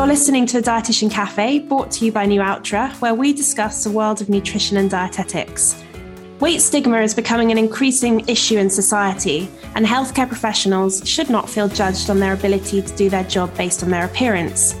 You're 0.00 0.06
listening 0.06 0.46
to 0.46 0.56
a 0.56 0.62
Dietitian 0.62 1.10
Cafe 1.10 1.58
brought 1.58 1.90
to 1.90 2.06
you 2.06 2.10
by 2.10 2.24
Nualtra, 2.24 2.90
where 3.00 3.14
we 3.14 3.34
discuss 3.34 3.84
the 3.84 3.90
world 3.90 4.22
of 4.22 4.30
nutrition 4.30 4.78
and 4.78 4.88
dietetics. 4.88 5.84
Weight 6.40 6.62
stigma 6.62 7.02
is 7.02 7.12
becoming 7.12 7.52
an 7.52 7.58
increasing 7.58 8.26
issue 8.26 8.56
in 8.56 8.70
society, 8.70 9.50
and 9.74 9.84
healthcare 9.84 10.26
professionals 10.26 11.06
should 11.06 11.28
not 11.28 11.50
feel 11.50 11.68
judged 11.68 12.08
on 12.08 12.18
their 12.18 12.32
ability 12.32 12.80
to 12.80 12.96
do 12.96 13.10
their 13.10 13.24
job 13.24 13.54
based 13.58 13.82
on 13.82 13.90
their 13.90 14.06
appearance. 14.06 14.74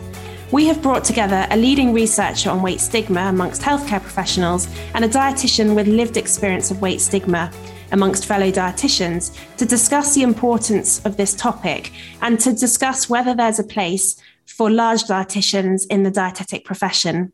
We 0.52 0.64
have 0.68 0.80
brought 0.80 1.04
together 1.04 1.46
a 1.50 1.56
leading 1.58 1.92
researcher 1.92 2.48
on 2.48 2.62
weight 2.62 2.80
stigma 2.80 3.24
amongst 3.24 3.60
healthcare 3.60 4.00
professionals 4.00 4.68
and 4.94 5.04
a 5.04 5.08
dietitian 5.08 5.74
with 5.74 5.86
lived 5.86 6.16
experience 6.16 6.70
of 6.70 6.80
weight 6.80 7.02
stigma 7.02 7.52
amongst 7.92 8.24
fellow 8.24 8.50
dietitians 8.50 9.36
to 9.58 9.66
discuss 9.66 10.14
the 10.14 10.22
importance 10.22 11.04
of 11.04 11.18
this 11.18 11.34
topic 11.34 11.92
and 12.22 12.40
to 12.40 12.54
discuss 12.54 13.10
whether 13.10 13.34
there's 13.34 13.58
a 13.58 13.64
place 13.64 14.16
for 14.56 14.70
large 14.70 15.04
dietitians 15.04 15.82
in 15.90 16.02
the 16.02 16.10
dietetic 16.10 16.64
profession. 16.64 17.32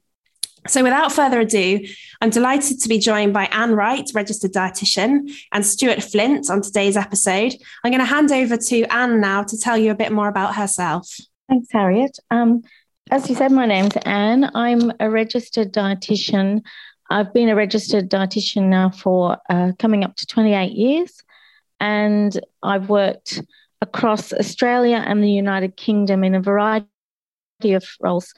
So, 0.68 0.82
without 0.82 1.12
further 1.12 1.40
ado, 1.40 1.86
I'm 2.20 2.30
delighted 2.30 2.80
to 2.80 2.88
be 2.88 2.98
joined 2.98 3.32
by 3.32 3.44
Anne 3.46 3.74
Wright, 3.74 4.08
registered 4.14 4.52
dietitian, 4.52 5.30
and 5.52 5.64
Stuart 5.64 6.02
Flint 6.02 6.50
on 6.50 6.62
today's 6.62 6.96
episode. 6.96 7.54
I'm 7.84 7.92
going 7.92 8.00
to 8.00 8.04
hand 8.04 8.32
over 8.32 8.56
to 8.56 8.82
Anne 8.92 9.20
now 9.20 9.44
to 9.44 9.58
tell 9.58 9.76
you 9.76 9.90
a 9.90 9.94
bit 9.94 10.12
more 10.12 10.28
about 10.28 10.56
herself. 10.56 11.08
Thanks, 11.48 11.68
Harriet. 11.70 12.18
Um, 12.30 12.62
as 13.10 13.28
you 13.28 13.36
said, 13.36 13.52
my 13.52 13.66
name's 13.66 13.96
Anne. 14.04 14.50
I'm 14.54 14.92
a 14.98 15.08
registered 15.08 15.72
dietitian. 15.72 16.62
I've 17.08 17.32
been 17.32 17.48
a 17.48 17.54
registered 17.54 18.10
dietitian 18.10 18.64
now 18.64 18.90
for 18.90 19.38
uh, 19.48 19.72
coming 19.78 20.02
up 20.02 20.16
to 20.16 20.26
28 20.26 20.72
years, 20.72 21.22
and 21.78 22.38
I've 22.62 22.88
worked 22.88 23.42
across 23.80 24.32
Australia 24.32 25.04
and 25.06 25.22
the 25.22 25.30
United 25.30 25.76
Kingdom 25.76 26.24
in 26.24 26.34
a 26.34 26.40
variety 26.40 26.86
of 27.64 27.84
roles 28.00 28.32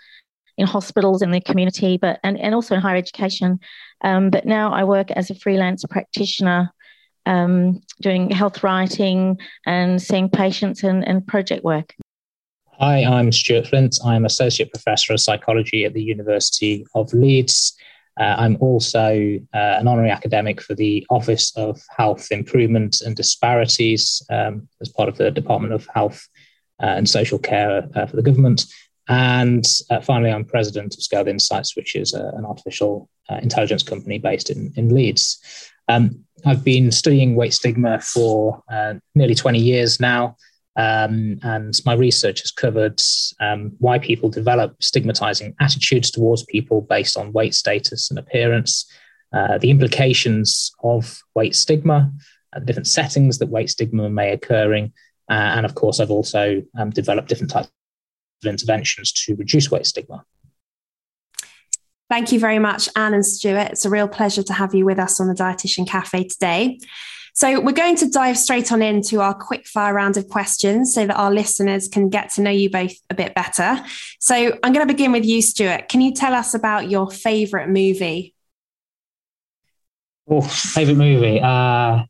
in 0.57 0.67
hospitals 0.67 1.23
in 1.23 1.31
the 1.31 1.41
community, 1.41 1.99
but 1.99 2.19
and, 2.25 2.39
and 2.39 2.55
also 2.55 2.75
in 2.75 2.81
higher 2.81 2.97
education. 2.97 3.61
Um, 4.03 4.31
but 4.31 4.47
now 4.47 4.73
I 4.73 4.85
work 4.85 5.11
as 5.13 5.31
a 5.31 5.35
freelance 5.35 5.85
practitioner, 5.89 6.71
um, 7.27 7.81
doing 8.01 8.31
health 8.31 8.63
writing 8.63 9.39
and 9.67 10.01
seeing 10.01 10.29
patients 10.29 10.83
and, 10.83 11.07
and 11.07 11.27
project 11.27 11.65
work. 11.65 11.95
Hi, 12.81 13.05
I'm 13.05 13.33
Stuart 13.33 13.67
Flint. 13.67 13.99
I'm 14.05 14.25
Associate 14.25 14.71
Professor 14.71 15.13
of 15.13 15.21
Psychology 15.21 15.85
at 15.85 15.95
the 15.95 16.03
University 16.03 16.87
of 16.95 17.13
Leeds. 17.13 17.77
Uh, 18.21 18.35
I'm 18.39 18.57
also 18.61 19.39
uh, 19.55 19.77
an 19.79 19.87
honorary 19.87 20.11
academic 20.11 20.61
for 20.61 20.75
the 20.75 21.07
Office 21.09 21.57
of 21.57 21.81
Health 21.97 22.29
Improvement 22.33 23.01
and 23.01 23.15
Disparities 23.15 24.23
um, 24.31 24.69
as 24.81 24.89
part 24.89 25.09
of 25.09 25.17
the 25.17 25.31
Department 25.31 25.73
of 25.73 25.87
Health 25.93 26.29
uh, 26.83 26.87
and 26.87 27.09
Social 27.09 27.39
Care 27.39 27.89
uh, 27.95 28.07
for 28.07 28.17
the 28.17 28.23
government. 28.23 28.65
And 29.09 29.65
uh, 29.91 30.01
finally, 30.01 30.31
I'm 30.31 30.45
president 30.45 30.95
of 30.95 31.03
Scaled 31.03 31.29
Insights, 31.29 31.77
which 31.77 31.97
is 31.97 32.13
a, 32.13 32.33
an 32.37 32.45
artificial 32.45 33.09
uh, 33.29 33.39
intelligence 33.43 33.83
company 33.83 34.19
based 34.19 34.51
in, 34.51 34.73
in 34.77 34.95
Leeds. 34.95 35.39
Um, 35.89 36.25
I've 36.45 36.65
been 36.65 36.93
studying 36.93 37.35
weight 37.35 37.55
stigma 37.55 38.01
for 38.01 38.63
uh, 38.71 38.95
nearly 39.15 39.35
20 39.35 39.59
years 39.59 39.99
now. 39.99 40.37
Um, 40.77 41.41
and 41.43 41.75
my 41.85 41.95
research 41.95 42.41
has 42.43 42.53
covered 42.53 43.01
um, 43.41 43.73
why 43.79 43.99
people 43.99 44.29
develop 44.29 44.81
stigmatizing 44.81 45.55
attitudes 45.59 46.11
towards 46.11 46.45
people 46.45 46.83
based 46.83 47.17
on 47.17 47.33
weight 47.33 47.55
status 47.55 48.11
and 48.11 48.19
appearance, 48.19 48.89
uh, 49.33 49.59
the 49.59 49.71
implications 49.71 50.71
of 50.85 51.21
weight 51.35 51.57
stigma, 51.57 52.13
uh, 52.55 52.61
the 52.61 52.67
different 52.67 52.87
settings 52.87 53.39
that 53.39 53.49
weight 53.49 53.71
stigma 53.71 54.09
may 54.09 54.33
occurring, 54.33 54.93
uh, 55.29 55.35
and 55.57 55.67
of 55.67 55.75
course, 55.75 56.01
I've 56.01 56.11
also 56.11 56.63
um, 56.79 56.91
developed 56.91 57.29
different 57.29 57.51
types 57.51 57.69
interventions 58.45 59.13
to 59.13 59.35
reduce 59.35 59.71
weight 59.71 59.87
stigma. 59.87 60.25
Thank 62.11 62.33
you 62.33 62.41
very 62.41 62.59
much, 62.59 62.89
Anne 62.97 63.13
and 63.13 63.27
Stuart. 63.27 63.69
It's 63.73 63.85
a 63.85 63.91
real 63.91 64.09
pleasure 64.09 64.43
to 64.43 64.53
have 64.55 64.75
you 64.75 64.87
with 64.87 64.99
us 64.99 65.21
on 65.21 65.29
the 65.29 65.35
Dietitian 65.35 65.87
Cafe 65.87 66.25
today. 66.25 66.79
So, 67.35 67.61
we're 67.61 67.73
going 67.73 67.97
to 67.97 68.11
dive 68.11 68.39
straight 68.39 68.73
on 68.73 68.83
into 68.83 69.21
our 69.21 69.35
quick 69.35 69.67
fire 69.67 69.95
round 69.95 70.17
of 70.17 70.29
questions 70.29 70.93
so 70.93 71.07
that 71.07 71.15
our 71.15 71.31
listeners 71.31 71.87
can 71.87 72.09
get 72.09 72.31
to 72.31 72.43
know 72.43 72.51
you 72.51 72.71
both 72.71 72.93
a 73.11 73.15
bit 73.15 73.35
better. 73.35 73.85
So, 74.19 74.59
I'm 74.63 74.73
going 74.73 74.87
to 74.87 74.93
begin 74.93 75.13
with 75.13 75.25
you, 75.25 75.43
Stuart. 75.43 75.89
Can 75.89 76.01
you 76.01 76.13
tell 76.15 76.35
us 76.35 76.55
about 76.55 76.91
your 76.91 77.11
favourite 77.11 77.69
movie? 77.69 78.35
Oh, 80.29 80.41
favourite 80.41 80.99
movie? 80.99 81.41
Uh, 81.41 82.05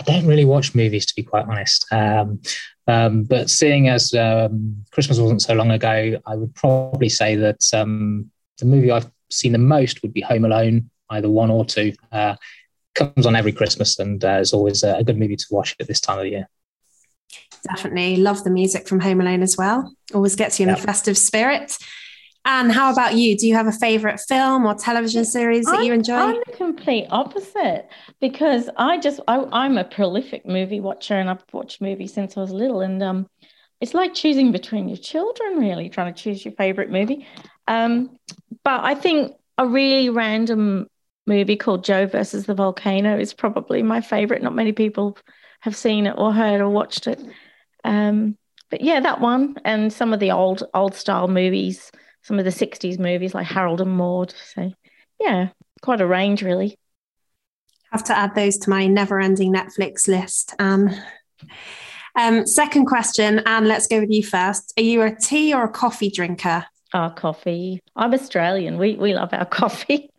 I 0.00 0.02
don't 0.04 0.26
really 0.26 0.44
watch 0.44 0.74
movies, 0.74 1.06
to 1.06 1.14
be 1.14 1.22
quite 1.22 1.46
honest. 1.46 1.86
Um, 1.90 2.40
um, 2.86 3.24
but 3.24 3.50
seeing 3.50 3.88
as 3.88 4.14
um, 4.14 4.84
Christmas 4.90 5.18
wasn't 5.18 5.42
so 5.42 5.54
long 5.54 5.70
ago, 5.70 6.20
I 6.26 6.36
would 6.36 6.54
probably 6.54 7.08
say 7.08 7.36
that 7.36 7.62
um, 7.74 8.30
the 8.58 8.66
movie 8.66 8.90
I've 8.90 9.10
seen 9.30 9.52
the 9.52 9.58
most 9.58 10.02
would 10.02 10.12
be 10.12 10.20
Home 10.22 10.44
Alone, 10.44 10.90
either 11.10 11.28
one 11.28 11.50
or 11.50 11.64
two. 11.64 11.92
Uh, 12.10 12.36
comes 12.94 13.26
on 13.26 13.36
every 13.36 13.52
Christmas 13.52 13.98
and 13.98 14.24
uh, 14.24 14.38
is 14.40 14.52
always 14.52 14.82
a, 14.82 15.02
good 15.04 15.18
movie 15.18 15.36
to 15.36 15.46
watch 15.50 15.76
at 15.80 15.86
this 15.86 16.00
time 16.00 16.18
of 16.18 16.24
the 16.24 16.30
year. 16.30 16.48
Definitely 17.62 18.16
love 18.16 18.42
the 18.42 18.50
music 18.50 18.88
from 18.88 19.00
Home 19.00 19.20
Alone 19.20 19.42
as 19.42 19.56
well. 19.56 19.94
Always 20.14 20.34
gets 20.34 20.58
you 20.58 20.64
in 20.64 20.70
yep. 20.70 20.78
the 20.78 20.84
festive 20.84 21.16
spirit. 21.16 21.76
And 22.44 22.72
how 22.72 22.90
about 22.90 23.16
you? 23.16 23.36
Do 23.36 23.46
you 23.46 23.54
have 23.54 23.66
a 23.66 23.72
favorite 23.72 24.18
film 24.18 24.64
or 24.64 24.74
television 24.74 25.24
series 25.24 25.66
that 25.66 25.80
I'm, 25.80 25.84
you 25.84 25.92
enjoy? 25.92 26.14
I'm 26.14 26.42
the 26.46 26.52
complete 26.56 27.06
opposite 27.10 27.88
because 28.20 28.70
I 28.76 28.98
just 28.98 29.20
I, 29.28 29.66
am 29.66 29.76
a 29.76 29.84
prolific 29.84 30.46
movie 30.46 30.80
watcher 30.80 31.14
and 31.14 31.28
I've 31.28 31.44
watched 31.52 31.82
movies 31.82 32.14
since 32.14 32.36
I 32.36 32.40
was 32.40 32.50
little. 32.50 32.80
And 32.80 33.02
um, 33.02 33.28
it's 33.80 33.92
like 33.92 34.14
choosing 34.14 34.52
between 34.52 34.88
your 34.88 34.96
children, 34.96 35.58
really, 35.58 35.90
trying 35.90 36.14
to 36.14 36.22
choose 36.22 36.42
your 36.42 36.54
favorite 36.54 36.90
movie. 36.90 37.26
Um, 37.68 38.18
but 38.64 38.84
I 38.84 38.94
think 38.94 39.34
a 39.58 39.66
really 39.66 40.08
random 40.08 40.88
movie 41.26 41.56
called 41.56 41.84
Joe 41.84 42.06
versus 42.06 42.46
the 42.46 42.54
Volcano 42.54 43.18
is 43.18 43.34
probably 43.34 43.82
my 43.82 44.00
favorite. 44.00 44.42
Not 44.42 44.54
many 44.54 44.72
people 44.72 45.18
have 45.60 45.76
seen 45.76 46.06
it 46.06 46.14
or 46.16 46.32
heard 46.32 46.62
or 46.62 46.70
watched 46.70 47.06
it. 47.06 47.20
Um, 47.84 48.38
but 48.70 48.80
yeah, 48.80 49.00
that 49.00 49.20
one 49.20 49.56
and 49.64 49.92
some 49.92 50.14
of 50.14 50.20
the 50.20 50.30
old 50.30 50.62
old 50.72 50.94
style 50.94 51.28
movies 51.28 51.90
some 52.22 52.38
of 52.38 52.44
the 52.44 52.50
60s 52.50 52.98
movies 52.98 53.34
like 53.34 53.46
Harold 53.46 53.80
and 53.80 53.90
Maude. 53.90 54.34
So, 54.54 54.72
yeah, 55.20 55.48
quite 55.80 56.00
a 56.00 56.06
range, 56.06 56.42
really. 56.42 56.78
Have 57.92 58.04
to 58.04 58.16
add 58.16 58.34
those 58.34 58.56
to 58.58 58.70
my 58.70 58.86
never 58.86 59.20
ending 59.20 59.52
Netflix 59.52 60.06
list. 60.06 60.54
Um, 60.58 60.90
um, 62.16 62.46
second 62.46 62.86
question, 62.86 63.40
Anne, 63.46 63.66
let's 63.66 63.86
go 63.86 64.00
with 64.00 64.10
you 64.10 64.24
first. 64.24 64.72
Are 64.76 64.82
you 64.82 65.02
a 65.02 65.14
tea 65.14 65.54
or 65.54 65.64
a 65.64 65.68
coffee 65.70 66.10
drinker? 66.10 66.66
Oh, 66.92 67.12
coffee. 67.14 67.80
I'm 67.96 68.12
Australian. 68.14 68.78
We, 68.78 68.96
we 68.96 69.14
love 69.14 69.30
our 69.32 69.44
coffee. 69.46 70.10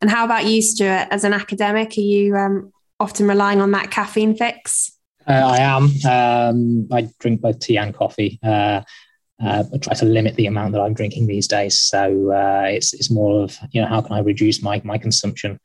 And 0.00 0.10
how 0.10 0.24
about 0.24 0.46
you, 0.46 0.62
Stuart? 0.62 1.08
As 1.10 1.24
an 1.24 1.32
academic, 1.32 1.96
are 1.96 2.00
you 2.00 2.36
um, 2.36 2.72
often 2.98 3.26
relying 3.26 3.60
on 3.60 3.72
that 3.72 3.90
caffeine 3.90 4.34
fix? 4.34 4.92
Uh, 5.26 5.32
I 5.32 5.58
am. 5.58 5.90
Um, 6.08 6.88
I 6.90 7.08
drink 7.18 7.42
both 7.42 7.60
tea 7.60 7.76
and 7.76 7.94
coffee. 7.94 8.40
Uh, 8.42 8.82
uh, 9.42 9.64
I 9.72 9.78
try 9.78 9.94
to 9.94 10.04
limit 10.04 10.36
the 10.36 10.46
amount 10.46 10.72
that 10.72 10.80
I'm 10.80 10.94
drinking 10.94 11.26
these 11.26 11.48
days. 11.48 11.80
So 11.80 12.32
uh, 12.32 12.66
it's 12.66 12.92
it's 12.92 13.10
more 13.10 13.42
of 13.42 13.58
you 13.72 13.80
know 13.80 13.86
how 13.86 14.00
can 14.00 14.12
I 14.12 14.20
reduce 14.20 14.62
my 14.62 14.80
my 14.84 14.98
consumption 14.98 15.58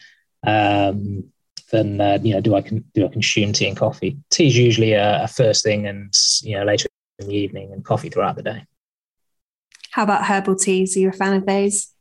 um, 0.45 1.25
than 1.71 1.99
uh, 1.99 2.19
you 2.21 2.33
know 2.33 2.41
do 2.41 2.55
I 2.55 2.61
can 2.61 2.85
do 2.93 3.05
I 3.05 3.09
consume 3.09 3.53
tea 3.53 3.67
and 3.67 3.77
coffee. 3.77 4.17
Tea 4.29 4.47
is 4.47 4.57
usually 4.57 4.93
a, 4.93 5.23
a, 5.23 5.27
first 5.27 5.63
thing, 5.63 5.87
and 5.87 6.13
you 6.41 6.57
know 6.57 6.63
later 6.63 6.87
in 7.19 7.27
the 7.27 7.35
evening, 7.35 7.73
and 7.73 7.83
coffee 7.83 8.09
throughout 8.09 8.37
the 8.37 8.43
day. 8.43 8.63
How 9.91 10.03
about 10.03 10.25
herbal 10.25 10.55
teas? 10.55 10.95
Are 10.95 10.99
you 10.99 11.09
a 11.09 11.13
fan 11.13 11.33
of 11.33 11.45
those? 11.45 11.91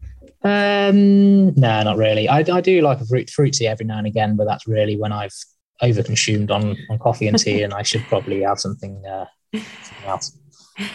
Um, 0.42 1.54
no, 1.54 1.82
not 1.82 1.96
really. 1.96 2.28
I, 2.28 2.38
I 2.38 2.60
do 2.60 2.82
like 2.82 3.00
a 3.00 3.06
fruit 3.06 3.30
fruit 3.30 3.54
tea 3.54 3.66
every 3.66 3.86
now 3.86 3.98
and 3.98 4.06
again, 4.06 4.36
but 4.36 4.44
that's 4.44 4.68
really 4.68 4.96
when 4.96 5.12
I've 5.12 5.34
overconsumed 5.82 6.52
on 6.52 6.76
on 6.88 6.98
coffee 7.00 7.26
and 7.26 7.38
tea, 7.38 7.62
and 7.64 7.74
I 7.74 7.82
should 7.82 8.02
probably 8.04 8.42
have 8.42 8.60
something, 8.60 9.04
uh, 9.04 9.26
something 9.52 10.06
else. 10.06 10.38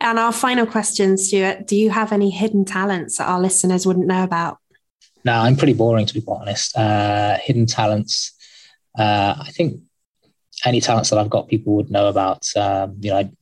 And 0.00 0.18
our 0.18 0.32
final 0.32 0.66
question, 0.66 1.16
Stuart 1.16 1.66
do 1.66 1.76
you 1.76 1.90
have 1.90 2.12
any 2.12 2.30
hidden 2.30 2.64
talents 2.64 3.18
that 3.18 3.28
our 3.28 3.40
listeners 3.40 3.86
wouldn't 3.86 4.06
know 4.06 4.24
about? 4.24 4.58
No, 5.24 5.32
I'm 5.32 5.56
pretty 5.56 5.72
boring, 5.72 6.06
to 6.06 6.14
be 6.14 6.20
quite 6.20 6.42
honest. 6.42 6.76
Uh, 6.76 7.38
hidden 7.38 7.66
talents. 7.66 8.32
Uh, 8.98 9.34
I 9.38 9.50
think 9.52 9.80
any 10.64 10.80
talents 10.80 11.10
that 11.10 11.18
I've 11.18 11.30
got, 11.30 11.48
people 11.48 11.76
would 11.76 11.90
know 11.90 12.08
about. 12.08 12.46
Um, 12.56 12.96
you 13.00 13.10
know, 13.10 13.18
I'm 13.18 13.36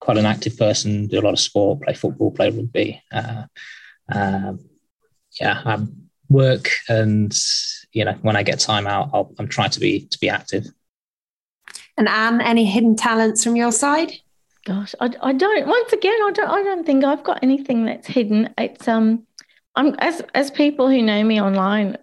quite 0.00 0.16
an 0.16 0.26
active 0.26 0.56
person, 0.56 1.06
do 1.08 1.18
a 1.18 1.22
lot 1.22 1.32
of 1.32 1.40
sport, 1.40 1.82
play 1.82 1.94
football, 1.94 2.30
play 2.30 2.50
rugby. 2.50 3.02
Uh, 3.10 3.44
um, 4.10 4.60
yeah, 5.40 5.60
I 5.64 5.84
work 6.28 6.68
and 6.88 7.34
you 7.92 8.04
know 8.04 8.12
when 8.22 8.36
I 8.36 8.42
get 8.42 8.60
time 8.60 8.86
out, 8.86 9.10
i 9.14 9.24
am 9.38 9.48
trying 9.48 9.70
to 9.70 9.80
be 9.80 10.06
to 10.06 10.18
be 10.18 10.28
active. 10.28 10.66
And 11.96 12.08
Anne, 12.08 12.40
any 12.40 12.64
hidden 12.64 12.96
talents 12.96 13.42
from 13.42 13.56
your 13.56 13.72
side? 13.72 14.12
Gosh, 14.68 14.94
I, 15.00 15.10
I 15.22 15.32
don't. 15.32 15.66
Once 15.66 15.92
again, 15.92 16.18
I 16.22 16.30
don't. 16.32 16.50
I 16.50 16.62
don't 16.62 16.84
think 16.84 17.04
I've 17.04 17.24
got 17.24 17.40
anything 17.42 17.86
that's 17.86 18.06
hidden. 18.06 18.52
It's 18.58 18.86
um, 18.86 19.26
I'm 19.74 19.94
as 19.98 20.22
as 20.34 20.50
people 20.50 20.88
who 20.88 21.02
know 21.02 21.24
me 21.24 21.40
online 21.40 21.96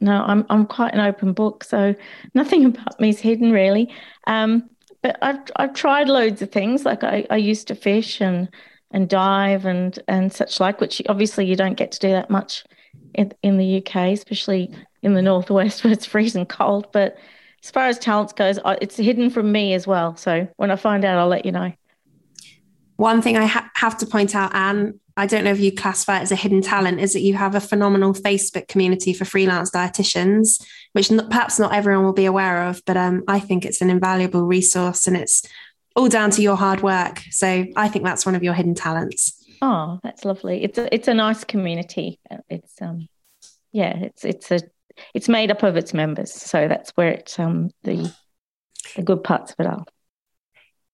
no, 0.00 0.22
I'm 0.22 0.44
I'm 0.50 0.66
quite 0.66 0.94
an 0.94 1.00
open 1.00 1.32
book, 1.32 1.64
so 1.64 1.94
nothing 2.34 2.64
about 2.66 3.00
me 3.00 3.10
is 3.10 3.20
hidden 3.20 3.52
really. 3.52 3.92
Um, 4.26 4.68
but 5.02 5.18
I've 5.22 5.40
I've 5.56 5.74
tried 5.74 6.08
loads 6.08 6.42
of 6.42 6.50
things. 6.50 6.84
Like 6.84 7.04
I, 7.04 7.26
I 7.30 7.36
used 7.36 7.68
to 7.68 7.74
fish 7.74 8.20
and 8.20 8.48
and 8.90 9.08
dive 9.08 9.64
and 9.64 9.98
and 10.08 10.32
such 10.32 10.60
like, 10.60 10.80
which 10.80 11.00
obviously 11.08 11.46
you 11.46 11.56
don't 11.56 11.74
get 11.74 11.92
to 11.92 11.98
do 11.98 12.10
that 12.10 12.30
much 12.30 12.64
in, 13.14 13.32
in 13.42 13.56
the 13.56 13.78
UK, 13.78 14.12
especially 14.12 14.74
in 15.02 15.14
the 15.14 15.22
northwest 15.22 15.84
where 15.84 15.92
it's 15.92 16.06
freezing 16.06 16.46
cold. 16.46 16.88
But 16.92 17.16
as 17.62 17.70
far 17.70 17.86
as 17.86 17.98
talents 17.98 18.32
goes, 18.32 18.58
it's 18.80 18.96
hidden 18.96 19.30
from 19.30 19.52
me 19.52 19.74
as 19.74 19.86
well. 19.86 20.16
So 20.16 20.48
when 20.56 20.70
I 20.70 20.76
find 20.76 21.04
out, 21.04 21.18
I'll 21.18 21.28
let 21.28 21.44
you 21.46 21.52
know. 21.52 21.72
One 23.00 23.22
thing 23.22 23.38
I 23.38 23.46
ha- 23.46 23.70
have 23.76 23.96
to 23.98 24.06
point 24.06 24.34
out, 24.34 24.54
Anne, 24.54 25.00
I 25.16 25.26
don't 25.26 25.42
know 25.42 25.52
if 25.52 25.58
you 25.58 25.72
classify 25.72 26.18
it 26.18 26.22
as 26.22 26.32
a 26.32 26.36
hidden 26.36 26.60
talent, 26.60 27.00
is 27.00 27.14
that 27.14 27.22
you 27.22 27.32
have 27.32 27.54
a 27.54 27.60
phenomenal 27.60 28.12
Facebook 28.12 28.68
community 28.68 29.14
for 29.14 29.24
freelance 29.24 29.70
dietitians, 29.70 30.62
which 30.92 31.10
not, 31.10 31.30
perhaps 31.30 31.58
not 31.58 31.72
everyone 31.72 32.04
will 32.04 32.12
be 32.12 32.26
aware 32.26 32.64
of, 32.64 32.82
but 32.84 32.98
um, 32.98 33.24
I 33.26 33.40
think 33.40 33.64
it's 33.64 33.80
an 33.80 33.88
invaluable 33.88 34.42
resource 34.42 35.06
and 35.06 35.16
it's 35.16 35.48
all 35.96 36.10
down 36.10 36.30
to 36.32 36.42
your 36.42 36.56
hard 36.56 36.82
work. 36.82 37.22
So 37.30 37.64
I 37.74 37.88
think 37.88 38.04
that's 38.04 38.26
one 38.26 38.34
of 38.34 38.42
your 38.42 38.52
hidden 38.52 38.74
talents. 38.74 39.46
Oh, 39.62 39.98
that's 40.02 40.26
lovely. 40.26 40.62
It's 40.62 40.76
a, 40.76 40.94
it's 40.94 41.08
a 41.08 41.14
nice 41.14 41.42
community. 41.42 42.20
It's 42.50 42.82
um, 42.82 43.08
yeah, 43.72 43.96
it's 43.96 44.26
it's 44.26 44.50
a 44.50 44.60
it's 45.14 45.28
made 45.28 45.50
up 45.50 45.62
of 45.62 45.78
its 45.78 45.94
members, 45.94 46.34
so 46.34 46.68
that's 46.68 46.90
where 46.90 47.08
it's 47.08 47.38
um 47.38 47.70
the 47.82 48.12
the 48.96 49.02
good 49.02 49.24
parts 49.24 49.52
of 49.52 49.60
it 49.60 49.66
are. 49.66 49.86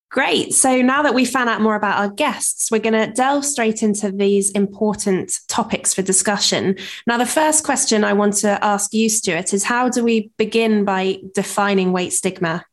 Great. 0.09 0.53
So 0.53 0.81
now 0.81 1.03
that 1.03 1.13
we 1.13 1.25
found 1.25 1.49
out 1.49 1.59
more 1.59 1.75
about 1.75 1.99
our 1.99 2.09
guests, 2.09 2.71
we're 2.71 2.79
going 2.79 2.93
to 2.93 3.11
delve 3.11 3.43
straight 3.43 3.83
into 3.83 4.09
these 4.09 4.51
important 4.51 5.37
topics 5.49 5.93
for 5.93 6.01
discussion. 6.01 6.77
Now, 7.05 7.17
the 7.17 7.25
first 7.25 7.65
question 7.65 8.05
I 8.05 8.13
want 8.13 8.35
to 8.37 8.63
ask 8.63 8.93
you, 8.93 9.09
Stuart, 9.09 9.53
is 9.53 9.65
how 9.65 9.89
do 9.89 10.05
we 10.05 10.31
begin 10.37 10.85
by 10.85 11.19
defining 11.35 11.91
weight 11.91 12.13
stigma? 12.13 12.63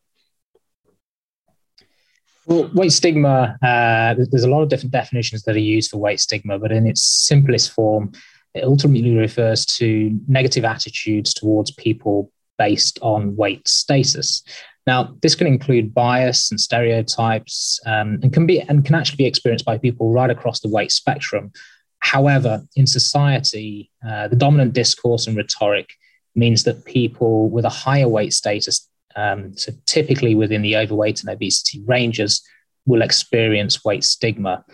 Well, 2.47 2.71
weight 2.73 2.93
stigma, 2.93 3.57
uh, 3.63 4.15
there's 4.31 4.45
a 4.45 4.51
lot 4.51 4.63
of 4.63 4.69
different 4.69 4.93
definitions 4.93 5.43
that 5.43 5.57
are 5.57 5.61
used 5.61 5.91
for 5.91 5.97
weight 5.97 6.21
stigma, 6.21 6.59
but 6.61 6.71
in 6.71 6.87
its 6.87 7.03
simplest 7.03 7.73
form, 7.73 8.13
it 8.55 8.63
ultimately 8.63 9.17
refers 9.17 9.67
to 9.67 10.17
negative 10.29 10.65
attitudes 10.65 11.35
towards 11.35 11.73
people 11.73 12.31
based 12.59 13.01
on 13.03 13.35
weight 13.35 13.67
status. 13.67 14.45
Now, 14.87 15.17
this 15.23 15.35
can 15.35 15.47
include 15.47 15.95
bias 15.95 16.51
and 16.51 16.61
stereotypes, 16.61 17.81
um, 17.87 18.19
and 18.23 18.33
can 18.33 18.47
be 18.47 18.61
and 18.61 18.85
can 18.85 18.95
actually 18.95 19.17
be 19.17 19.27
experienced 19.27 19.65
by 19.65 19.79
people 19.79 20.13
right 20.13 20.31
across 20.31 20.61
the 20.61 20.69
weight 20.69 20.93
spectrum. 20.93 21.53
However, 22.01 22.63
in 22.77 22.87
society, 22.87 23.91
uh, 24.07 24.29
the 24.29 24.37
dominant 24.37 24.75
discourse 24.75 25.27
and 25.27 25.37
rhetoric 25.37 25.89
means 26.35 26.65
that 26.65 26.85
people 26.85 27.49
with 27.49 27.65
a 27.65 27.71
higher 27.71 28.09
weight 28.09 28.35
status 28.35 28.89
um, 29.17 29.57
so 29.57 29.73
typically 29.87 30.35
within 30.35 30.63
the 30.63 30.77
overweight 30.77 31.21
and 31.21 31.31
obesity 31.31 31.83
ranges, 31.87 32.43
will 32.87 33.03
experience 33.03 33.85
weight 33.85 34.05
stigma. 34.05 34.65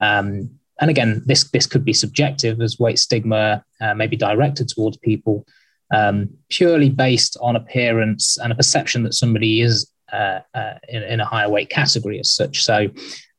Um, 0.00 0.50
and 0.80 0.90
again, 0.90 1.22
this 1.26 1.50
this 1.50 1.66
could 1.66 1.84
be 1.84 1.92
subjective 1.92 2.60
as 2.60 2.78
weight 2.78 2.98
stigma 2.98 3.64
uh, 3.80 3.94
may 3.94 4.06
be 4.06 4.16
directed 4.16 4.68
towards 4.68 4.96
people 4.96 5.46
um, 5.90 6.30
purely 6.48 6.90
based 6.90 7.36
on 7.40 7.56
appearance 7.56 8.38
and 8.38 8.52
a 8.52 8.56
perception 8.56 9.02
that 9.02 9.14
somebody 9.14 9.60
is 9.60 9.90
uh, 10.12 10.40
uh, 10.54 10.74
in, 10.88 11.02
in, 11.02 11.20
a 11.20 11.24
higher 11.24 11.48
weight 11.48 11.70
category 11.70 12.18
as 12.18 12.32
such. 12.32 12.64
So, 12.64 12.88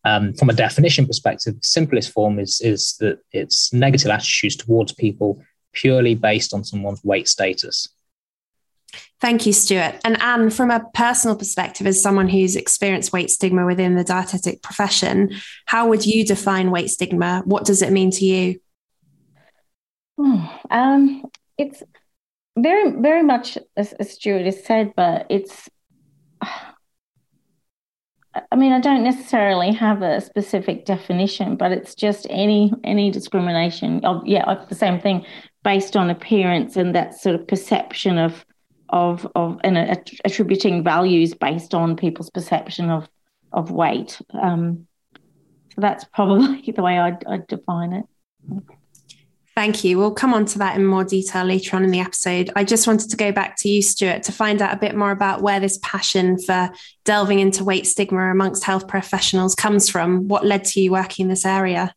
um, 0.06 0.34
from 0.34 0.50
a 0.50 0.54
definition 0.54 1.06
perspective, 1.06 1.56
the 1.56 1.66
simplest 1.66 2.12
form 2.12 2.40
is 2.40 2.62
is 2.62 2.96
that 3.00 3.20
it's 3.32 3.74
negative 3.74 4.10
attitudes 4.10 4.56
towards 4.56 4.94
people 4.94 5.44
purely 5.74 6.16
based 6.16 6.54
on 6.54 6.64
someone's 6.64 7.04
weight 7.04 7.28
status. 7.28 7.90
Thank 9.22 9.46
you, 9.46 9.54
Stuart. 9.54 10.02
And 10.04 10.20
Anne, 10.22 10.50
from 10.50 10.72
a 10.72 10.84
personal 10.94 11.38
perspective, 11.38 11.86
as 11.86 12.02
someone 12.02 12.28
who's 12.28 12.56
experienced 12.56 13.14
weight 13.14 13.30
stigma 13.30 13.66
within 13.66 13.96
the 13.96 14.04
dietetic 14.04 14.64
profession, 14.64 15.36
how 15.66 15.88
would 15.88 16.06
you 16.06 16.26
define 16.26 16.72
weight 16.72 16.90
stigma? 16.90 17.44
What 17.46 17.66
does 17.66 17.82
it 17.82 17.92
mean 17.92 18.12
to 18.12 18.26
you? 18.26 18.60
Oh, 20.18 20.60
um, 20.70 21.24
it's 21.58 21.84
very, 22.62 22.92
very 22.92 23.24
much 23.24 23.58
as, 23.78 23.94
as 23.94 24.12
Stuart 24.12 24.46
has 24.46 24.64
said, 24.64 24.94
but 24.96 25.26
it's. 25.30 25.70
I 28.50 28.56
mean, 28.56 28.72
I 28.72 28.80
don't 28.80 29.04
necessarily 29.04 29.74
have 29.74 30.02
a 30.02 30.22
specific 30.22 30.86
definition, 30.86 31.58
but 31.58 31.74
it's 31.74 31.94
just 31.94 32.26
any 32.30 32.72
any 32.84 33.12
discrimination 33.12 34.06
of 34.06 34.26
yeah, 34.26 34.64
the 34.70 34.76
same 34.76 35.02
thing 35.02 35.26
based 35.64 35.98
on 35.98 36.10
appearance 36.10 36.78
and 36.78 36.96
that 36.96 37.14
sort 37.14 37.36
of 37.36 37.46
perception 37.48 38.18
of 38.18 38.46
of 38.90 39.28
of 39.36 39.60
and 39.66 39.78
attributing 40.24 40.82
values 40.82 41.34
based 41.34 41.74
on 41.74 41.98
people's 41.98 42.30
perception 42.30 42.90
of 42.90 43.10
of 43.52 43.70
weight. 43.72 44.22
Um, 44.42 44.88
so 45.76 45.82
that's 45.82 46.06
probably 46.06 46.72
the 46.76 46.82
way 46.82 46.98
I'd, 46.98 47.26
I'd 47.26 47.48
define 47.48 47.94
it. 47.94 48.06
Thank 49.62 49.84
you. 49.84 50.00
We'll 50.00 50.10
come 50.10 50.34
on 50.34 50.48
to 50.48 50.58
that 50.58 50.76
in 50.76 50.84
more 50.84 51.04
detail 51.04 51.46
later 51.46 51.76
on 51.76 51.84
in 51.84 51.92
the 51.92 52.00
episode. 52.00 52.50
I 52.56 52.64
just 52.64 52.88
wanted 52.88 53.12
to 53.12 53.16
go 53.16 53.32
back 53.32 53.58
to 53.58 53.70
you, 53.70 53.84
Stuart, 53.84 54.24
to 54.24 54.32
find 54.32 54.60
out 54.60 54.74
a 54.74 54.78
bit 54.78 54.96
more 54.96 55.12
about 55.12 55.44
where 55.44 55.60
this 55.60 55.78
passion 55.84 56.40
for 56.40 56.72
delving 57.06 57.38
into 57.38 57.64
weight 57.64 57.86
stigma 57.86 58.32
amongst 58.32 58.64
health 58.64 58.88
professionals 58.88 59.54
comes 59.54 59.88
from. 59.88 60.28
What 60.28 60.48
led 60.48 60.64
to 60.64 60.82
you 60.82 60.92
working 60.92 61.26
in 61.26 61.30
this 61.30 61.46
area? 61.46 61.94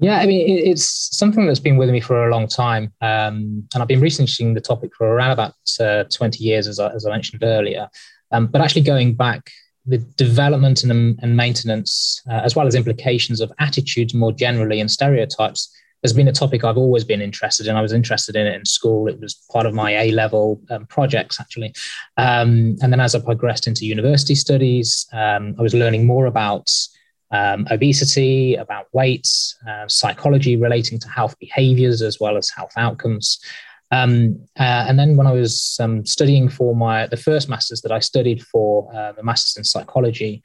Yeah, 0.00 0.18
I 0.18 0.26
mean, 0.26 0.58
it's 0.66 1.16
something 1.16 1.46
that's 1.46 1.60
been 1.60 1.76
with 1.76 1.88
me 1.88 2.00
for 2.00 2.28
a 2.28 2.32
long 2.32 2.48
time. 2.48 2.92
Um, 3.00 3.68
and 3.72 3.80
I've 3.80 3.86
been 3.86 4.00
researching 4.00 4.54
the 4.54 4.60
topic 4.60 4.96
for 4.98 5.06
around 5.06 5.30
about 5.30 5.54
uh, 5.78 6.02
20 6.12 6.42
years, 6.42 6.66
as 6.66 6.80
I, 6.80 6.92
as 6.94 7.06
I 7.06 7.10
mentioned 7.10 7.44
earlier. 7.44 7.88
Um, 8.32 8.48
but 8.48 8.60
actually, 8.60 8.82
going 8.82 9.14
back, 9.14 9.52
the 9.86 9.98
development 9.98 10.82
and, 10.82 11.16
and 11.22 11.36
maintenance, 11.36 12.20
uh, 12.28 12.40
as 12.42 12.56
well 12.56 12.66
as 12.66 12.74
implications 12.74 13.40
of 13.40 13.52
attitudes 13.60 14.14
more 14.14 14.32
generally 14.32 14.80
and 14.80 14.90
stereotypes, 14.90 15.72
has 16.02 16.12
been 16.12 16.28
a 16.28 16.32
topic 16.32 16.64
I've 16.64 16.76
always 16.76 17.04
been 17.04 17.20
interested 17.20 17.66
in. 17.66 17.76
I 17.76 17.82
was 17.82 17.92
interested 17.92 18.36
in 18.36 18.46
it 18.46 18.54
in 18.54 18.64
school. 18.64 19.08
It 19.08 19.20
was 19.20 19.34
part 19.52 19.66
of 19.66 19.74
my 19.74 19.90
A 19.92 20.12
level 20.12 20.60
um, 20.70 20.86
projects, 20.86 21.40
actually. 21.40 21.74
Um, 22.16 22.76
and 22.82 22.92
then 22.92 23.00
as 23.00 23.14
I 23.14 23.20
progressed 23.20 23.66
into 23.66 23.86
university 23.86 24.34
studies, 24.34 25.06
um, 25.12 25.54
I 25.58 25.62
was 25.62 25.74
learning 25.74 26.06
more 26.06 26.26
about 26.26 26.70
um, 27.30 27.66
obesity, 27.70 28.54
about 28.54 28.86
weight, 28.92 29.28
uh, 29.68 29.88
psychology 29.88 30.56
relating 30.56 30.98
to 31.00 31.08
health 31.08 31.38
behaviors 31.38 32.00
as 32.00 32.18
well 32.20 32.36
as 32.36 32.48
health 32.48 32.72
outcomes. 32.76 33.38
Um, 33.90 34.40
uh, 34.58 34.84
and 34.88 34.98
then 34.98 35.16
when 35.16 35.26
I 35.26 35.32
was 35.32 35.76
um, 35.80 36.04
studying 36.04 36.48
for 36.48 36.76
my 36.76 37.06
the 37.06 37.16
first 37.16 37.48
masters 37.48 37.80
that 37.82 37.92
I 37.92 38.00
studied 38.00 38.42
for 38.42 38.94
uh, 38.94 39.12
the 39.12 39.22
masters 39.22 39.56
in 39.56 39.64
psychology, 39.64 40.42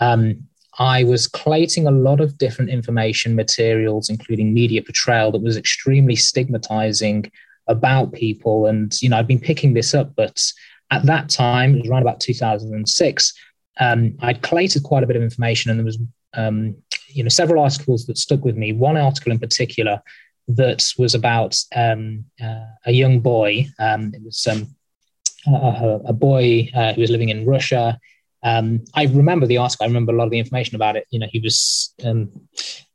um, 0.00 0.46
I 0.78 1.04
was 1.04 1.26
collating 1.26 1.86
a 1.86 1.92
lot 1.92 2.20
of 2.20 2.36
different 2.38 2.70
information 2.70 3.36
materials, 3.36 4.08
including 4.08 4.52
media 4.52 4.82
portrayal, 4.82 5.30
that 5.32 5.42
was 5.42 5.56
extremely 5.56 6.16
stigmatizing 6.16 7.30
about 7.66 8.12
people. 8.12 8.66
And 8.66 9.00
you 9.00 9.08
know, 9.08 9.16
I've 9.16 9.26
been 9.28 9.40
picking 9.40 9.74
this 9.74 9.94
up, 9.94 10.14
but 10.16 10.42
at 10.90 11.06
that 11.06 11.28
time, 11.28 11.74
it 11.74 11.82
was 11.82 11.90
around 11.90 12.02
about 12.02 12.20
2006. 12.20 13.34
Um, 13.80 14.16
I'd 14.20 14.42
collated 14.42 14.82
quite 14.82 15.02
a 15.02 15.06
bit 15.06 15.16
of 15.16 15.22
information, 15.22 15.70
and 15.70 15.78
there 15.78 15.84
was 15.84 15.98
um, 16.34 16.76
you 17.08 17.22
know 17.22 17.28
several 17.28 17.62
articles 17.62 18.06
that 18.06 18.18
stuck 18.18 18.44
with 18.44 18.56
me. 18.56 18.72
One 18.72 18.96
article 18.96 19.32
in 19.32 19.38
particular 19.38 20.02
that 20.48 20.92
was 20.98 21.14
about 21.14 21.56
um, 21.74 22.24
uh, 22.42 22.66
a 22.86 22.92
young 22.92 23.20
boy. 23.20 23.66
Um, 23.78 24.12
it 24.14 24.22
was 24.22 24.46
um, 24.46 24.74
a, 25.46 26.00
a, 26.06 26.12
boy 26.12 26.68
uh, 26.74 26.92
who 26.92 27.00
was 27.00 27.10
living 27.10 27.30
in 27.30 27.46
Russia. 27.46 27.98
Um, 28.44 28.84
I 28.94 29.04
remember 29.04 29.46
the 29.46 29.56
article. 29.56 29.84
I 29.84 29.88
remember 29.88 30.12
a 30.12 30.16
lot 30.16 30.24
of 30.24 30.30
the 30.30 30.38
information 30.38 30.76
about 30.76 30.96
it. 30.96 31.06
You 31.10 31.18
know, 31.18 31.28
he 31.30 31.40
was 31.40 31.94
um, 32.04 32.30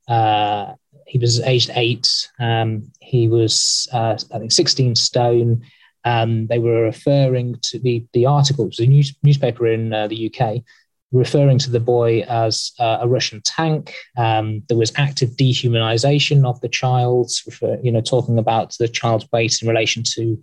uh, 0.08 0.74
he 1.08 1.18
was 1.18 1.40
aged 1.42 1.72
eight. 1.76 2.30
Um, 2.40 2.92
he 3.02 3.28
was 3.28 3.88
uh, 3.92 4.18
I 4.34 4.40
think 4.40 4.52
sixteen 4.52 4.96
stone. 4.96 5.64
they 6.06 6.60
were 6.60 6.84
referring 6.84 7.58
to 7.64 7.80
the 7.80 8.06
the 8.14 8.26
article. 8.26 8.66
It 8.66 8.70
was 8.70 8.80
a 8.80 8.86
news, 8.86 9.16
newspaper 9.24 9.68
in 9.68 9.92
uh, 9.92 10.08
the 10.08 10.32
UK 10.32 10.64
referring 11.12 11.58
to 11.58 11.72
the 11.72 11.80
boy 11.80 12.22
as 12.30 12.72
a 12.80 13.08
Russian 13.08 13.42
tank. 13.42 13.96
Um, 14.18 14.62
there 14.68 14.78
was 14.78 14.92
active 14.96 15.32
dehumanization 15.32 16.46
of 16.46 16.62
the 16.62 16.70
child, 16.70 17.32
refer, 17.46 17.80
you 17.82 17.92
know, 17.92 18.02
talking 18.02 18.38
about 18.38 18.76
the 18.80 18.88
child's 18.88 19.28
weight 19.32 19.60
in 19.62 19.68
relation 19.68 20.04
to 20.16 20.40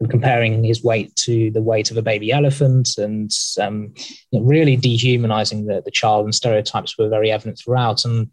and 0.00 0.10
comparing 0.10 0.64
his 0.64 0.82
weight 0.82 1.14
to 1.16 1.50
the 1.52 1.62
weight 1.62 1.90
of 1.90 1.96
a 1.96 2.02
baby 2.02 2.32
elephant 2.32 2.98
and 2.98 3.30
um, 3.60 3.94
you 4.30 4.40
know, 4.40 4.46
really 4.46 4.76
dehumanizing 4.76 5.66
the, 5.66 5.82
the 5.84 5.90
child 5.90 6.24
and 6.24 6.34
stereotypes 6.34 6.98
were 6.98 7.08
very 7.08 7.30
evident 7.30 7.58
throughout. 7.58 8.04
And 8.04 8.28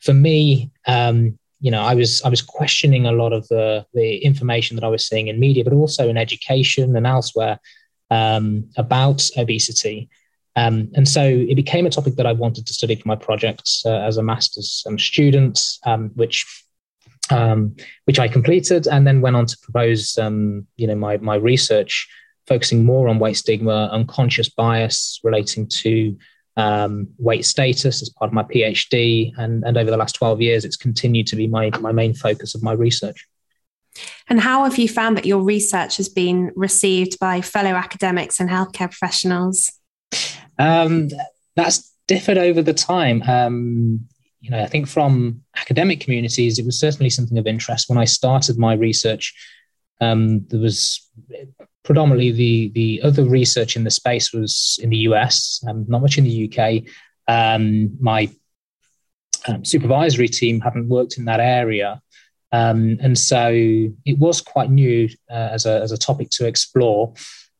for 0.00 0.14
me, 0.14 0.70
um, 0.86 1.38
you 1.60 1.70
know, 1.70 1.82
I 1.82 1.94
was 1.94 2.22
I 2.22 2.28
was 2.28 2.42
questioning 2.42 3.06
a 3.06 3.12
lot 3.12 3.32
of 3.32 3.46
the 3.48 3.86
the 3.94 4.16
information 4.18 4.76
that 4.76 4.84
I 4.84 4.88
was 4.88 5.06
seeing 5.06 5.28
in 5.28 5.38
media, 5.38 5.64
but 5.64 5.72
also 5.72 6.08
in 6.08 6.16
education 6.16 6.96
and 6.96 7.06
elsewhere 7.06 7.60
um, 8.10 8.68
about 8.76 9.28
obesity. 9.38 10.08
Um, 10.54 10.90
and 10.94 11.08
so 11.08 11.22
it 11.24 11.54
became 11.54 11.86
a 11.86 11.90
topic 11.90 12.16
that 12.16 12.26
I 12.26 12.32
wanted 12.32 12.66
to 12.66 12.74
study 12.74 12.94
for 12.96 13.08
my 13.08 13.16
project 13.16 13.70
uh, 13.86 13.90
as 13.90 14.18
a 14.18 14.22
master's 14.22 14.82
um, 14.86 14.98
student, 14.98 15.60
um, 15.86 16.10
which 16.14 16.44
um, 17.30 17.76
which 18.04 18.18
I 18.18 18.28
completed, 18.28 18.86
and 18.86 19.06
then 19.06 19.20
went 19.20 19.36
on 19.36 19.46
to 19.46 19.56
propose, 19.62 20.18
um, 20.18 20.66
you 20.76 20.86
know, 20.86 20.94
my 20.94 21.16
my 21.18 21.36
research 21.36 22.08
focusing 22.46 22.84
more 22.84 23.08
on 23.08 23.18
weight 23.18 23.36
stigma, 23.36 23.88
unconscious 23.92 24.48
bias 24.48 25.20
relating 25.22 25.68
to 25.68 26.16
um, 26.56 27.08
weight 27.18 27.44
status 27.44 28.02
as 28.02 28.10
part 28.10 28.28
of 28.28 28.34
my 28.34 28.42
PhD. 28.42 29.32
And, 29.36 29.64
and 29.64 29.76
over 29.76 29.90
the 29.90 29.96
last 29.96 30.14
12 30.14 30.40
years, 30.40 30.64
it's 30.64 30.76
continued 30.76 31.26
to 31.28 31.36
be 31.36 31.46
my, 31.46 31.70
my 31.80 31.92
main 31.92 32.14
focus 32.14 32.54
of 32.54 32.62
my 32.62 32.72
research. 32.72 33.26
And 34.28 34.40
how 34.40 34.64
have 34.64 34.78
you 34.78 34.88
found 34.88 35.16
that 35.16 35.26
your 35.26 35.42
research 35.42 35.98
has 35.98 36.08
been 36.08 36.50
received 36.56 37.18
by 37.18 37.40
fellow 37.42 37.70
academics 37.70 38.40
and 38.40 38.48
healthcare 38.48 38.90
professionals? 38.90 39.70
Um, 40.58 41.08
that's 41.56 41.92
differed 42.08 42.38
over 42.38 42.62
the 42.62 42.74
time. 42.74 43.22
Um, 43.22 44.08
you 44.42 44.50
know, 44.50 44.60
I 44.60 44.66
think 44.66 44.88
from 44.88 45.40
academic 45.56 46.00
communities, 46.00 46.58
it 46.58 46.66
was 46.66 46.78
certainly 46.78 47.10
something 47.10 47.38
of 47.38 47.46
interest. 47.46 47.88
When 47.88 47.96
I 47.96 48.04
started 48.04 48.58
my 48.58 48.74
research, 48.74 49.32
um, 50.00 50.44
there 50.48 50.60
was 50.60 51.08
predominantly 51.84 52.32
the 52.32 52.70
the 52.74 53.02
other 53.02 53.24
research 53.24 53.76
in 53.76 53.84
the 53.84 53.90
space 53.90 54.32
was 54.32 54.80
in 54.82 54.90
the 54.90 55.04
US, 55.08 55.64
um, 55.68 55.84
not 55.88 56.02
much 56.02 56.18
in 56.18 56.24
the 56.24 56.50
UK. 56.50 56.82
Um, 57.28 57.96
my 58.00 58.28
um, 59.46 59.64
supervisory 59.64 60.28
team 60.28 60.60
hadn't 60.60 60.88
worked 60.88 61.18
in 61.18 61.24
that 61.26 61.38
area, 61.38 62.02
um, 62.50 62.98
and 63.00 63.16
so 63.16 63.48
it 63.52 64.18
was 64.18 64.40
quite 64.40 64.70
new 64.70 65.08
uh, 65.30 65.50
as 65.52 65.66
a 65.66 65.80
as 65.80 65.92
a 65.92 65.98
topic 65.98 66.30
to 66.30 66.46
explore. 66.48 67.14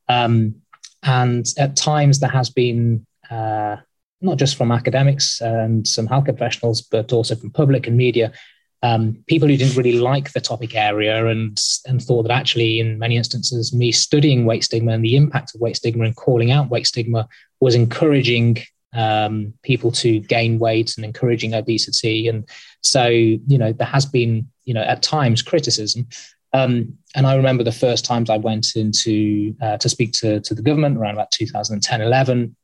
Um, 0.08 0.56
and 1.04 1.46
at 1.58 1.76
times 1.76 2.18
there 2.18 2.30
has 2.30 2.50
been 2.50 3.06
uh, 3.30 3.76
not 4.22 4.38
just 4.38 4.56
from 4.56 4.72
academics 4.72 5.40
and 5.40 5.86
some 5.86 6.06
health 6.06 6.24
professionals, 6.24 6.80
but 6.82 7.12
also 7.12 7.34
from 7.34 7.50
public 7.50 7.86
and 7.86 7.96
media, 7.96 8.32
um, 8.82 9.22
people 9.28 9.48
who 9.48 9.56
didn't 9.56 9.76
really 9.76 9.98
like 9.98 10.32
the 10.32 10.40
topic 10.40 10.74
area 10.74 11.26
and 11.26 11.58
and 11.86 12.02
thought 12.02 12.24
that 12.24 12.32
actually, 12.32 12.80
in 12.80 12.98
many 12.98 13.16
instances, 13.16 13.72
me 13.72 13.92
studying 13.92 14.44
weight 14.44 14.64
stigma 14.64 14.92
and 14.92 15.04
the 15.04 15.16
impact 15.16 15.54
of 15.54 15.60
weight 15.60 15.76
stigma 15.76 16.04
and 16.04 16.16
calling 16.16 16.50
out 16.50 16.70
weight 16.70 16.86
stigma 16.86 17.28
was 17.60 17.74
encouraging 17.74 18.58
um, 18.94 19.54
people 19.62 19.90
to 19.92 20.20
gain 20.20 20.58
weight 20.58 20.94
and 20.96 21.04
encouraging 21.04 21.54
obesity. 21.54 22.28
And 22.28 22.48
so, 22.80 23.06
you 23.06 23.58
know, 23.58 23.72
there 23.72 23.86
has 23.86 24.04
been, 24.04 24.48
you 24.64 24.74
know, 24.74 24.82
at 24.82 25.02
times 25.02 25.42
criticism. 25.42 26.08
Um, 26.52 26.98
and 27.14 27.26
I 27.26 27.36
remember 27.36 27.64
the 27.64 27.72
first 27.72 28.04
times 28.04 28.28
I 28.28 28.36
went 28.36 28.76
into 28.76 29.54
uh, 29.62 29.78
to 29.78 29.88
speak 29.88 30.12
to, 30.14 30.40
to 30.40 30.54
the 30.54 30.62
government 30.62 30.98
around 30.98 31.14
about 31.14 31.30
2010, 31.30 32.02
11. 32.02 32.56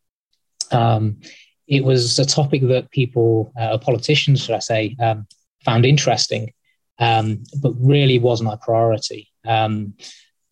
Um, 0.71 1.21
it 1.69 1.85
was 1.85 2.19
a 2.19 2.25
topic 2.25 2.63
that 2.63 2.91
people, 2.91 3.53
uh, 3.59 3.79
politicians, 3.79 4.45
should 4.45 4.55
I 4.55 4.61
say, 4.61 4.97
um, 5.01 5.27
found 5.65 5.85
interesting, 5.85 6.53
um, 6.99 7.45
but 7.61 7.73
really 7.79 8.19
wasn't 8.19 8.53
a 8.53 8.57
priority. 8.57 9.29
Um, 9.47 9.95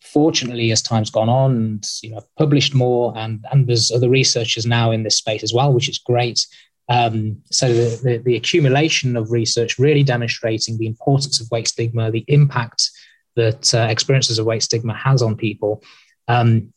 fortunately, 0.01 0.71
as 0.71 0.81
time's 0.81 1.09
gone 1.09 1.29
on, 1.29 1.55
and 1.55 1.85
you 2.03 2.11
know, 2.11 2.21
published 2.37 2.75
more, 2.75 3.17
and 3.17 3.43
and 3.51 3.67
there's 3.67 3.91
other 3.91 4.09
researchers 4.09 4.65
now 4.65 4.91
in 4.91 5.03
this 5.03 5.17
space 5.17 5.43
as 5.43 5.53
well, 5.53 5.73
which 5.73 5.89
is 5.89 5.97
great. 5.97 6.45
Um, 6.89 7.41
so 7.51 7.67
the, 7.73 7.99
the, 8.01 8.17
the, 8.19 8.35
accumulation 8.37 9.17
of 9.17 9.29
research 9.29 9.77
really 9.77 10.03
demonstrating 10.03 10.77
the 10.77 10.87
importance 10.87 11.41
of 11.41 11.51
weight 11.51 11.67
stigma, 11.67 12.11
the 12.11 12.23
impact 12.29 12.89
that 13.35 13.73
uh, 13.73 13.87
experiences 13.89 14.39
of 14.39 14.45
weight 14.45 14.63
stigma 14.63 14.93
has 14.93 15.21
on 15.21 15.35
people. 15.35 15.83
Um, 16.29 16.71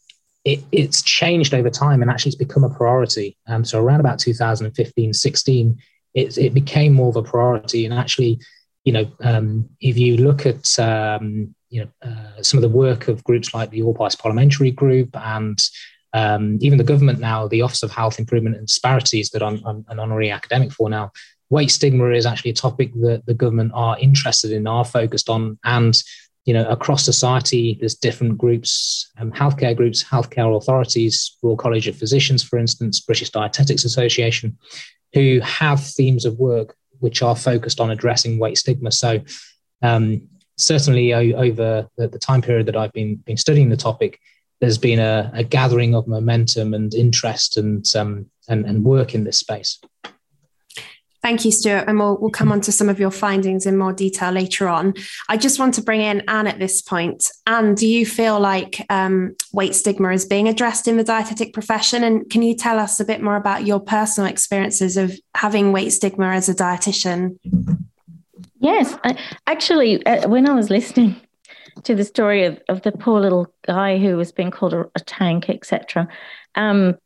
it, 0.45 0.61
it's 0.73 1.03
changed 1.03 1.55
over 1.55 1.71
time 1.71 2.03
and 2.03 2.11
actually 2.11 2.31
it's 2.31 2.39
become 2.39 2.65
a 2.65 2.71
priority. 2.71 3.37
Um, 3.47 3.65
so 3.65 3.81
around 3.81 4.01
about 4.01 4.19
2015, 4.19 5.13
16, 5.13 5.79
it, 6.15 6.39
it 6.39 6.55
became 6.55 6.93
more 6.93 7.09
of 7.09 7.17
a 7.17 7.23
priority. 7.23 7.85
And 7.85 7.95
actually, 7.95 8.41
you 8.85 8.93
know, 8.93 9.11
um, 9.21 9.69
if 9.81 9.99
you 9.99 10.17
look 10.17 10.47
at 10.47 10.79
um, 10.79 11.55
you 11.69 11.83
know 11.83 11.89
uh, 12.03 12.43
some 12.43 12.59
of 12.59 12.63
the 12.63 12.69
work 12.69 13.09
of 13.09 13.23
groups 13.25 13.55
like 13.55 13.71
the 13.71 13.83
All 13.83 13.95
Party 13.95 14.17
Parliamentary 14.21 14.71
Group 14.71 15.11
and 15.15 15.61
um, 16.13 16.59
even 16.61 16.79
the 16.79 16.85
government 16.85 17.21
now, 17.21 17.47
the 17.47 17.63
Office 17.63 17.83
of 17.83 17.93
Health 17.93 18.19
Improvement 18.19 18.57
and 18.57 18.67
Disparities 18.67 19.31
that 19.31 19.43
I'm, 19.43 19.65
I'm, 19.65 19.85
an 19.89 20.01
honorary 20.01 20.31
academic 20.31 20.73
for 20.73 20.91
now, 20.91 21.13
weight 21.51 21.71
stigma 21.71 22.11
is 22.11 22.27
actually 22.27 22.51
a 22.51 22.55
topic 22.55 22.93
that 22.95 23.25
the 23.27 23.35
government 23.35 23.73
are 23.75 23.97
interested 23.99 24.51
in, 24.51 24.67
are 24.67 24.85
focused 24.85 25.29
on, 25.29 25.59
and 25.63 26.03
you 26.47 26.55
know 26.55 26.67
across 26.69 27.05
society 27.05 27.77
there's 27.81 27.95
different 27.95 28.39
groups 28.39 29.11
um, 29.19 29.31
healthcare 29.33 29.77
groups 29.77 30.03
healthcare 30.03 30.57
authorities 30.57 31.37
royal 31.43 31.57
college 31.57 31.87
of 31.87 31.97
physicians 31.97 32.43
for 32.43 32.59
instance 32.59 33.01
british 33.01 33.31
dietetics 33.31 33.85
association 33.85 34.57
who 35.13 35.41
have 35.41 35.85
themes 35.85 36.25
of 36.25 36.39
work 36.39 36.77
which 37.01 37.23
are 37.23 37.37
focused 37.37 37.81
on 37.81 37.91
addressing 37.91 38.39
weight 38.39 38.57
stigma. 38.57 38.93
So, 38.93 39.21
um, 39.83 40.23
certainly 40.57 41.13
o- 41.13 41.37
over 41.37 41.89
the, 41.97 42.09
the, 42.09 42.19
time 42.19 42.43
period 42.43 42.67
that 42.67 42.77
I've 42.77 42.93
been, 42.93 43.17
been 43.17 43.39
studying 43.39 43.71
the 43.71 43.77
topic, 43.77 44.21
there's 44.61 44.79
been 44.79 44.99
a, 44.99 45.31
a 45.35 45.43
gathering 45.43 45.95
of 45.95 46.07
momentum 46.07 46.75
and 46.75 46.93
interest 46.95 47.57
and, 47.57 47.85
um, 47.97 48.27
and, 48.49 48.67
and 48.67 48.85
work 48.85 49.15
in 49.15 49.25
this 49.25 49.39
space. 49.39 49.81
Thank 51.23 51.45
you, 51.45 51.53
Stuart. 51.53 51.85
And 51.87 51.99
we'll, 51.99 52.17
we'll 52.19 52.31
come 52.31 52.51
on 52.51 52.63
to 52.63 52.73
some 52.73 52.89
of 52.89 52.99
your 52.99 53.11
findings 53.11 53.67
in 53.67 53.77
more 53.77 53.93
detail 53.93 54.31
later 54.31 54.69
on. 54.69 54.95
I 55.29 55.37
just 55.37 55.59
want 55.59 55.75
to 55.75 55.83
bring 55.83 56.01
in 56.01 56.23
Anne 56.29 56.47
at 56.47 56.59
this 56.59 56.81
point. 56.81 57.31
Anne, 57.47 57.75
do 57.75 57.87
you 57.87 58.07
feel 58.07 58.41
like 58.41 58.85
um, 58.89 59.37
weight 59.53 59.75
stigma 59.75 60.13
is 60.13 60.25
being 60.25 60.49
addressed 60.49 60.89
in 60.89 60.97
the 60.97 61.05
dietetic 61.05 61.53
profession? 61.53 62.05
And 62.05 62.29
can 62.31 62.43
you 62.43 62.55
tell 62.55 62.79
us 62.79 63.01
a 63.01 63.05
bit 63.05 63.21
more 63.21 63.37
about 63.37 63.67
your 63.67 63.81
personal 63.81 64.31
experiences 64.31 64.97
of 64.97 65.15
having 65.35 65.73
weight 65.73 65.91
stigma 65.91 66.29
as 66.29 66.49
a 66.49 66.55
dietitian? 66.55 67.39
Yes, 68.59 68.97
I, 69.05 69.19
actually, 69.47 70.05
uh, 70.07 70.29
when 70.29 70.49
I 70.49 70.55
was 70.55 70.71
listening 70.71 71.21
to 71.85 71.95
the 71.95 72.05
story 72.05 72.45
of, 72.45 72.61
of 72.69 72.83
the 72.83 72.93
poor 72.93 73.21
little 73.21 73.53
guy 73.67 73.99
who 73.99 74.17
was 74.17 74.33
being 74.33 74.51
called 74.51 74.75
a, 74.75 74.85
a 74.95 75.01
tank, 75.01 75.51
etc., 75.51 76.09
um, 76.55 76.97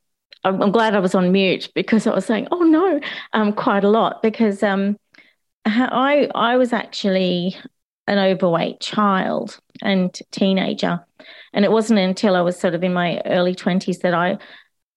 I'm 0.44 0.72
glad 0.72 0.94
I 0.94 1.00
was 1.00 1.14
on 1.14 1.32
mute 1.32 1.70
because 1.74 2.06
I 2.06 2.14
was 2.14 2.26
saying, 2.26 2.48
"Oh 2.50 2.62
no," 2.62 3.00
um, 3.32 3.52
quite 3.52 3.84
a 3.84 3.88
lot 3.88 4.22
because 4.22 4.62
um, 4.62 4.96
I 5.66 6.28
I 6.34 6.56
was 6.56 6.72
actually 6.72 7.56
an 8.06 8.18
overweight 8.18 8.80
child 8.80 9.58
and 9.82 10.14
teenager, 10.30 11.00
and 11.52 11.64
it 11.64 11.70
wasn't 11.70 11.98
until 12.00 12.36
I 12.36 12.42
was 12.42 12.58
sort 12.58 12.74
of 12.74 12.84
in 12.84 12.92
my 12.92 13.20
early 13.24 13.54
twenties 13.54 14.00
that 14.00 14.14
I 14.14 14.38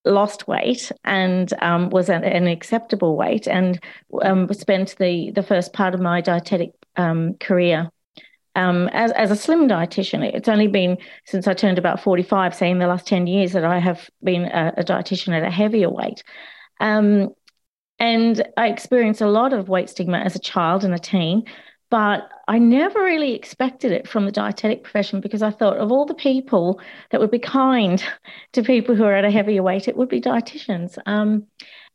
lost 0.04 0.48
weight 0.48 0.92
and 1.04 1.52
um, 1.60 1.90
was 1.90 2.08
at 2.10 2.24
an 2.24 2.46
acceptable 2.46 3.16
weight, 3.16 3.48
and 3.48 3.82
um, 4.22 4.52
spent 4.52 4.96
the 4.98 5.30
the 5.32 5.42
first 5.42 5.72
part 5.72 5.94
of 5.94 6.00
my 6.00 6.20
dietetic 6.20 6.72
um, 6.96 7.34
career 7.34 7.90
um, 8.58 8.88
as, 8.88 9.12
as 9.12 9.30
a 9.30 9.36
slim 9.36 9.68
dietitian. 9.68 10.22
It's 10.34 10.48
only 10.48 10.66
been 10.66 10.98
since 11.24 11.46
I 11.46 11.54
turned 11.54 11.78
about 11.78 12.02
45, 12.02 12.54
say 12.54 12.70
in 12.70 12.78
the 12.78 12.88
last 12.88 13.06
10 13.06 13.28
years, 13.28 13.52
that 13.52 13.64
I 13.64 13.78
have 13.78 14.10
been 14.22 14.46
a, 14.46 14.74
a 14.78 14.82
dietitian 14.82 15.32
at 15.32 15.44
a 15.44 15.50
heavier 15.50 15.88
weight. 15.88 16.24
Um, 16.80 17.28
and 18.00 18.44
I 18.56 18.66
experienced 18.68 19.20
a 19.20 19.28
lot 19.28 19.52
of 19.52 19.68
weight 19.68 19.88
stigma 19.88 20.18
as 20.18 20.34
a 20.34 20.40
child 20.40 20.84
and 20.84 20.92
a 20.92 20.98
teen, 20.98 21.44
but 21.88 22.28
I 22.48 22.58
never 22.58 23.00
really 23.00 23.34
expected 23.34 23.92
it 23.92 24.08
from 24.08 24.26
the 24.26 24.32
dietetic 24.32 24.82
profession 24.82 25.20
because 25.20 25.42
I 25.42 25.50
thought 25.50 25.78
of 25.78 25.92
all 25.92 26.04
the 26.04 26.14
people 26.14 26.80
that 27.10 27.20
would 27.20 27.30
be 27.30 27.38
kind 27.38 28.04
to 28.54 28.62
people 28.62 28.96
who 28.96 29.04
are 29.04 29.14
at 29.14 29.24
a 29.24 29.30
heavier 29.30 29.62
weight, 29.62 29.86
it 29.86 29.96
would 29.96 30.08
be 30.08 30.20
dietitians. 30.20 30.98
Um, 31.06 31.46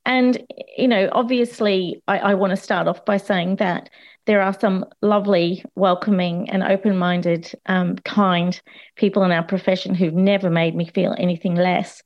and, 0.05 0.46
you 0.77 0.88
know, 0.88 1.10
obviously, 1.12 2.01
I, 2.08 2.20
I 2.20 2.34
want 2.36 2.51
to 2.51 2.58
start 2.58 2.88
off 2.88 3.03
by 3.05 3.17
saying 3.17 3.58
that 3.58 3.89
there 4.25 4.42
are 4.42 4.58
some 4.58 4.86
lovely, 5.01 5.63
welcoming, 5.75 6.50
and 6.50 6.63
open 6.63 6.98
minded, 6.98 7.51
um, 7.65 7.96
kind 7.98 8.60
people 8.96 9.24
in 9.24 9.32
our 9.32 9.44
profession 9.44 9.94
who've 9.96 10.13
never 10.13 10.50
made 10.50 10.75
me 10.75 10.86
feel 10.86 11.15
anything 11.18 11.56
less. 11.56 12.01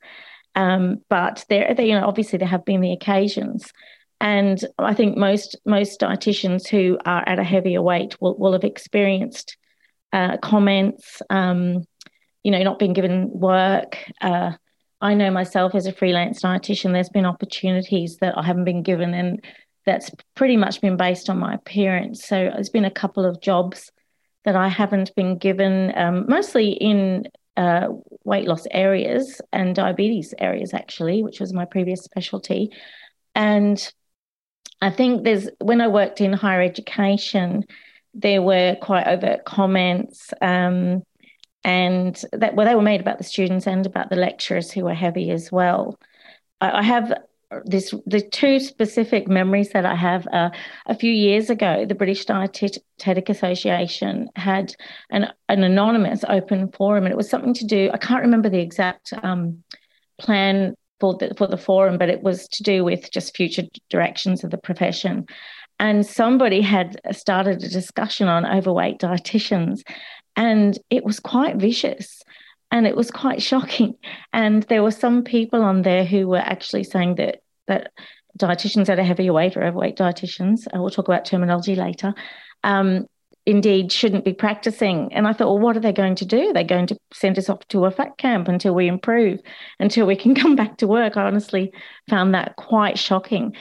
Um, 0.56 1.04
but 1.10 1.46
there, 1.50 1.80
you 1.80 1.94
know, 1.94 2.08
obviously 2.08 2.40
there 2.40 2.48
have 2.48 2.66
been 2.66 2.82
the 2.82 2.94
occasions, 2.94 3.72
and 4.20 4.60
I 4.80 4.96
think 4.96 5.18
most 5.18 5.56
most 5.66 6.00
dietitians 6.00 6.68
who 6.68 6.98
are 7.06 7.24
at 7.28 7.38
a 7.40 7.44
heavier 7.44 7.82
weight 7.82 8.20
will 8.20 8.36
will 8.38 8.54
have 8.54 8.64
experienced 8.64 9.56
uh, 10.12 10.38
comments, 10.38 11.22
um, 11.30 11.84
you 12.44 12.52
know, 12.52 12.64
not 12.64 12.80
being 12.80 12.94
given 12.94 13.30
work. 13.32 13.98
Uh, 14.20 14.54
I 15.00 15.14
know 15.14 15.30
myself 15.30 15.76
as 15.76 15.86
a 15.86 15.94
freelance 15.94 16.42
dietitian, 16.42 16.94
there's 16.94 17.10
been 17.10 17.26
opportunities 17.26 18.18
that 18.22 18.36
I 18.36 18.42
haven't 18.42 18.66
been 18.66 18.82
given, 18.82 19.14
and 19.14 19.46
that's 19.88 20.12
pretty 20.36 20.58
much 20.58 20.82
been 20.82 20.98
based 20.98 21.30
on 21.30 21.40
my 21.40 21.56
appearance. 21.56 22.26
So 22.26 22.52
there's 22.54 22.70
been 22.70 22.86
a 22.86 22.92
couple 22.92 23.26
of 23.26 23.42
jobs 23.42 23.92
that 24.44 24.56
I 24.56 24.68
haven't 24.68 25.16
been 25.16 25.38
given, 25.38 25.94
um, 25.98 26.26
mostly 26.28 26.72
in 26.72 27.28
uh, 27.56 27.88
weight 28.26 28.48
loss 28.48 28.68
areas 28.70 29.42
and 29.52 29.74
diabetes 29.74 30.34
areas, 30.38 30.74
actually, 30.74 31.24
which 31.24 31.40
was 31.40 31.54
my 31.54 31.64
previous 31.64 32.02
specialty. 32.04 32.70
And 33.34 33.92
I 34.82 34.90
think 34.90 35.24
there's 35.24 35.50
when 35.60 35.80
I 35.82 35.88
worked 35.88 36.20
in 36.20 36.34
higher 36.34 36.62
education, 36.62 37.64
there 38.14 38.42
were 38.42 38.76
quite 38.82 39.08
overt 39.08 39.46
comments, 39.46 40.34
um, 40.42 41.02
and 41.64 42.22
that 42.34 42.56
well, 42.56 42.68
they 42.68 42.76
were 42.76 42.82
made 42.82 43.00
about 43.00 43.20
the 43.20 43.24
students 43.24 43.68
and 43.68 43.86
about 43.86 44.10
the 44.10 44.16
lecturers 44.18 44.70
who 44.70 44.84
were 44.84 44.94
heavy 44.94 45.32
as 45.32 45.50
well. 45.50 45.98
I, 46.60 46.80
I 46.80 46.84
have 46.84 47.14
this 47.66 47.94
the 48.06 48.22
two 48.22 48.60
specific 48.60 49.28
memories 49.28 49.70
that 49.70 49.86
I 49.86 49.96
have 49.96 50.28
uh, 50.34 50.50
a 50.86 50.96
few 50.96 51.12
years 51.12 51.50
ago, 51.50 51.86
the 51.86 51.96
British 51.96 52.26
Dietetic 52.26 53.30
Association 53.30 54.30
had 54.36 54.76
an 55.10 55.28
an 55.48 55.64
anonymous 55.64 56.24
open 56.28 56.72
forum, 56.72 57.06
and 57.06 57.14
it 57.14 57.18
was 57.18 57.30
something 57.30 57.54
to 57.56 57.66
do. 57.66 57.90
I 57.94 57.98
can't 57.98 58.24
remember 58.24 58.50
the 58.50 58.60
exact 58.60 59.14
um, 59.24 59.64
plan 60.18 60.76
for 61.00 61.16
the 61.18 61.34
for 61.38 61.48
the 61.48 61.58
forum, 61.58 61.98
but 61.98 62.10
it 62.10 62.22
was 62.22 62.48
to 62.50 62.64
do 62.64 62.84
with 62.84 63.12
just 63.12 63.36
future 63.36 63.64
directions 63.90 64.44
of 64.44 64.52
the 64.52 64.58
profession. 64.58 65.26
And 65.80 66.06
somebody 66.06 66.62
had 66.62 67.00
started 67.12 67.64
a 67.64 67.70
discussion 67.70 68.28
on 68.28 68.46
overweight 68.46 69.00
dietitians, 69.00 69.84
and 70.36 70.78
it 70.90 71.06
was 71.06 71.20
quite 71.20 71.58
vicious 71.58 72.24
and 72.72 72.86
it 72.86 72.96
was 72.96 73.12
quite 73.12 73.42
shocking. 73.42 73.96
And 74.34 74.64
there 74.64 74.84
were 74.84 74.92
some 74.92 75.24
people 75.24 75.62
on 75.62 75.82
there 75.82 76.06
who 76.06 76.28
were 76.28 76.38
actually 76.38 76.84
saying 76.84 77.16
that 77.16 77.42
that 77.68 77.92
dietitians 78.38 78.86
that 78.86 79.00
are 79.00 79.04
heavier 79.04 79.34
weight 79.34 79.58
or 79.58 79.64
overweight 79.64 79.98
dietitians, 79.98 80.68
we'll 80.74 80.90
talk 80.90 81.08
about 81.08 81.26
terminology 81.26 81.76
later, 81.76 82.14
um, 82.64 83.06
indeed 83.46 83.92
shouldn't 83.92 84.26
be 84.26 84.34
practicing. 84.34 85.12
And 85.14 85.28
I 85.28 85.34
thought, 85.34 85.48
well, 85.48 85.60
what 85.60 85.78
are 85.78 85.82
they 85.82 85.94
going 85.94 86.16
to 86.16 86.26
do? 86.26 86.52
They're 86.54 86.64
going 86.64 86.88
to 86.88 86.98
send 87.14 87.38
us 87.38 87.50
off 87.50 87.66
to 87.70 87.86
a 87.86 87.92
fat 87.92 88.18
camp 88.18 88.48
until 88.48 88.76
we 88.76 88.88
improve, 88.88 89.40
until 89.80 90.06
we 90.06 90.16
can 90.16 90.36
come 90.42 90.56
back 90.56 90.78
to 90.78 90.88
work. 90.88 91.18
I 91.18 91.24
honestly 91.24 91.72
found 92.10 92.34
that 92.34 92.56
quite 92.58 93.00
shocking. 93.00 93.56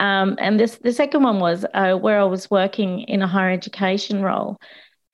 Um, 0.00 0.36
and 0.38 0.58
this 0.58 0.78
the 0.78 0.92
second 0.92 1.22
one 1.22 1.38
was 1.38 1.64
uh, 1.72 1.94
where 1.94 2.20
I 2.20 2.24
was 2.24 2.50
working 2.50 3.00
in 3.00 3.22
a 3.22 3.28
higher 3.28 3.50
education 3.50 4.22
role. 4.22 4.58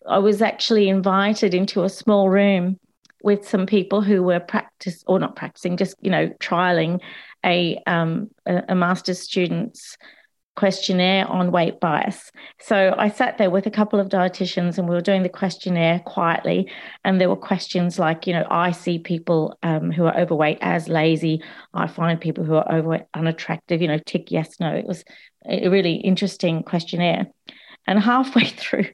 I 0.08 0.18
was 0.18 0.40
actually 0.40 0.88
invited 0.88 1.52
into 1.52 1.84
a 1.84 1.88
small 1.90 2.30
room 2.30 2.78
with 3.22 3.48
some 3.48 3.66
people 3.66 4.02
who 4.02 4.22
were 4.22 4.40
practice 4.40 5.04
or 5.06 5.18
not 5.18 5.36
practicing, 5.36 5.76
just 5.76 5.96
you 6.00 6.10
know, 6.10 6.28
trialing 6.40 7.00
a 7.44 7.80
um, 7.86 8.30
a, 8.46 8.62
a 8.70 8.74
master's 8.74 9.20
student's 9.20 9.96
questionnaire 10.56 11.26
on 11.26 11.52
weight 11.52 11.80
bias. 11.80 12.30
So 12.60 12.94
I 12.98 13.08
sat 13.08 13.38
there 13.38 13.48
with 13.48 13.66
a 13.66 13.70
couple 13.70 13.98
of 13.98 14.08
dietitians 14.08 14.76
and 14.76 14.88
we 14.88 14.94
were 14.94 15.00
doing 15.00 15.22
the 15.22 15.28
questionnaire 15.28 16.00
quietly. 16.00 16.70
And 17.02 17.18
there 17.18 17.30
were 17.30 17.36
questions 17.36 17.98
like, 17.98 18.26
you 18.26 18.34
know, 18.34 18.46
I 18.50 18.72
see 18.72 18.98
people 18.98 19.58
um, 19.62 19.90
who 19.90 20.04
are 20.04 20.18
overweight 20.18 20.58
as 20.60 20.88
lazy. 20.88 21.42
I 21.72 21.86
find 21.86 22.20
people 22.20 22.44
who 22.44 22.56
are 22.56 22.70
overweight 22.70 23.04
unattractive, 23.14 23.80
you 23.80 23.88
know, 23.88 24.00
tick 24.04 24.30
yes, 24.30 24.60
no. 24.60 24.74
It 24.74 24.84
was 24.84 25.02
a 25.48 25.68
really 25.68 25.94
interesting 25.94 26.62
questionnaire. 26.62 27.28
And 27.86 27.98
halfway 27.98 28.44
through, 28.60 28.86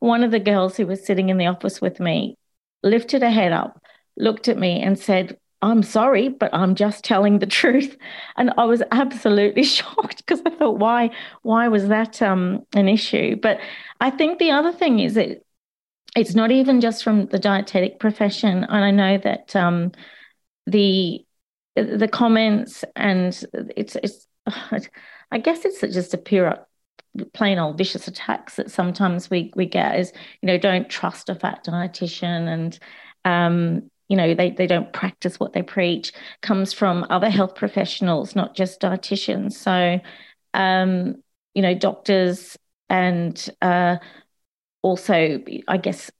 one 0.00 0.24
of 0.24 0.30
the 0.30 0.40
girls 0.40 0.76
who 0.76 0.86
was 0.86 1.06
sitting 1.06 1.30
in 1.30 1.38
the 1.38 1.46
office 1.46 1.80
with 1.80 2.00
me 2.00 2.36
lifted 2.84 3.22
her 3.22 3.30
head 3.30 3.52
up, 3.52 3.82
looked 4.16 4.48
at 4.48 4.58
me, 4.58 4.80
and 4.80 4.98
said, 4.98 5.38
I'm 5.62 5.82
sorry, 5.82 6.28
but 6.28 6.54
I'm 6.54 6.74
just 6.74 7.04
telling 7.04 7.38
the 7.38 7.46
truth. 7.60 7.96
And 8.36 8.52
I 8.58 8.64
was 8.64 8.82
absolutely 8.92 9.64
shocked 9.76 10.18
because 10.18 10.42
I 10.46 10.50
thought, 10.50 10.78
why, 10.78 11.10
why 11.42 11.68
was 11.68 11.88
that 11.88 12.22
um, 12.22 12.64
an 12.74 12.88
issue? 12.88 13.36
But 13.36 13.58
I 14.00 14.10
think 14.10 14.38
the 14.38 14.50
other 14.50 14.72
thing 14.72 15.00
is 15.00 15.14
that 15.14 15.42
it's 16.14 16.34
not 16.34 16.52
even 16.52 16.80
just 16.80 17.02
from 17.02 17.26
the 17.26 17.38
dietetic 17.38 17.98
profession. 17.98 18.64
And 18.64 18.84
I 18.84 18.90
know 18.90 19.18
that 19.18 19.56
um, 19.56 19.92
the 20.66 21.24
the 21.76 22.08
comments 22.08 22.84
and 22.94 23.44
it's 23.76 23.96
it's 23.96 24.28
I 25.30 25.38
guess 25.38 25.64
it's 25.64 25.80
just 25.80 26.14
a 26.14 26.18
pure 26.18 26.64
plain 27.32 27.58
old 27.58 27.78
vicious 27.78 28.08
attacks 28.08 28.56
that 28.56 28.70
sometimes 28.70 29.30
we 29.30 29.52
we 29.54 29.66
get 29.66 29.98
is 29.98 30.12
you 30.40 30.46
know 30.46 30.58
don't 30.58 30.88
trust 30.88 31.28
a 31.28 31.34
fat 31.34 31.64
dietitian 31.64 32.48
and 32.48 32.78
um, 33.24 33.90
you 34.08 34.16
know 34.16 34.34
they, 34.34 34.50
they 34.50 34.66
don't 34.66 34.92
practice 34.92 35.38
what 35.38 35.52
they 35.52 35.62
preach 35.62 36.12
comes 36.42 36.72
from 36.72 37.06
other 37.10 37.30
health 37.30 37.54
professionals 37.54 38.34
not 38.34 38.54
just 38.54 38.80
dietitians. 38.80 39.52
So 39.52 40.00
um, 40.54 41.22
you 41.54 41.62
know 41.62 41.74
doctors 41.74 42.56
and 42.88 43.48
uh, 43.62 43.96
also 44.82 45.40
i 45.68 45.76
guess 45.78 46.10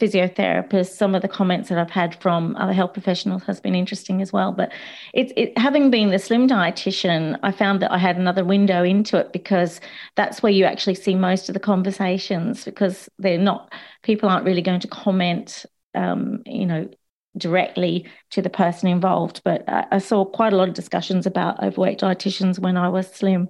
physiotherapists, 0.00 0.96
some 0.96 1.14
of 1.14 1.22
the 1.22 1.28
comments 1.28 1.68
that 1.68 1.78
I've 1.78 1.90
had 1.90 2.20
from 2.20 2.56
other 2.56 2.72
health 2.72 2.92
professionals 2.92 3.44
has 3.44 3.60
been 3.60 3.74
interesting 3.74 4.20
as 4.20 4.32
well. 4.32 4.52
But 4.52 4.72
it's 5.14 5.32
it, 5.36 5.56
having 5.56 5.90
been 5.90 6.10
the 6.10 6.18
slim 6.18 6.48
dietitian, 6.48 7.38
I 7.42 7.52
found 7.52 7.80
that 7.82 7.92
I 7.92 7.98
had 7.98 8.16
another 8.16 8.44
window 8.44 8.82
into 8.82 9.16
it 9.18 9.32
because 9.32 9.80
that's 10.16 10.42
where 10.42 10.52
you 10.52 10.64
actually 10.64 10.96
see 10.96 11.14
most 11.14 11.48
of 11.48 11.54
the 11.54 11.60
conversations 11.60 12.64
because 12.64 13.08
they're 13.18 13.38
not 13.38 13.72
people 14.02 14.28
aren't 14.28 14.44
really 14.44 14.62
going 14.62 14.80
to 14.80 14.88
comment, 14.88 15.64
um, 15.94 16.42
you 16.44 16.66
know, 16.66 16.88
directly 17.36 18.06
to 18.30 18.42
the 18.42 18.50
person 18.50 18.88
involved. 18.88 19.42
But 19.44 19.68
I, 19.68 19.86
I 19.92 19.98
saw 19.98 20.24
quite 20.24 20.52
a 20.52 20.56
lot 20.56 20.68
of 20.68 20.74
discussions 20.74 21.24
about 21.24 21.62
overweight 21.62 22.00
dietitians 22.00 22.58
when 22.58 22.76
I 22.76 22.88
was 22.88 23.06
slim. 23.08 23.48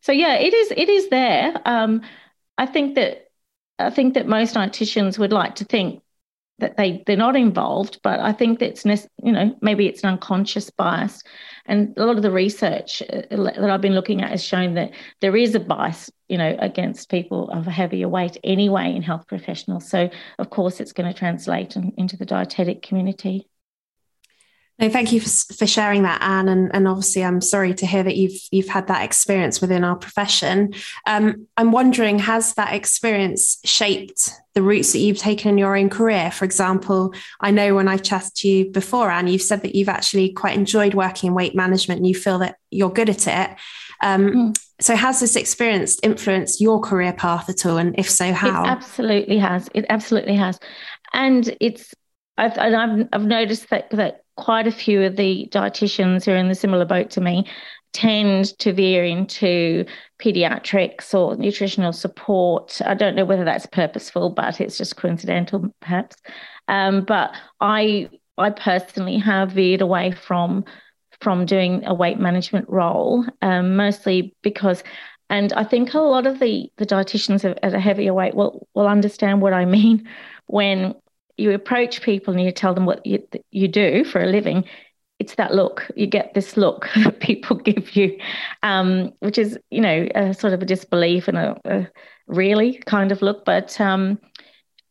So 0.00 0.12
yeah, 0.12 0.34
it 0.34 0.54
is 0.54 0.72
it 0.74 0.88
is 0.88 1.10
there. 1.10 1.60
Um, 1.66 2.00
I 2.56 2.64
think 2.64 2.94
that 2.94 3.25
I 3.78 3.90
think 3.90 4.14
that 4.14 4.26
most 4.26 4.54
dietitians 4.54 5.18
would 5.18 5.32
like 5.32 5.56
to 5.56 5.64
think 5.64 6.02
that 6.58 6.76
they 6.76 7.02
they're 7.06 7.16
not 7.16 7.36
involved, 7.36 8.00
but 8.02 8.18
I 8.20 8.32
think 8.32 8.58
that's 8.58 8.84
you 8.86 9.32
know 9.32 9.54
maybe 9.60 9.86
it's 9.86 10.02
an 10.02 10.10
unconscious 10.10 10.70
bias, 10.70 11.22
and 11.66 11.96
a 11.98 12.06
lot 12.06 12.16
of 12.16 12.22
the 12.22 12.30
research 12.30 13.02
uh, 13.02 13.22
that 13.30 13.70
I've 13.70 13.80
been 13.82 13.94
looking 13.94 14.22
at 14.22 14.30
has 14.30 14.42
shown 14.42 14.74
that 14.74 14.92
there 15.20 15.36
is 15.36 15.54
a 15.54 15.60
bias 15.60 16.10
you 16.28 16.38
know 16.38 16.56
against 16.58 17.10
people 17.10 17.50
of 17.50 17.66
a 17.66 17.70
heavier 17.70 18.08
weight 18.08 18.38
anyway 18.42 18.94
in 18.94 19.02
health 19.02 19.26
professionals. 19.26 19.88
So 19.88 20.08
of 20.38 20.50
course 20.50 20.80
it's 20.80 20.92
going 20.92 21.12
to 21.12 21.18
translate 21.18 21.76
into 21.76 22.16
the 22.16 22.26
dietetic 22.26 22.82
community. 22.82 23.48
No, 24.78 24.90
thank 24.90 25.10
you 25.10 25.20
for, 25.20 25.54
for 25.54 25.66
sharing 25.66 26.02
that, 26.02 26.20
Anne. 26.20 26.48
And, 26.48 26.70
and 26.74 26.86
obviously, 26.86 27.24
I'm 27.24 27.40
sorry 27.40 27.72
to 27.74 27.86
hear 27.86 28.02
that 28.02 28.16
you've 28.16 28.38
you've 28.50 28.68
had 28.68 28.88
that 28.88 29.04
experience 29.04 29.62
within 29.62 29.84
our 29.84 29.96
profession. 29.96 30.74
Um, 31.06 31.46
I'm 31.56 31.72
wondering, 31.72 32.18
has 32.18 32.52
that 32.54 32.74
experience 32.74 33.58
shaped 33.64 34.30
the 34.52 34.62
routes 34.62 34.92
that 34.92 34.98
you've 34.98 35.16
taken 35.16 35.50
in 35.50 35.58
your 35.58 35.76
own 35.76 35.88
career? 35.88 36.30
For 36.30 36.44
example, 36.44 37.14
I 37.40 37.52
know 37.52 37.74
when 37.74 37.88
I've 37.88 38.02
chatted 38.02 38.34
to 38.36 38.48
you 38.48 38.70
before, 38.70 39.10
Anne, 39.10 39.28
you've 39.28 39.40
said 39.40 39.62
that 39.62 39.74
you've 39.74 39.88
actually 39.88 40.32
quite 40.32 40.56
enjoyed 40.56 40.92
working 40.92 41.28
in 41.28 41.34
weight 41.34 41.54
management 41.54 41.98
and 41.98 42.06
you 42.06 42.14
feel 42.14 42.38
that 42.40 42.56
you're 42.70 42.92
good 42.92 43.08
at 43.08 43.26
it. 43.26 43.56
Um, 44.02 44.26
mm. 44.28 44.62
So, 44.78 44.94
has 44.94 45.20
this 45.20 45.36
experience 45.36 45.98
influenced 46.02 46.60
your 46.60 46.80
career 46.80 47.14
path 47.14 47.48
at 47.48 47.64
all? 47.64 47.78
And 47.78 47.98
if 47.98 48.10
so, 48.10 48.30
how? 48.34 48.64
It 48.64 48.68
absolutely 48.68 49.38
has. 49.38 49.70
It 49.72 49.86
absolutely 49.88 50.36
has. 50.36 50.60
And 51.14 51.56
it's 51.62 51.94
I've, 52.36 52.58
I've, 52.58 53.08
I've 53.10 53.24
noticed 53.24 53.70
that 53.70 53.88
that 53.92 54.20
quite 54.36 54.66
a 54.66 54.72
few 54.72 55.02
of 55.02 55.16
the 55.16 55.48
dietitians 55.50 56.24
who 56.24 56.32
are 56.32 56.36
in 56.36 56.48
the 56.48 56.54
similar 56.54 56.84
boat 56.84 57.10
to 57.10 57.20
me 57.20 57.46
tend 57.92 58.56
to 58.58 58.72
veer 58.72 59.04
into 59.04 59.84
pediatrics 60.20 61.14
or 61.14 61.36
nutritional 61.36 61.92
support. 61.92 62.80
I 62.84 62.94
don't 62.94 63.16
know 63.16 63.24
whether 63.24 63.44
that's 63.44 63.66
purposeful, 63.66 64.30
but 64.30 64.60
it's 64.60 64.76
just 64.76 64.96
coincidental, 64.96 65.74
perhaps. 65.80 66.16
Um, 66.68 67.04
but 67.04 67.34
I, 67.60 68.10
I 68.36 68.50
personally 68.50 69.18
have 69.18 69.52
veered 69.52 69.80
away 69.80 70.12
from 70.12 70.64
from 71.22 71.46
doing 71.46 71.82
a 71.86 71.94
weight 71.94 72.18
management 72.18 72.68
role, 72.68 73.24
um, 73.40 73.74
mostly 73.74 74.34
because, 74.42 74.82
and 75.30 75.50
I 75.54 75.64
think 75.64 75.94
a 75.94 76.00
lot 76.00 76.26
of 76.26 76.38
the 76.38 76.70
the 76.76 76.84
dietitians 76.84 77.44
at 77.62 77.74
a 77.74 77.80
heavier 77.80 78.12
weight 78.12 78.34
will 78.34 78.68
will 78.74 78.86
understand 78.86 79.40
what 79.40 79.54
I 79.54 79.64
mean 79.64 80.06
when 80.46 80.94
you 81.36 81.52
approach 81.52 82.02
people 82.02 82.34
and 82.34 82.42
you 82.42 82.52
tell 82.52 82.74
them 82.74 82.86
what 82.86 83.04
you, 83.06 83.26
you 83.50 83.68
do 83.68 84.04
for 84.04 84.22
a 84.22 84.26
living, 84.26 84.64
it's 85.18 85.34
that 85.36 85.54
look. 85.54 85.90
You 85.96 86.06
get 86.06 86.34
this 86.34 86.56
look 86.56 86.88
that 86.96 87.20
people 87.20 87.56
give 87.56 87.96
you, 87.96 88.18
um, 88.62 89.12
which 89.20 89.38
is, 89.38 89.58
you 89.70 89.80
know, 89.80 90.08
a 90.14 90.34
sort 90.34 90.52
of 90.52 90.62
a 90.62 90.66
disbelief 90.66 91.28
and 91.28 91.38
a, 91.38 91.60
a 91.64 91.88
really 92.26 92.74
kind 92.86 93.12
of 93.12 93.22
look. 93.22 93.44
But 93.44 93.80
um, 93.80 94.18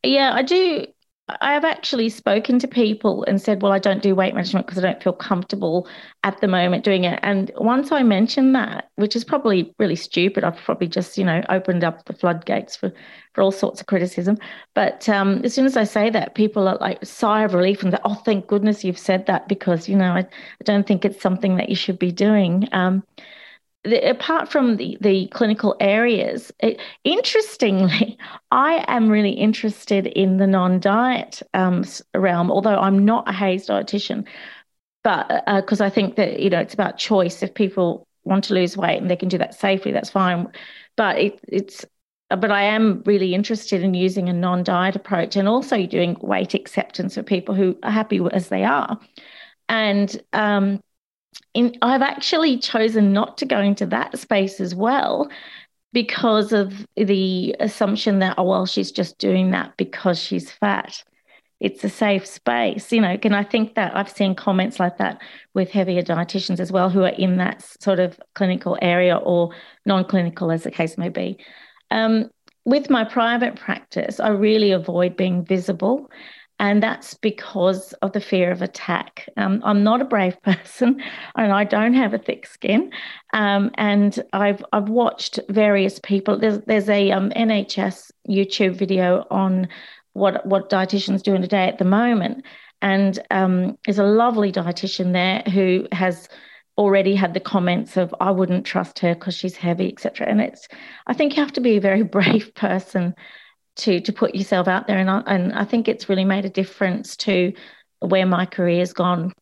yeah, 0.02 0.32
I 0.34 0.42
do. 0.42 0.86
I 1.28 1.54
have 1.54 1.64
actually 1.64 2.08
spoken 2.08 2.60
to 2.60 2.68
people 2.68 3.24
and 3.24 3.42
said, 3.42 3.60
well, 3.60 3.72
I 3.72 3.80
don't 3.80 4.00
do 4.00 4.14
weight 4.14 4.32
management 4.32 4.64
because 4.64 4.78
I 4.78 4.86
don't 4.86 5.02
feel 5.02 5.12
comfortable 5.12 5.88
at 6.22 6.40
the 6.40 6.46
moment 6.46 6.84
doing 6.84 7.02
it. 7.02 7.18
And 7.24 7.50
once 7.56 7.90
I 7.90 8.04
mentioned 8.04 8.54
that, 8.54 8.90
which 8.94 9.16
is 9.16 9.24
probably 9.24 9.74
really 9.80 9.96
stupid, 9.96 10.44
I've 10.44 10.56
probably 10.56 10.86
just, 10.86 11.18
you 11.18 11.24
know, 11.24 11.42
opened 11.48 11.82
up 11.82 12.04
the 12.04 12.12
floodgates 12.12 12.76
for, 12.76 12.92
for 13.34 13.42
all 13.42 13.50
sorts 13.50 13.80
of 13.80 13.88
criticism. 13.88 14.38
But 14.74 15.08
um, 15.08 15.40
as 15.42 15.52
soon 15.52 15.66
as 15.66 15.76
I 15.76 15.82
say 15.82 16.10
that, 16.10 16.36
people 16.36 16.68
are 16.68 16.78
like 16.80 17.04
sigh 17.04 17.42
of 17.42 17.54
relief 17.54 17.82
and 17.82 17.98
oh, 18.04 18.14
thank 18.14 18.46
goodness 18.46 18.84
you've 18.84 18.96
said 18.96 19.26
that 19.26 19.48
because, 19.48 19.88
you 19.88 19.96
know, 19.96 20.12
I, 20.12 20.20
I 20.20 20.64
don't 20.64 20.86
think 20.86 21.04
it's 21.04 21.20
something 21.20 21.56
that 21.56 21.68
you 21.68 21.76
should 21.76 21.98
be 21.98 22.12
doing. 22.12 22.68
Um, 22.70 23.02
the, 23.86 24.10
apart 24.10 24.48
from 24.48 24.76
the, 24.76 24.98
the 25.00 25.28
clinical 25.28 25.76
areas, 25.80 26.52
it, 26.60 26.80
interestingly, 27.04 28.18
I 28.50 28.84
am 28.88 29.08
really 29.08 29.32
interested 29.32 30.06
in 30.06 30.36
the 30.36 30.46
non 30.46 30.80
diet 30.80 31.42
um, 31.54 31.84
realm, 32.14 32.50
although 32.50 32.78
I'm 32.78 33.04
not 33.04 33.28
a 33.28 33.32
HAES 33.32 33.68
dietitian. 33.68 34.26
But 35.04 35.44
because 35.56 35.80
uh, 35.80 35.84
I 35.84 35.90
think 35.90 36.16
that, 36.16 36.40
you 36.40 36.50
know, 36.50 36.58
it's 36.58 36.74
about 36.74 36.98
choice. 36.98 37.42
If 37.42 37.54
people 37.54 38.08
want 38.24 38.42
to 38.44 38.54
lose 38.54 38.76
weight 38.76 39.00
and 39.00 39.08
they 39.08 39.16
can 39.16 39.28
do 39.28 39.38
that 39.38 39.54
safely, 39.54 39.92
that's 39.92 40.10
fine. 40.10 40.48
But 40.96 41.18
it, 41.18 41.40
it's, 41.46 41.84
but 42.28 42.50
I 42.50 42.62
am 42.62 43.02
really 43.06 43.32
interested 43.32 43.82
in 43.84 43.94
using 43.94 44.28
a 44.28 44.32
non 44.32 44.64
diet 44.64 44.96
approach 44.96 45.36
and 45.36 45.48
also 45.48 45.86
doing 45.86 46.16
weight 46.20 46.54
acceptance 46.54 47.14
for 47.14 47.22
people 47.22 47.54
who 47.54 47.78
are 47.84 47.90
happy 47.90 48.20
as 48.32 48.48
they 48.48 48.64
are. 48.64 48.98
And 49.68 50.20
um, 50.32 50.80
in, 51.56 51.74
I've 51.80 52.02
actually 52.02 52.58
chosen 52.58 53.12
not 53.12 53.38
to 53.38 53.46
go 53.46 53.60
into 53.60 53.86
that 53.86 54.18
space 54.18 54.60
as 54.60 54.74
well 54.74 55.28
because 55.94 56.52
of 56.52 56.86
the 56.96 57.56
assumption 57.58 58.18
that, 58.18 58.34
oh, 58.36 58.44
well, 58.44 58.66
she's 58.66 58.92
just 58.92 59.16
doing 59.16 59.52
that 59.52 59.74
because 59.78 60.18
she's 60.18 60.50
fat. 60.50 61.02
It's 61.58 61.82
a 61.82 61.88
safe 61.88 62.26
space, 62.26 62.92
you 62.92 63.00
know. 63.00 63.16
And 63.22 63.34
I 63.34 63.42
think 63.42 63.74
that 63.76 63.96
I've 63.96 64.10
seen 64.10 64.34
comments 64.34 64.78
like 64.78 64.98
that 64.98 65.22
with 65.54 65.70
heavier 65.70 66.02
dietitians 66.02 66.60
as 66.60 66.70
well, 66.70 66.90
who 66.90 67.04
are 67.04 67.08
in 67.08 67.38
that 67.38 67.62
sort 67.80 67.98
of 68.00 68.20
clinical 68.34 68.76
area 68.82 69.16
or 69.16 69.54
non 69.86 70.04
clinical, 70.04 70.52
as 70.52 70.64
the 70.64 70.70
case 70.70 70.98
may 70.98 71.08
be. 71.08 71.38
Um, 71.90 72.28
with 72.66 72.90
my 72.90 73.04
private 73.04 73.56
practice, 73.56 74.20
I 74.20 74.28
really 74.28 74.72
avoid 74.72 75.16
being 75.16 75.42
visible 75.42 76.10
and 76.58 76.82
that's 76.82 77.14
because 77.14 77.92
of 77.94 78.12
the 78.12 78.20
fear 78.20 78.50
of 78.50 78.62
attack. 78.62 79.28
Um, 79.36 79.60
I'm 79.64 79.82
not 79.82 80.00
a 80.00 80.06
brave 80.06 80.40
person, 80.42 81.02
and 81.36 81.52
I 81.52 81.64
don't 81.64 81.94
have 81.94 82.14
a 82.14 82.18
thick 82.18 82.46
skin. 82.46 82.92
Um, 83.32 83.70
and 83.74 84.18
I've 84.32 84.64
I've 84.72 84.88
watched 84.88 85.38
various 85.48 85.98
people. 85.98 86.38
There's 86.38 86.60
there's 86.66 86.88
a 86.88 87.10
um, 87.10 87.30
NHS 87.30 88.10
YouTube 88.28 88.76
video 88.76 89.26
on 89.30 89.68
what 90.14 90.46
what 90.46 90.70
dietitians 90.70 91.22
do 91.22 91.34
in 91.34 91.44
a 91.44 91.48
day 91.48 91.68
at 91.68 91.78
the 91.78 91.84
moment, 91.84 92.44
and 92.80 93.18
um, 93.30 93.78
there's 93.84 93.98
a 93.98 94.04
lovely 94.04 94.50
dietitian 94.50 95.12
there 95.12 95.42
who 95.52 95.86
has 95.92 96.28
already 96.78 97.14
had 97.14 97.32
the 97.32 97.40
comments 97.40 97.96
of 97.96 98.14
I 98.20 98.30
wouldn't 98.30 98.66
trust 98.66 98.98
her 99.00 99.14
because 99.14 99.34
she's 99.34 99.56
heavy, 99.56 99.88
etc. 99.92 100.26
And 100.26 100.40
it's 100.40 100.68
I 101.06 101.12
think 101.12 101.36
you 101.36 101.42
have 101.42 101.52
to 101.52 101.60
be 101.60 101.76
a 101.76 101.80
very 101.80 102.02
brave 102.16 102.54
person 102.54 103.14
to 103.76 104.00
to 104.00 104.12
put 104.12 104.34
yourself 104.34 104.68
out 104.68 104.86
there 104.86 104.98
and 104.98 105.10
I, 105.10 105.22
and 105.26 105.52
I 105.52 105.64
think 105.64 105.88
it's 105.88 106.08
really 106.08 106.24
made 106.24 106.44
a 106.44 106.50
difference 106.50 107.16
to 107.18 107.52
where 108.00 108.26
my 108.26 108.46
career's 108.46 108.92
gone 108.92 109.32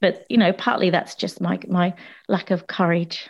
but 0.00 0.24
you 0.28 0.38
know 0.38 0.52
partly 0.52 0.90
that's 0.90 1.14
just 1.14 1.40
my 1.40 1.58
my 1.68 1.94
lack 2.28 2.50
of 2.50 2.66
courage 2.66 3.28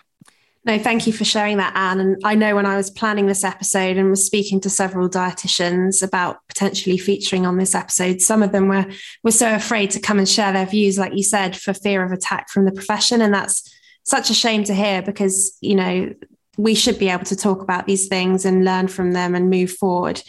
no, 0.67 0.81
thank 0.81 1.07
you 1.07 1.13
for 1.13 1.25
sharing 1.25 1.59
that, 1.59 1.77
Anne. 1.77 2.01
And 2.01 2.17
I 2.25 2.35
know 2.35 2.57
when 2.57 2.67
I 2.67 2.77
was 2.77 2.91
planning 2.91 3.27
this 3.27 3.45
episode 3.45 3.97
and 3.97 4.11
was 4.11 4.27
speaking 4.27 4.61
to 4.63 4.69
several 4.69 5.09
dietitians 5.09 6.03
about 6.03 6.39
potentially 6.49 6.99
featuring 6.99 7.47
on 7.47 7.57
this 7.57 7.73
episode, 7.73 8.21
some 8.21 8.43
of 8.43 8.51
them 8.51 8.67
were 8.67 8.85
were 9.23 9.31
so 9.31 9.55
afraid 9.55 9.93
to 9.93 10.01
come 10.01 10.19
and 10.19 10.29
share 10.29 10.53
their 10.53 10.67
views, 10.67 10.99
like 10.99 11.15
you 11.15 11.23
said, 11.23 11.57
for 11.57 11.73
fear 11.73 12.03
of 12.03 12.11
attack 12.11 12.51
from 12.51 12.65
the 12.65 12.73
profession. 12.73 13.21
And 13.21 13.33
that's 13.33 13.73
such 14.03 14.29
a 14.29 14.35
shame 14.35 14.65
to 14.65 14.75
hear 14.75 15.03
because, 15.03 15.57
you 15.61 15.77
know, 15.77 16.13
we 16.57 16.75
should 16.75 16.99
be 16.99 17.09
able 17.09 17.25
to 17.25 17.37
talk 17.37 17.62
about 17.62 17.87
these 17.87 18.09
things 18.09 18.45
and 18.45 18.64
learn 18.64 18.88
from 18.88 19.12
them 19.12 19.35
and 19.35 19.51
move 19.51 19.71
forward. 19.71 20.23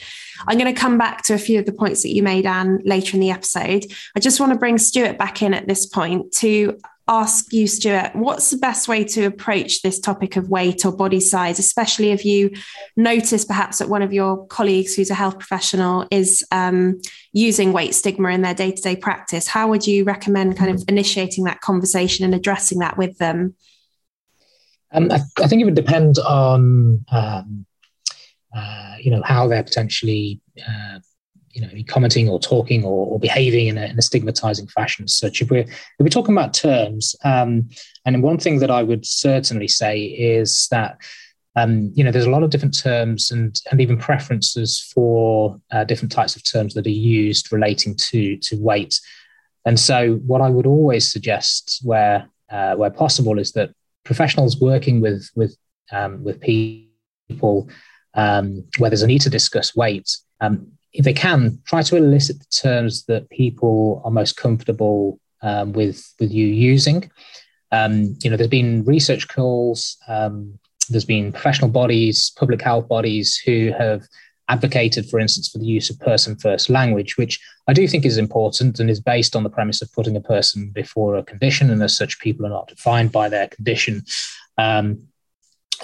I'm 0.48 0.58
going 0.58 0.74
to 0.74 0.80
come 0.80 0.98
back 0.98 1.24
to 1.24 1.34
a 1.34 1.40
few 1.40 1.60
of 1.60 1.66
the 1.66 1.74
points 1.74 2.04
that 2.04 2.14
you 2.14 2.22
made, 2.22 2.46
Anne, 2.46 2.82
later 2.84 3.16
in 3.16 3.22
the 3.22 3.32
episode. 3.32 3.86
I 4.16 4.20
just 4.20 4.40
want 4.40 4.54
to 4.54 4.60
bring 4.60 4.78
Stuart 4.78 5.18
back 5.18 5.42
in 5.42 5.54
at 5.54 5.68
this 5.68 5.86
point 5.86 6.32
to 6.34 6.78
ask 7.08 7.54
you, 7.54 7.68
Stuart, 7.68 8.12
what's 8.16 8.50
the 8.50 8.58
best 8.58 8.88
way 8.88 9.04
to 9.06 9.24
approach 9.24 9.82
this 9.82 10.00
topic 10.00 10.36
of 10.36 10.50
weight 10.50 10.86
or 10.86 10.92
body 10.92 11.22
size, 11.22 11.58
especially 11.58 12.12
if 12.12 12.26
you 12.26 12.52
notice 12.98 13.46
perhaps 13.46 13.78
that 13.78 13.90
one 13.90 14.02
of 14.02 14.12
your 14.12 14.46
colleagues 14.48 14.94
who's 14.94 15.10
a 15.10 15.16
health 15.16 15.40
professional 15.40 16.06
is 16.12 16.46
um, 16.52 17.00
using 17.32 17.72
weight 17.72 17.96
stigma 17.96 18.30
in 18.30 18.42
their 18.42 18.54
day 18.54 18.72
to 18.72 18.82
day 18.82 18.96
practice? 18.96 19.48
How 19.48 19.70
would 19.70 19.88
you 19.88 20.04
recommend 20.04 20.58
kind 20.58 20.72
of 20.72 20.84
initiating 20.90 21.46
that 21.46 21.62
conversation 21.62 22.26
and 22.26 22.36
addressing 22.36 22.80
that 22.80 22.98
with 22.98 23.18
them? 23.18 23.56
Um, 24.92 25.12
I, 25.12 25.20
I, 25.38 25.48
think 25.48 25.62
it 25.62 25.66
would 25.66 25.76
depend 25.76 26.18
on 26.20 27.06
um, 27.12 27.66
uh, 28.56 28.96
you 29.00 29.12
know 29.12 29.22
how 29.24 29.48
they're 29.48 29.64
potentially 29.64 30.40
uh, 30.68 31.00
you 31.52 31.62
know 31.62 31.70
commenting 31.88 32.30
or 32.30 32.40
talking 32.40 32.84
or, 32.84 33.08
or 33.08 33.20
behaving 33.20 33.68
in 33.68 33.78
a, 33.78 33.86
in 33.86 33.98
a, 33.98 34.02
stigmatizing 34.02 34.68
fashion. 34.68 35.08
So 35.08 35.28
if 35.28 35.50
we're 35.50 35.60
if 35.60 36.00
we're 36.00 36.08
talking 36.08 36.36
about 36.36 36.54
terms, 36.54 37.16
um, 37.24 37.70
and 38.06 38.24
one 38.24 38.38
thing 38.38 38.60
that 38.60 38.72
I 38.72 38.84
would 38.84 39.06
certainly 39.06 39.68
say 39.68 40.04
is 40.04 40.68
that. 40.72 40.98
Um, 41.56 41.92
you 41.96 42.04
know, 42.04 42.12
there's 42.12 42.28
a 42.28 42.30
lot 42.30 42.44
of 42.44 42.52
different 42.52 42.78
terms 42.78 43.32
and 43.32 43.60
and 43.72 43.82
even 43.82 43.98
preferences 43.98 44.80
for 44.94 45.60
uh, 45.72 45.86
different 45.86 46.12
types 46.12 46.36
of 46.36 46.44
terms 46.44 46.76
that 46.76 46.86
are 46.86 46.92
used 46.92 47.52
relating 47.52 47.96
to 47.96 48.38
to 48.38 48.62
weight. 48.62 49.00
And 49.66 49.80
so, 49.80 50.18
what 50.28 50.42
I 50.42 50.50
would 50.50 50.68
always 50.68 51.12
suggest, 51.12 51.80
where 51.84 52.30
uh, 52.52 52.76
where 52.76 52.92
possible, 52.92 53.40
is 53.40 53.54
that 53.54 53.72
professionals 54.08 54.60
working 54.60 55.02
with 55.02 55.30
with 55.36 55.56
um, 55.92 56.24
with 56.24 56.42
people 56.42 57.70
um, 58.16 58.64
where 58.78 58.90
there's 58.90 59.04
a 59.04 59.08
need 59.08 59.22
to 59.22 59.30
discuss 59.30 59.76
weight, 59.76 60.10
um, 60.42 60.68
if 60.94 61.06
they 61.06 61.14
can, 61.14 61.60
try 61.66 61.82
to 61.84 61.96
elicit 61.96 62.40
the 62.40 62.46
terms 62.46 63.06
that 63.06 63.30
people 63.30 64.02
are 64.04 64.12
most 64.12 64.36
comfortable 64.38 65.20
um, 65.44 65.74
with 65.74 66.14
with 66.20 66.32
you 66.32 66.48
using. 66.48 67.12
Um, 67.72 68.16
you 68.24 68.30
know, 68.30 68.38
there's 68.38 68.50
been 68.50 68.86
research 68.86 69.28
calls, 69.28 69.98
um, 70.08 70.58
there's 70.90 71.06
been 71.06 71.34
professional 71.34 71.70
bodies, 71.70 72.32
public 72.38 72.62
health 72.62 72.88
bodies 72.88 73.38
who 73.46 73.74
have 73.78 74.08
advocated, 74.50 75.10
for 75.10 75.20
instance, 75.20 75.50
for 75.50 75.58
the 75.58 75.66
use 75.66 75.90
of 75.90 76.00
person 76.00 76.36
first 76.38 76.70
language, 76.70 77.18
which 77.18 77.40
I 77.68 77.74
do 77.74 77.88
think 77.88 78.06
is 78.06 78.18
important 78.18 78.80
and 78.80 78.90
is 78.90 79.00
based 79.00 79.36
on 79.36 79.44
the 79.44 79.50
premise 79.50 79.82
of 79.82 79.92
putting 79.94 80.16
a 80.16 80.22
person 80.22 80.70
before 80.70 81.16
a 81.16 81.24
condition, 81.24 81.70
and 81.70 81.84
as 81.84 81.98
such, 81.98 82.20
people 82.20 82.46
are 82.46 82.50
not 82.50 82.68
defined 82.68 83.12
by 83.12 83.30
their 83.30 83.48
condition. 83.48 84.04
Um, 84.58 85.08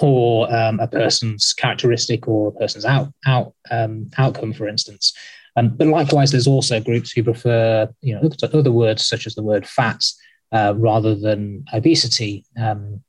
or 0.00 0.52
um, 0.52 0.80
a 0.80 0.88
person's 0.88 1.52
characteristic 1.52 2.26
or 2.26 2.48
a 2.48 2.52
person's 2.52 2.84
out, 2.84 3.12
out 3.26 3.54
um, 3.70 4.10
outcome, 4.18 4.52
for 4.52 4.66
instance. 4.66 5.12
Um, 5.56 5.76
but 5.76 5.86
likewise, 5.86 6.32
there's 6.32 6.48
also 6.48 6.80
groups 6.80 7.12
who 7.12 7.22
prefer, 7.22 7.88
you 8.00 8.14
know, 8.14 8.28
other 8.52 8.72
words 8.72 9.06
such 9.06 9.26
as 9.26 9.34
the 9.34 9.42
word 9.42 9.66
fat 9.66 10.02
uh, 10.50 10.74
rather 10.76 11.14
than 11.14 11.64
obesity. 11.72 12.44
Um, 12.60 13.02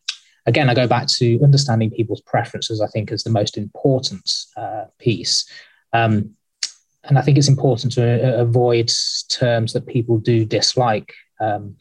again, 0.45 0.69
I 0.69 0.73
go 0.73 0.87
back 0.87 1.07
to 1.17 1.39
understanding 1.43 1.91
people's 1.91 2.21
preferences, 2.21 2.81
I 2.81 2.87
think, 2.87 3.11
is 3.11 3.23
the 3.23 3.29
most 3.29 3.57
important 3.57 4.29
uh, 4.55 4.85
piece. 4.99 5.47
Um, 5.93 6.35
and 7.03 7.17
I 7.17 7.21
think 7.21 7.37
it's 7.37 7.47
important 7.47 7.93
to 7.93 8.03
uh, 8.03 8.41
avoid 8.41 8.91
terms 9.29 9.73
that 9.73 9.87
people 9.87 10.17
do 10.17 10.45
dislike, 10.45 11.13
um, 11.39 11.75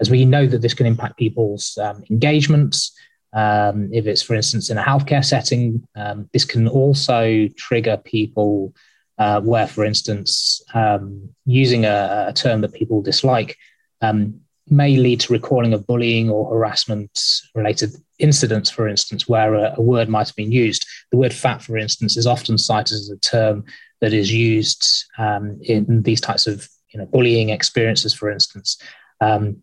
as 0.00 0.10
we 0.10 0.24
know 0.24 0.46
that 0.46 0.62
this 0.62 0.74
can 0.74 0.86
impact 0.86 1.16
people's 1.16 1.78
um, 1.78 2.02
engagements. 2.10 2.92
Um, 3.32 3.90
if 3.92 4.06
it's, 4.06 4.22
for 4.22 4.34
instance, 4.34 4.70
in 4.70 4.78
a 4.78 4.82
healthcare 4.82 5.24
setting, 5.24 5.86
um, 5.96 6.28
this 6.32 6.44
can 6.44 6.66
also 6.66 7.46
trigger 7.56 7.96
people 7.98 8.74
uh, 9.18 9.40
where, 9.40 9.66
for 9.66 9.84
instance, 9.84 10.62
um, 10.74 11.28
using 11.44 11.84
a, 11.84 12.26
a, 12.28 12.32
term 12.32 12.60
that 12.60 12.72
people 12.72 13.02
dislike 13.02 13.56
may 14.70 14.96
lead 14.96 15.20
to 15.20 15.32
recalling 15.32 15.72
of 15.72 15.86
bullying 15.86 16.30
or 16.30 16.50
harassment 16.50 17.18
related 17.54 17.94
incidents, 18.18 18.70
for 18.70 18.88
instance, 18.88 19.28
where 19.28 19.54
a, 19.54 19.74
a, 19.76 19.82
word 19.82 20.08
might 20.08 20.26
have 20.26 20.36
been 20.36 20.52
used. 20.52 20.86
The 21.10 21.18
word 21.18 21.32
fat, 21.32 21.62
for 21.62 21.76
instance, 21.76 22.16
is 22.16 22.26
often 22.26 22.58
cited 22.58 22.94
as 22.94 23.10
a 23.10 23.18
term 23.18 23.64
that 24.00 24.12
is 24.12 24.32
used 24.32 25.04
um, 25.18 25.58
in 25.62 26.02
these 26.02 26.20
types 26.20 26.46
of 26.46 26.68
you 26.90 26.98
know, 26.98 27.06
bullying 27.06 27.50
experiences, 27.50 28.14
for 28.14 28.30
instance. 28.30 28.80
Um, 29.20 29.62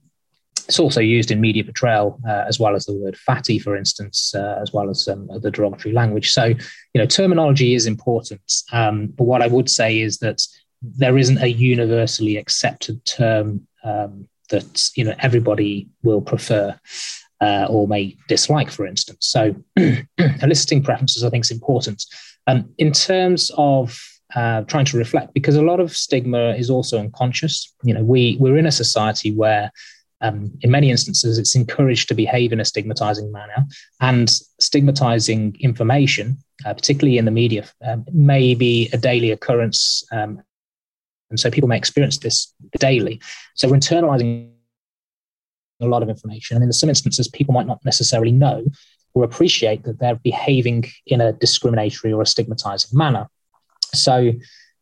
it's 0.67 0.79
also 0.79 1.01
used 1.01 1.31
in 1.31 1.41
media 1.41 1.63
portrayal 1.63 2.19
uh, 2.27 2.43
as 2.47 2.59
well 2.59 2.75
as 2.75 2.85
the 2.85 2.93
word 2.93 3.17
fatty, 3.17 3.59
for 3.59 3.75
instance, 3.75 4.33
uh, 4.33 4.57
as 4.61 4.73
well 4.73 4.89
as 4.89 5.07
um, 5.07 5.29
the 5.41 5.51
derogatory 5.51 5.93
language. 5.93 6.31
So, 6.31 6.45
you 6.45 6.57
know, 6.95 7.05
terminology 7.05 7.75
is 7.75 7.85
important. 7.85 8.41
Um, 8.71 9.07
but 9.07 9.25
what 9.25 9.41
I 9.41 9.47
would 9.47 9.69
say 9.69 9.99
is 9.99 10.17
that 10.19 10.41
there 10.81 11.17
isn't 11.17 11.41
a 11.41 11.47
universally 11.47 12.37
accepted 12.37 13.03
term 13.05 13.67
um, 13.83 14.27
that 14.49 14.89
you 14.95 15.03
know 15.03 15.15
everybody 15.19 15.87
will 16.03 16.21
prefer 16.21 16.77
uh, 17.41 17.67
or 17.69 17.87
may 17.87 18.15
dislike, 18.27 18.71
for 18.71 18.85
instance. 18.85 19.27
So, 19.27 19.55
eliciting 20.41 20.83
preferences, 20.83 21.23
I 21.23 21.29
think, 21.29 21.45
is 21.45 21.51
important. 21.51 22.03
Um, 22.47 22.69
in 22.77 22.91
terms 22.91 23.51
of 23.57 23.99
uh, 24.35 24.61
trying 24.61 24.85
to 24.85 24.97
reflect, 24.97 25.33
because 25.33 25.55
a 25.55 25.61
lot 25.61 25.79
of 25.79 25.95
stigma 25.95 26.53
is 26.55 26.69
also 26.69 26.99
unconscious. 26.99 27.73
You 27.83 27.93
know, 27.93 28.03
we 28.03 28.37
we're 28.39 28.57
in 28.57 28.65
a 28.65 28.71
society 28.71 29.33
where, 29.33 29.71
um, 30.21 30.51
in 30.61 30.71
many 30.71 30.91
instances, 30.91 31.37
it's 31.37 31.55
encouraged 31.55 32.07
to 32.09 32.15
behave 32.15 32.51
in 32.53 32.59
a 32.59 32.65
stigmatizing 32.65 33.31
manner, 33.31 33.65
and 34.01 34.29
stigmatizing 34.59 35.57
information, 35.59 36.37
uh, 36.65 36.73
particularly 36.73 37.17
in 37.17 37.25
the 37.25 37.31
media, 37.31 37.65
um, 37.85 38.05
may 38.11 38.55
be 38.55 38.89
a 38.93 38.97
daily 38.97 39.31
occurrence 39.31 40.03
um, 40.11 40.41
and 41.35 41.39
so 41.41 41.51
people 41.51 41.67
may 41.67 41.75
experience 41.75 42.17
this 42.19 42.53
daily. 42.79 43.21
So 43.55 43.67
we're 43.67 43.75
internalizing 43.75 44.51
a 45.81 45.85
lot 45.85 46.01
of 46.01 46.07
information. 46.07 46.55
And 46.55 46.63
in 46.63 46.71
some 46.71 46.87
instances, 46.87 47.27
people 47.27 47.53
might 47.53 47.67
not 47.67 47.83
necessarily 47.83 48.31
know 48.31 48.63
or 49.13 49.25
appreciate 49.25 49.83
that 49.83 49.99
they're 49.99 50.15
behaving 50.15 50.85
in 51.05 51.19
a 51.19 51.33
discriminatory 51.33 52.13
or 52.13 52.21
a 52.21 52.25
stigmatizing 52.25 52.97
manner. 52.97 53.27
So, 53.93 54.31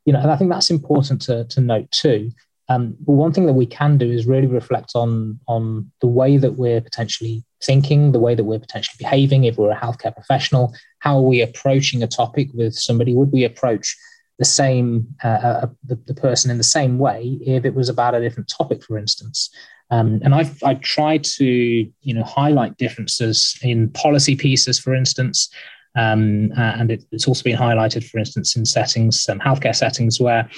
you 0.05 0.13
know, 0.13 0.19
and 0.19 0.29
I 0.29 0.35
think 0.35 0.51
that's 0.51 0.69
important 0.69 1.23
to, 1.23 1.45
to 1.45 1.59
note 1.59 1.89
too. 1.89 2.29
Um, 2.69 2.95
but 2.99 3.13
one 3.13 3.33
thing 3.33 3.47
that 3.47 3.53
we 3.53 3.65
can 3.65 3.97
do 3.97 4.11
is 4.11 4.27
really 4.27 4.47
reflect 4.47 4.91
on 4.93 5.39
on 5.47 5.91
the 6.01 6.07
way 6.07 6.37
that 6.37 6.53
we're 6.53 6.81
potentially 6.81 7.43
thinking, 7.63 8.11
the 8.11 8.19
way 8.19 8.35
that 8.35 8.43
we're 8.43 8.59
potentially 8.59 8.95
behaving. 8.99 9.43
If 9.43 9.57
we're 9.57 9.71
a 9.71 9.75
healthcare 9.75 10.13
professional, 10.13 10.73
how 10.99 11.17
are 11.17 11.23
we 11.23 11.41
approaching 11.41 12.03
a 12.03 12.07
topic 12.07 12.49
with 12.53 12.75
somebody? 12.75 13.13
Would 13.13 13.31
we 13.31 13.43
approach 13.43 13.97
the 14.43 14.49
same 14.49 15.07
uh, 15.23 15.27
uh, 15.49 15.67
the, 15.89 15.95
the, 16.07 16.13
person 16.13 16.51
in 16.51 16.57
the 16.57 16.71
same 16.77 16.99
way 16.99 17.39
if 17.45 17.63
it 17.63 17.73
was 17.73 17.89
about 17.89 18.15
a 18.15 18.19
different 18.19 18.49
topic, 18.49 18.83
for 18.83 18.97
instance. 18.97 19.49
Um, 19.89 20.19
and 20.23 20.35
I've, 20.35 20.61
I've 20.63 20.81
tried 20.81 21.23
to 21.39 21.45
you 21.45 22.13
know 22.13 22.23
highlight 22.23 22.77
differences 22.77 23.57
in 23.61 23.89
policy 23.89 24.35
pieces, 24.35 24.79
for 24.79 24.93
instance, 24.93 25.49
um, 25.95 26.51
and 26.57 26.91
it, 26.91 27.05
it's 27.11 27.27
also 27.27 27.43
been 27.43 27.57
highlighted, 27.57 28.03
for 28.03 28.17
instance, 28.17 28.55
in 28.57 28.65
settings, 28.65 29.29
um, 29.29 29.39
healthcare 29.39 29.75
settings, 29.75 30.19
where 30.19 30.49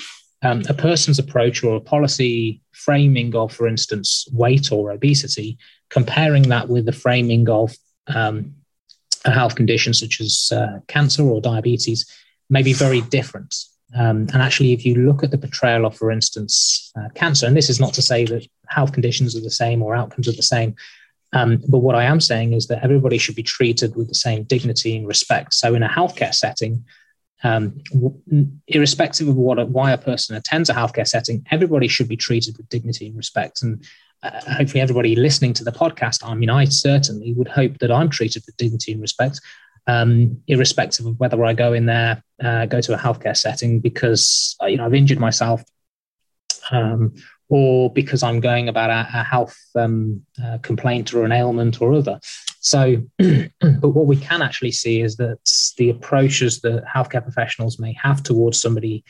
um, 0.42 0.64
a 0.68 0.74
person's 0.74 1.20
approach 1.20 1.64
or 1.64 1.76
a 1.76 1.82
policy 1.82 2.62
framing 2.72 3.36
of, 3.36 3.54
for 3.54 3.68
instance, 3.68 4.28
weight 4.32 4.72
or 4.72 4.92
obesity, 4.92 5.58
comparing 5.90 6.44
that 6.50 6.70
with 6.70 6.86
the 6.86 7.00
framing 7.04 7.48
of 7.50 7.76
um, 8.08 8.56
a 9.26 9.32
health 9.32 9.56
condition 9.56 9.94
such 9.94 10.22
as 10.22 10.52
uh, 10.52 10.80
cancer 10.88 11.24
or 11.24 11.42
diabetes, 11.42 12.06
may 12.50 12.62
be 12.62 12.74
very 12.74 13.02
different. 13.02 13.54
Um, 13.94 14.28
and 14.34 14.42
actually, 14.42 14.74
if 14.74 14.86
you 14.86 14.96
look 14.96 15.24
at 15.24 15.32
the 15.32 15.38
portrayal 15.38 15.86
of, 15.86 15.96
for 15.96 16.12
instance, 16.12 16.92
uh, 16.98 17.10
cancer, 17.14 17.46
and 17.46 17.56
this 17.56 17.70
is 17.70 17.80
not 17.80 17.94
to 17.94 18.02
say 18.02 18.26
that 18.26 18.48
health 18.68 18.94
conditions 18.94 19.36
are 19.36 19.42
the 19.42 19.50
same 19.50 19.84
or 19.84 19.96
outcomes 19.96 20.28
are 20.28 20.34
the 20.34 20.42
same, 20.42 20.76
um, 21.34 21.62
but 21.68 21.80
what 21.80 21.96
I 21.96 22.04
am 22.04 22.20
saying 22.20 22.54
is 22.54 22.68
that 22.68 22.84
everybody 22.84 23.18
should 23.18 23.36
be 23.36 23.44
treated 23.44 23.96
with 23.96 24.08
the 24.08 24.16
same 24.16 24.44
dignity 24.44 24.98
and 24.98 25.08
respect. 25.08 25.54
So, 25.54 25.76
in 25.76 25.84
a 25.84 25.90
healthcare 25.90 26.34
setting, 26.34 26.84
um, 27.44 27.78
irrespective 28.68 29.28
of 29.28 29.36
what 29.36 29.70
why 29.70 29.92
a 29.92 29.98
person 29.98 30.36
attends 30.36 30.70
a 30.70 30.74
healthcare 30.74 31.08
setting, 31.08 31.46
everybody 31.52 31.88
should 31.88 32.08
be 32.08 32.18
treated 32.18 32.58
with 32.58 32.70
dignity 32.70 33.08
and 33.08 33.18
respect. 33.18 33.62
And 33.62 33.86
uh, 34.24 34.42
hopefully, 34.58 34.82
everybody 34.82 35.16
listening 35.16 35.54
to 35.54 35.64
the 35.64 35.72
podcast, 35.72 36.28
I 36.28 36.34
mean, 36.34 36.50
I 36.50 36.66
certainly 36.66 37.34
would 37.34 37.50
hope 37.50 37.78
that 37.80 37.92
I'm 37.92 38.10
treated 38.10 38.44
with 38.46 38.58
dignity 38.58 38.94
and 38.94 39.02
respect 39.02 39.42
um, 39.88 40.42
irrespective 40.48 41.06
of 41.06 41.20
whether 41.20 41.44
I 41.44 41.54
go 41.54 41.74
in 41.74 41.86
there, 41.86 42.24
uh, 42.44 42.66
go 42.66 42.82
to 42.82 42.94
a 42.94 42.98
healthcare 42.98 43.38
setting 43.38 43.80
because 43.80 44.56
uh, 44.62 44.66
you 44.66 44.78
know 44.78 44.86
I've 44.86 44.94
injured 44.94 45.20
myself, 45.20 45.64
um, 46.72 47.14
or 47.50 47.92
because 47.94 48.24
I'm 48.24 48.40
going 48.40 48.68
about 48.70 48.90
a, 48.90 49.08
a 49.20 49.24
health 49.24 49.58
um, 49.76 50.26
uh, 50.44 50.58
complaint 50.60 51.14
or 51.14 51.24
an 51.26 51.32
ailment 51.32 51.82
or 51.82 51.94
other. 51.94 52.20
So, 52.60 53.04
but 53.20 53.90
what 53.90 54.08
we 54.08 54.18
can 54.18 54.42
actually 54.42 54.72
see 54.72 55.02
is 55.02 55.18
that 55.18 55.38
the 55.78 55.92
approaches 55.92 56.62
that 56.62 56.84
healthcare 56.86 57.22
professionals 57.22 57.78
may 57.80 57.94
have 58.02 58.24
towards 58.24 58.60
somebody 58.60 59.04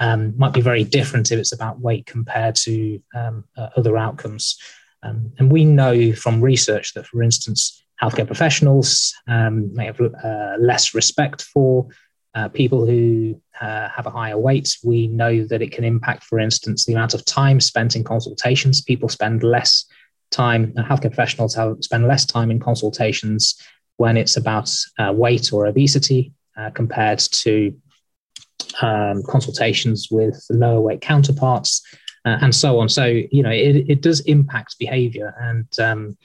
um, 0.00 0.34
might 0.36 0.52
be 0.52 0.60
very 0.60 0.84
different 0.84 1.32
if 1.32 1.38
it's 1.38 1.52
about 1.52 1.80
weight 1.80 2.06
compared 2.06 2.54
to 2.56 3.00
um, 3.14 3.44
uh, 3.56 3.70
other 3.76 3.96
outcomes. 3.96 4.58
Um, 5.02 5.32
and 5.38 5.50
we 5.50 5.64
know 5.64 6.12
from 6.12 6.40
research 6.40 6.94
that, 6.94 7.06
for 7.06 7.22
instance, 7.22 7.82
healthcare 8.02 8.26
professionals 8.26 9.14
um, 9.26 9.74
may 9.74 9.86
have 9.86 10.00
uh, 10.00 10.56
less 10.58 10.94
respect 10.94 11.42
for 11.42 11.88
uh, 12.34 12.48
people 12.48 12.86
who 12.86 13.40
uh, 13.60 13.88
have 13.88 14.06
a 14.06 14.10
higher 14.10 14.38
weight. 14.38 14.76
We 14.84 15.08
know 15.08 15.44
that 15.44 15.62
it 15.62 15.72
can 15.72 15.84
impact, 15.84 16.24
for 16.24 16.38
instance, 16.38 16.84
the 16.84 16.92
amount 16.92 17.14
of 17.14 17.24
time 17.24 17.60
spent 17.60 17.96
in 17.96 18.04
consultations. 18.04 18.80
People 18.80 19.08
spend 19.08 19.42
less 19.42 19.84
time, 20.30 20.72
uh, 20.76 20.82
healthcare 20.82 21.12
professionals 21.12 21.54
have, 21.54 21.76
spend 21.80 22.06
less 22.06 22.24
time 22.26 22.50
in 22.50 22.60
consultations 22.60 23.56
when 23.96 24.16
it's 24.16 24.36
about 24.36 24.70
uh, 24.98 25.12
weight 25.12 25.52
or 25.52 25.66
obesity 25.66 26.32
uh, 26.56 26.70
compared 26.70 27.18
to 27.18 27.74
um, 28.82 29.22
consultations 29.24 30.08
with 30.10 30.40
lower 30.50 30.80
weight 30.80 31.00
counterparts. 31.00 31.82
and 32.24 32.54
so 32.54 32.78
on. 32.78 32.90
So, 32.90 33.06
you 33.06 33.42
know, 33.42 33.50
it, 33.50 33.88
it 33.88 34.02
does 34.02 34.20
impact 34.20 34.78
behavior. 34.78 35.34
And 35.40 35.66
um, 35.80 36.18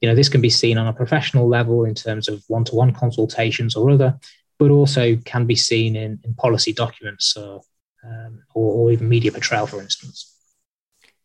you 0.00 0.08
know, 0.08 0.14
this 0.14 0.28
can 0.28 0.40
be 0.40 0.50
seen 0.50 0.78
on 0.78 0.86
a 0.86 0.92
professional 0.92 1.48
level 1.48 1.84
in 1.84 1.94
terms 1.94 2.28
of 2.28 2.42
one-to-one 2.48 2.92
consultations 2.92 3.76
or 3.76 3.90
other, 3.90 4.18
but 4.58 4.70
also 4.70 5.16
can 5.24 5.46
be 5.46 5.56
seen 5.56 5.96
in, 5.96 6.18
in 6.24 6.34
policy 6.34 6.72
documents 6.72 7.36
or, 7.36 7.60
um, 8.04 8.42
or, 8.54 8.72
or 8.72 8.92
even 8.92 9.08
media 9.08 9.30
portrayal, 9.30 9.66
for 9.66 9.80
instance. 9.80 10.26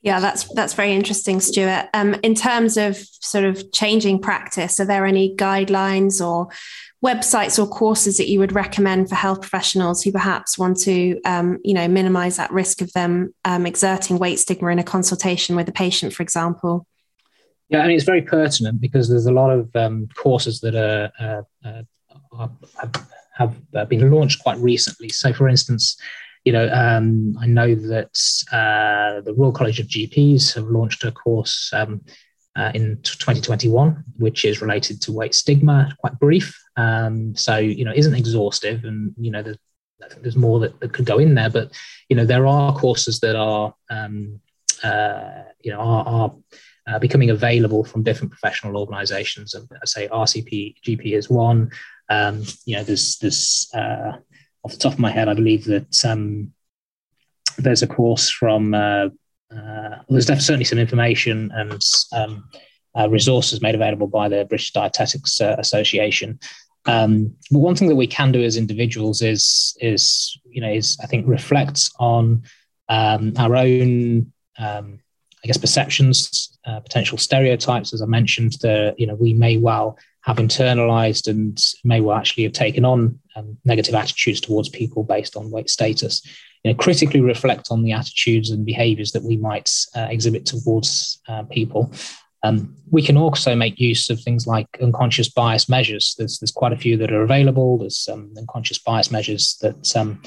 Yeah, 0.02 0.20
that's 0.20 0.44
that's 0.54 0.76
very 0.76 0.94
interesting, 0.94 1.40
Stuart. 1.40 1.90
Um, 1.96 2.14
in 2.22 2.36
terms 2.36 2.78
of 2.78 2.96
sort 2.96 3.44
of 3.44 3.72
changing 3.72 4.20
practice, 4.20 4.80
are 4.80 4.86
there 4.86 5.04
any 5.04 5.36
guidelines 5.36 6.24
or 6.24 6.50
websites 7.04 7.58
or 7.58 7.68
courses 7.68 8.18
that 8.18 8.30
you 8.30 8.38
would 8.38 8.54
recommend 8.54 9.10
for 9.10 9.16
health 9.16 9.42
professionals 9.42 10.04
who 10.04 10.12
perhaps 10.12 10.60
want 10.60 10.80
to, 10.82 11.20
um, 11.26 11.58
you 11.64 11.74
know, 11.74 11.88
minimize 11.88 12.38
that 12.38 12.52
risk 12.52 12.82
of 12.82 12.94
them 12.94 13.34
um, 13.46 13.66
exerting 13.66 14.20
weight 14.20 14.38
stigma 14.38 14.70
in 14.70 14.78
a 14.78 14.84
consultation 14.84 15.56
with 15.56 15.68
a 15.68 15.72
patient, 15.72 16.14
for 16.14 16.22
example? 16.22 16.86
Yeah, 17.70 17.80
I 17.80 17.88
mean, 17.88 17.96
it's 17.96 18.06
very 18.06 18.22
pertinent 18.22 18.80
because 18.80 19.10
there's 19.10 19.26
a 19.26 19.32
lot 19.32 19.50
of 19.50 19.76
um, 19.76 20.08
courses 20.16 20.60
that 20.62 20.76
are, 20.76 21.12
uh, 21.20 21.68
uh, 21.68 21.82
are, 22.32 22.52
have, 22.80 23.08
have 23.34 23.56
uh, 23.74 23.86
been 23.86 24.12
launched 24.12 24.44
quite 24.44 24.58
recently. 24.60 25.10
So, 25.10 25.34
for 25.34 25.50
instance, 25.50 25.98
you 26.44 26.54
know, 26.54 26.70
um, 26.72 27.36
I 27.42 27.48
know 27.48 27.74
that 27.74 28.16
uh, 28.52 29.22
the 29.22 29.34
Royal 29.34 29.52
College 29.52 29.80
of 29.80 29.88
GPs 29.88 30.54
have 30.54 30.66
launched 30.66 31.04
a 31.04 31.12
course 31.12 31.72
um, 31.74 32.02
uh, 32.56 32.72
in 32.76 33.00
2021, 33.02 34.04
which 34.18 34.46
is 34.46 34.62
related 34.62 35.02
to 35.02 35.12
weight 35.12 35.34
stigma, 35.34 35.92
quite 35.98 36.20
brief. 36.20 36.56
Um, 36.78 37.36
so, 37.36 37.58
you 37.58 37.84
know, 37.84 37.94
isn't 37.96 38.14
exhaustive, 38.14 38.84
and 38.86 39.14
you 39.18 39.32
know, 39.32 39.42
there's, 39.42 39.58
I 40.04 40.08
think 40.08 40.22
there's 40.22 40.36
more 40.36 40.60
that, 40.60 40.80
that, 40.82 40.94
could 40.94 41.06
go 41.06 41.18
in 41.18 41.34
there. 41.34 41.50
But 41.50 41.72
you 42.10 42.16
know, 42.16 42.26
there 42.26 42.46
are 42.46 42.78
courses 42.78 43.20
that 43.22 43.36
are, 43.36 43.74
um, 43.90 44.40
uh, 44.84 45.44
you 45.62 45.72
know, 45.72 45.80
are, 45.80 46.08
are 46.08 46.36
uh, 46.88 47.00
becoming 47.00 47.30
available 47.30 47.84
from 47.84 48.04
different 48.04 48.32
professional 48.32 48.78
organizations. 48.78 49.54
And 49.54 49.68
I 49.82 49.86
say 49.86 50.08
RCP 50.08 50.76
GP 50.86 51.14
is 51.14 51.30
one. 51.30 51.72
Um, 52.10 52.44
you 52.66 52.76
know, 52.76 52.84
there's, 52.84 53.18
there's 53.18 53.70
uh, 53.74 54.14
off 54.64 54.72
the 54.72 54.78
top 54.78 54.94
of 54.94 55.00
my 55.00 55.12
head, 55.12 55.28
I 55.28 55.34
believe 55.34 55.66
that 55.66 56.06
um, 56.06 56.52
there's 57.58 57.82
a 57.82 57.88
course 57.88 58.30
from, 58.30 58.74
uh, 58.74 59.10
uh 59.56 59.96
there's 60.10 60.28
certainly 60.28 60.66
some 60.66 60.80
information 60.80 61.52
and 61.54 61.82
um, 62.14 62.50
uh, 62.98 63.10
resources 63.10 63.62
made 63.62 63.76
available 63.76 64.08
by 64.08 64.30
the 64.30 64.46
British 64.46 64.72
Dietetics 64.72 65.42
uh, 65.42 65.56
Association. 65.58 66.40
Um, 66.86 67.36
but 67.50 67.60
one 67.60 67.76
thing 67.76 67.88
that 67.88 67.96
we 67.96 68.08
can 68.08 68.32
do 68.32 68.44
as 68.44 68.58
individuals 68.58 69.22
is, 69.22 69.76
is 69.82 70.40
you 70.46 70.62
know, 70.62 70.72
is 70.72 70.98
I 71.02 71.08
think 71.08 71.28
reflect 71.28 71.90
on 72.00 72.44
um, 72.90 73.34
our 73.38 73.56
own 73.56 74.32
um, 74.60 75.00
I 75.46 75.48
guess, 75.48 75.58
perceptions, 75.58 76.58
uh, 76.66 76.80
potential 76.80 77.20
stereotypes, 77.20 77.94
as 77.94 78.02
I 78.02 78.08
mentioned, 78.08 78.54
that 78.64 79.00
you 79.00 79.06
know 79.06 79.14
we 79.14 79.32
may 79.32 79.58
well 79.58 79.96
have 80.22 80.38
internalized 80.38 81.28
and 81.28 81.64
may 81.84 82.02
well 82.02 82.18
actually 82.18 82.46
have 82.46 82.54
taken 82.54 82.84
on 82.84 83.20
um, 83.36 83.56
negative 83.64 83.94
attitudes 83.94 84.42
towards 84.42 84.70
people 84.70 85.04
based 85.04 85.36
on 85.36 85.52
weight 85.52 85.70
status. 85.70 86.24
You 86.64 86.72
know, 86.72 86.78
critically 86.78 87.22
reflect 87.22 87.68
on 87.70 87.84
the 87.84 87.92
attitudes 87.92 88.50
and 88.50 88.66
behaviors 88.66 89.12
that 89.12 89.22
we 89.22 89.38
might 89.38 89.70
uh, 89.96 90.08
exhibit 90.10 90.48
towards 90.48 91.22
uh, 91.28 91.44
people. 91.44 91.94
Um, 92.42 92.76
we 92.90 93.04
can 93.04 93.16
also 93.16 93.56
make 93.56 93.80
use 93.80 94.10
of 94.10 94.20
things 94.20 94.48
like 94.48 94.68
unconscious 94.82 95.30
bias 95.30 95.70
measures. 95.70 96.16
There's, 96.18 96.40
there's 96.40 96.52
quite 96.52 96.74
a 96.74 96.78
few 96.78 96.98
that 96.98 97.12
are 97.12 97.22
available. 97.22 97.78
There's 97.78 98.10
um, 98.12 98.34
unconscious 98.36 98.80
bias 98.80 99.12
measures 99.12 99.60
that 99.62 99.96
um, 99.96 100.24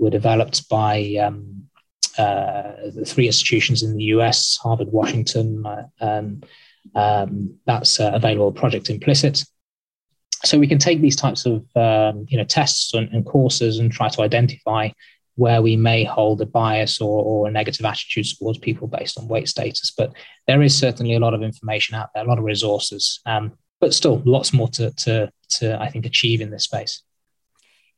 were 0.00 0.10
developed 0.10 0.68
by 0.68 1.14
um, 1.22 1.68
the 2.16 3.04
three 3.06 3.26
institutions 3.26 3.82
in 3.82 3.96
the 3.96 4.04
US, 4.04 4.58
Harvard, 4.62 4.88
Washington, 4.88 5.64
uh, 5.66 5.86
and 6.00 6.46
um, 6.94 7.56
that's 7.66 8.00
uh, 8.00 8.10
available 8.14 8.52
Project 8.52 8.90
Implicit. 8.90 9.44
So 10.44 10.58
we 10.58 10.68
can 10.68 10.78
take 10.78 11.00
these 11.00 11.16
types 11.16 11.46
of 11.46 11.64
um, 11.76 12.26
you 12.28 12.38
know 12.38 12.44
tests 12.44 12.94
and, 12.94 13.08
and, 13.12 13.24
courses 13.24 13.78
and 13.78 13.90
try 13.90 14.08
to 14.10 14.22
identify 14.22 14.90
where 15.36 15.60
we 15.60 15.76
may 15.76 16.04
hold 16.04 16.40
a 16.40 16.46
bias 16.46 17.00
or, 17.00 17.22
or 17.22 17.48
a 17.48 17.50
negative 17.50 17.84
attitude 17.84 18.26
towards 18.38 18.58
people 18.58 18.88
based 18.88 19.18
on 19.18 19.28
weight 19.28 19.48
status. 19.48 19.92
But 19.96 20.12
there 20.46 20.62
is 20.62 20.76
certainly 20.76 21.14
a 21.14 21.20
lot 21.20 21.34
of 21.34 21.42
information 21.42 21.94
out 21.94 22.08
there, 22.14 22.24
a 22.24 22.28
lot 22.28 22.38
of 22.38 22.44
resources, 22.44 23.20
um, 23.26 23.52
but 23.80 23.92
still 23.92 24.22
lots 24.24 24.54
more 24.54 24.68
to, 24.68 24.90
to, 24.92 25.30
to 25.50 25.80
I 25.80 25.90
think 25.90 26.06
achieve 26.06 26.40
in 26.40 26.50
this 26.50 26.64
space. 26.64 27.02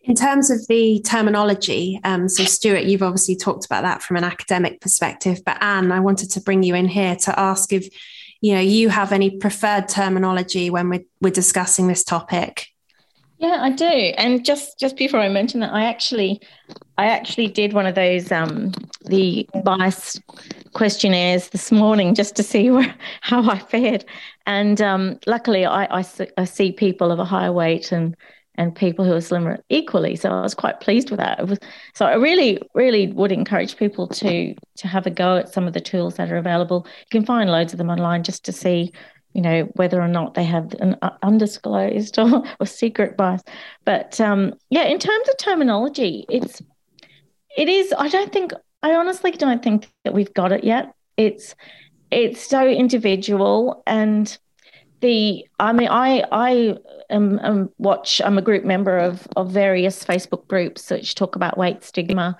In 0.08 0.14
terms 0.14 0.50
of 0.50 0.66
the 0.68 1.02
terminology, 1.04 2.00
um, 2.02 2.30
so 2.30 2.42
Stuart, 2.44 2.84
you've 2.84 3.02
obviously 3.02 3.36
talked 3.36 3.66
about 3.66 3.82
that 3.82 4.02
from 4.02 4.16
an 4.16 4.24
academic 4.24 4.80
perspective, 4.80 5.42
but 5.44 5.62
Anne, 5.62 5.92
I 5.92 6.00
wanted 6.00 6.30
to 6.30 6.40
bring 6.40 6.62
you 6.62 6.74
in 6.74 6.88
here 6.88 7.14
to 7.14 7.38
ask 7.38 7.74
if 7.74 7.94
you 8.40 8.54
know 8.54 8.60
you 8.60 8.88
have 8.88 9.12
any 9.12 9.28
preferred 9.36 9.86
terminology 9.86 10.70
when 10.70 10.88
we're, 10.88 11.04
we're 11.20 11.30
discussing 11.30 11.88
this 11.88 12.04
topic. 12.04 12.68
Yeah, 13.36 13.58
I 13.60 13.70
do. 13.70 13.84
And 13.84 14.46
just 14.46 14.80
just 14.80 14.96
before 14.96 15.20
I 15.20 15.28
mention 15.28 15.60
that, 15.60 15.74
I 15.74 15.84
actually 15.84 16.40
I 16.96 17.08
actually 17.08 17.48
did 17.48 17.74
one 17.74 17.84
of 17.84 17.94
those 17.94 18.32
um, 18.32 18.72
the 19.04 19.46
bias 19.62 20.18
questionnaires 20.72 21.50
this 21.50 21.70
morning 21.70 22.14
just 22.14 22.34
to 22.36 22.42
see 22.42 22.70
where, 22.70 22.94
how 23.20 23.46
I 23.46 23.58
fared. 23.58 24.06
And 24.46 24.80
um, 24.80 25.18
luckily, 25.26 25.66
I, 25.66 26.00
I, 26.00 26.04
I 26.38 26.44
see 26.44 26.72
people 26.72 27.12
of 27.12 27.18
a 27.18 27.26
higher 27.26 27.52
weight 27.52 27.92
and 27.92 28.16
and 28.58 28.74
people 28.74 29.04
who 29.04 29.14
are 29.14 29.20
slimmer 29.20 29.64
equally. 29.70 30.16
So 30.16 30.30
I 30.30 30.42
was 30.42 30.52
quite 30.52 30.80
pleased 30.80 31.10
with 31.10 31.20
that. 31.20 31.46
Was, 31.46 31.60
so 31.94 32.04
I 32.04 32.14
really, 32.14 32.60
really 32.74 33.06
would 33.12 33.30
encourage 33.30 33.76
people 33.76 34.08
to 34.08 34.54
to 34.76 34.88
have 34.88 35.06
a 35.06 35.10
go 35.10 35.36
at 35.36 35.52
some 35.52 35.66
of 35.66 35.72
the 35.72 35.80
tools 35.80 36.16
that 36.16 36.30
are 36.30 36.36
available. 36.36 36.84
You 36.86 37.20
can 37.20 37.24
find 37.24 37.48
loads 37.48 37.72
of 37.72 37.78
them 37.78 37.88
online 37.88 38.24
just 38.24 38.44
to 38.46 38.52
see, 38.52 38.92
you 39.32 39.40
know, 39.40 39.62
whether 39.76 40.02
or 40.02 40.08
not 40.08 40.34
they 40.34 40.44
have 40.44 40.74
an 40.80 40.96
undisclosed 41.22 42.18
or, 42.18 42.42
or 42.58 42.66
secret 42.66 43.16
bias. 43.16 43.42
But 43.84 44.20
um, 44.20 44.54
yeah, 44.70 44.84
in 44.84 44.98
terms 44.98 45.28
of 45.28 45.36
terminology, 45.38 46.26
it's 46.28 46.60
it 47.56 47.68
is. 47.68 47.94
I 47.96 48.08
don't 48.08 48.32
think. 48.32 48.52
I 48.82 48.94
honestly 48.94 49.30
don't 49.32 49.62
think 49.62 49.90
that 50.04 50.14
we've 50.14 50.34
got 50.34 50.52
it 50.52 50.64
yet. 50.64 50.92
It's 51.16 51.54
it's 52.10 52.40
so 52.40 52.66
individual 52.66 53.82
and 53.86 54.36
the 55.00 55.46
i 55.58 55.72
mean 55.72 55.88
i 55.88 56.22
i 56.32 56.76
am, 57.10 57.38
am, 57.40 57.70
watch 57.78 58.20
i'm 58.24 58.38
a 58.38 58.42
group 58.42 58.64
member 58.64 58.98
of 58.98 59.26
of 59.36 59.50
various 59.50 60.04
facebook 60.04 60.46
groups 60.48 60.90
which 60.90 61.14
talk 61.14 61.36
about 61.36 61.58
weight 61.58 61.82
stigma 61.82 62.36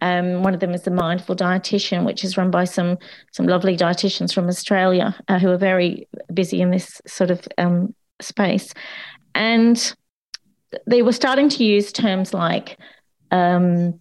um, 0.00 0.44
one 0.44 0.54
of 0.54 0.60
them 0.60 0.74
is 0.74 0.82
the 0.82 0.92
mindful 0.92 1.34
dietitian 1.34 2.04
which 2.04 2.22
is 2.22 2.36
run 2.36 2.50
by 2.50 2.64
some 2.64 2.96
some 3.32 3.46
lovely 3.46 3.76
dietitians 3.76 4.32
from 4.32 4.46
australia 4.46 5.14
uh, 5.28 5.38
who 5.38 5.48
are 5.50 5.58
very 5.58 6.08
busy 6.32 6.60
in 6.60 6.70
this 6.70 7.00
sort 7.06 7.30
of 7.30 7.46
um, 7.58 7.94
space 8.20 8.72
and 9.34 9.94
they 10.86 11.02
were 11.02 11.12
starting 11.12 11.48
to 11.48 11.64
use 11.64 11.92
terms 11.92 12.34
like 12.34 12.78
um, 13.30 14.00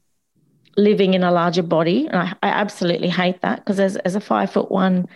living 0.78 1.14
in 1.14 1.24
a 1.24 1.32
larger 1.32 1.64
body. 1.64 2.08
And 2.08 2.18
I, 2.18 2.34
I 2.44 2.50
absolutely 2.50 3.10
hate 3.10 3.42
that 3.42 3.60
because 3.60 3.80
as, 3.80 3.98
as 3.98 4.16
a 4.16 4.22
five 4.22 4.52
foot 4.52 4.72
one, 4.72 5.08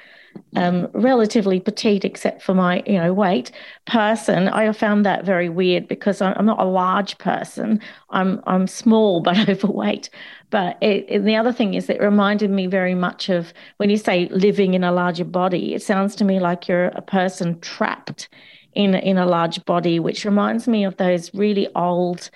um, 0.55 0.89
relatively 0.93 1.59
petite, 1.59 2.03
except 2.03 2.41
for 2.41 2.53
my 2.53 2.83
you 2.85 2.97
know 2.97 3.13
weight 3.13 3.51
person, 3.85 4.49
I 4.49 4.71
found 4.73 5.05
that 5.05 5.25
very 5.25 5.49
weird 5.49 5.87
because 5.87 6.21
I'm 6.21 6.45
not 6.45 6.59
a 6.59 6.65
large 6.65 7.17
person. 7.17 7.79
I'm 8.09 8.41
I'm 8.45 8.67
small 8.67 9.21
but 9.21 9.49
overweight. 9.49 10.09
But 10.49 10.77
it, 10.81 11.23
the 11.23 11.35
other 11.35 11.53
thing 11.53 11.73
is, 11.75 11.89
it 11.89 12.01
reminded 12.01 12.51
me 12.51 12.67
very 12.67 12.95
much 12.95 13.29
of 13.29 13.53
when 13.77 13.89
you 13.89 13.97
say 13.97 14.27
living 14.31 14.73
in 14.73 14.83
a 14.83 14.91
larger 14.91 15.25
body. 15.25 15.73
It 15.73 15.81
sounds 15.81 16.15
to 16.17 16.25
me 16.25 16.39
like 16.39 16.67
you're 16.67 16.87
a 16.87 17.01
person 17.01 17.59
trapped 17.61 18.27
in 18.73 18.95
in 18.95 19.17
a 19.17 19.25
large 19.25 19.63
body, 19.65 19.99
which 19.99 20.25
reminds 20.25 20.67
me 20.67 20.83
of 20.83 20.97
those 20.97 21.33
really 21.33 21.67
old 21.75 22.29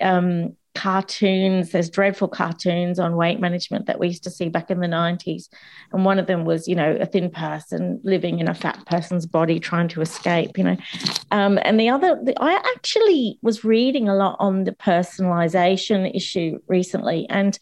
um, 0.00 0.56
cartoons. 0.74 1.70
There's 1.70 1.90
dreadful 1.90 2.28
cartoons 2.28 2.98
on 2.98 3.16
weight 3.16 3.40
management 3.40 3.86
that 3.86 3.98
we 3.98 4.08
used 4.08 4.24
to 4.24 4.30
see 4.30 4.48
back 4.48 4.70
in 4.70 4.80
the 4.80 4.86
90s. 4.86 5.48
And 5.92 6.04
one 6.04 6.18
of 6.18 6.26
them 6.26 6.44
was, 6.44 6.66
you 6.66 6.74
know, 6.74 6.96
a 7.00 7.06
thin 7.06 7.30
person 7.30 8.00
living 8.02 8.38
in 8.38 8.48
a 8.48 8.54
fat 8.54 8.84
person's 8.86 9.26
body 9.26 9.60
trying 9.60 9.88
to 9.88 10.00
escape, 10.00 10.56
you 10.56 10.64
know. 10.64 10.76
Um, 11.30 11.58
and 11.62 11.78
the 11.78 11.88
other, 11.88 12.18
the, 12.22 12.34
I 12.40 12.54
actually 12.74 13.38
was 13.42 13.64
reading 13.64 14.08
a 14.08 14.14
lot 14.14 14.36
on 14.38 14.64
the 14.64 14.72
personalization 14.72 16.14
issue 16.14 16.58
recently. 16.68 17.26
And 17.28 17.58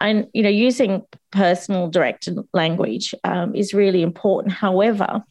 and 0.00 0.26
you 0.32 0.42
know 0.42 0.48
using 0.48 1.02
personal 1.30 1.88
directed 1.88 2.36
language 2.52 3.14
um, 3.24 3.54
is 3.54 3.72
really 3.72 4.02
important 4.02 4.52
however 4.52 5.22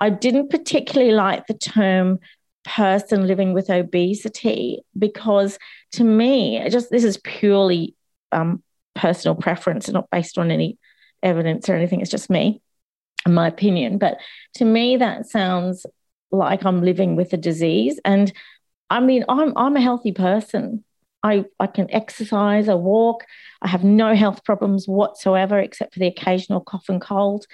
i 0.00 0.10
didn't 0.10 0.50
particularly 0.50 1.12
like 1.12 1.46
the 1.46 1.54
term 1.54 2.18
person 2.64 3.26
living 3.26 3.52
with 3.52 3.70
obesity 3.70 4.80
because 4.98 5.58
to 5.94 6.04
me 6.04 6.66
just 6.70 6.90
this 6.90 7.04
is 7.04 7.18
purely 7.18 7.94
um, 8.32 8.62
personal 8.94 9.34
preference 9.34 9.88
not 9.88 10.10
based 10.10 10.38
on 10.38 10.50
any 10.50 10.78
evidence 11.22 11.68
or 11.68 11.74
anything. 11.74 12.00
It's 12.00 12.10
just 12.10 12.30
me 12.30 12.60
in 13.26 13.34
my 13.34 13.48
opinion. 13.48 13.98
But 13.98 14.18
to 14.56 14.64
me 14.64 14.96
that 14.96 15.26
sounds 15.26 15.86
like 16.30 16.64
i'm 16.64 16.82
living 16.82 17.16
with 17.16 17.32
a 17.32 17.36
disease. 17.36 18.00
And 18.04 18.32
i 18.90 19.00
mean 19.00 19.24
i'm 19.28 19.52
i'm 19.56 19.76
a 19.76 19.80
healthy 19.80 20.12
person. 20.12 20.84
I 21.22 21.44
i 21.58 21.66
can 21.66 21.90
exercise 21.90 22.68
i 22.68 22.74
walk 22.74 23.24
i 23.62 23.68
have 23.68 23.82
no 23.82 24.14
health 24.14 24.44
problems 24.44 24.86
whatsoever 24.86 25.58
except 25.58 25.94
for 25.94 26.00
the 26.00 26.06
occasional 26.06 26.60
cough 26.60 26.90
and 26.90 27.00
cold 27.00 27.46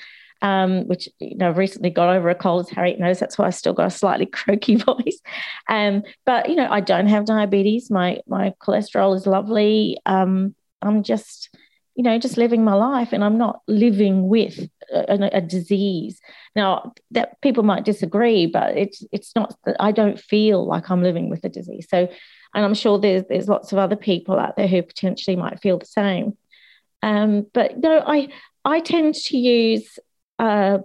um, 0.42 0.86
which 0.88 1.08
you 1.18 1.36
know 1.36 1.50
recently 1.50 1.90
got 1.90 2.14
over 2.14 2.30
a 2.30 2.34
cold, 2.34 2.66
as 2.66 2.70
Harriet 2.70 2.98
knows. 2.98 3.18
That's 3.18 3.36
why 3.36 3.46
I 3.46 3.50
still 3.50 3.72
got 3.72 3.86
a 3.86 3.90
slightly 3.90 4.26
croaky 4.38 4.76
voice. 4.76 5.20
Um, 5.68 6.02
but 6.24 6.48
you 6.48 6.56
know, 6.56 6.68
I 6.70 6.80
don't 6.80 7.08
have 7.08 7.26
diabetes. 7.26 7.90
My 7.90 8.20
my 8.26 8.54
cholesterol 8.60 9.16
is 9.16 9.26
lovely. 9.26 9.98
Um, 10.06 10.54
I'm 10.82 11.02
just 11.02 11.54
you 11.94 12.02
know 12.02 12.18
just 12.18 12.36
living 12.36 12.64
my 12.64 12.74
life, 12.74 13.12
and 13.12 13.22
I'm 13.22 13.38
not 13.38 13.60
living 13.68 14.28
with 14.28 14.68
a, 14.92 15.30
a 15.32 15.40
disease. 15.40 16.20
Now 16.56 16.92
that 17.10 17.40
people 17.42 17.62
might 17.62 17.84
disagree, 17.84 18.46
but 18.46 18.76
it's 18.76 19.04
it's 19.12 19.34
not 19.36 19.54
that 19.64 19.76
I 19.78 19.92
don't 19.92 20.18
feel 20.18 20.66
like 20.66 20.90
I'm 20.90 21.02
living 21.02 21.28
with 21.28 21.44
a 21.44 21.48
disease. 21.48 21.86
So, 21.90 22.08
and 22.54 22.64
I'm 22.64 22.74
sure 22.74 22.98
there's 22.98 23.24
there's 23.28 23.48
lots 23.48 23.72
of 23.72 23.78
other 23.78 23.96
people 23.96 24.38
out 24.38 24.56
there 24.56 24.68
who 24.68 24.82
potentially 24.82 25.36
might 25.36 25.60
feel 25.60 25.78
the 25.78 25.86
same. 25.86 26.36
Um, 27.02 27.46
but 27.52 27.78
no, 27.78 28.02
I 28.06 28.28
I 28.64 28.80
tend 28.80 29.14
to 29.14 29.38
use 29.38 29.98
uh, 30.40 30.78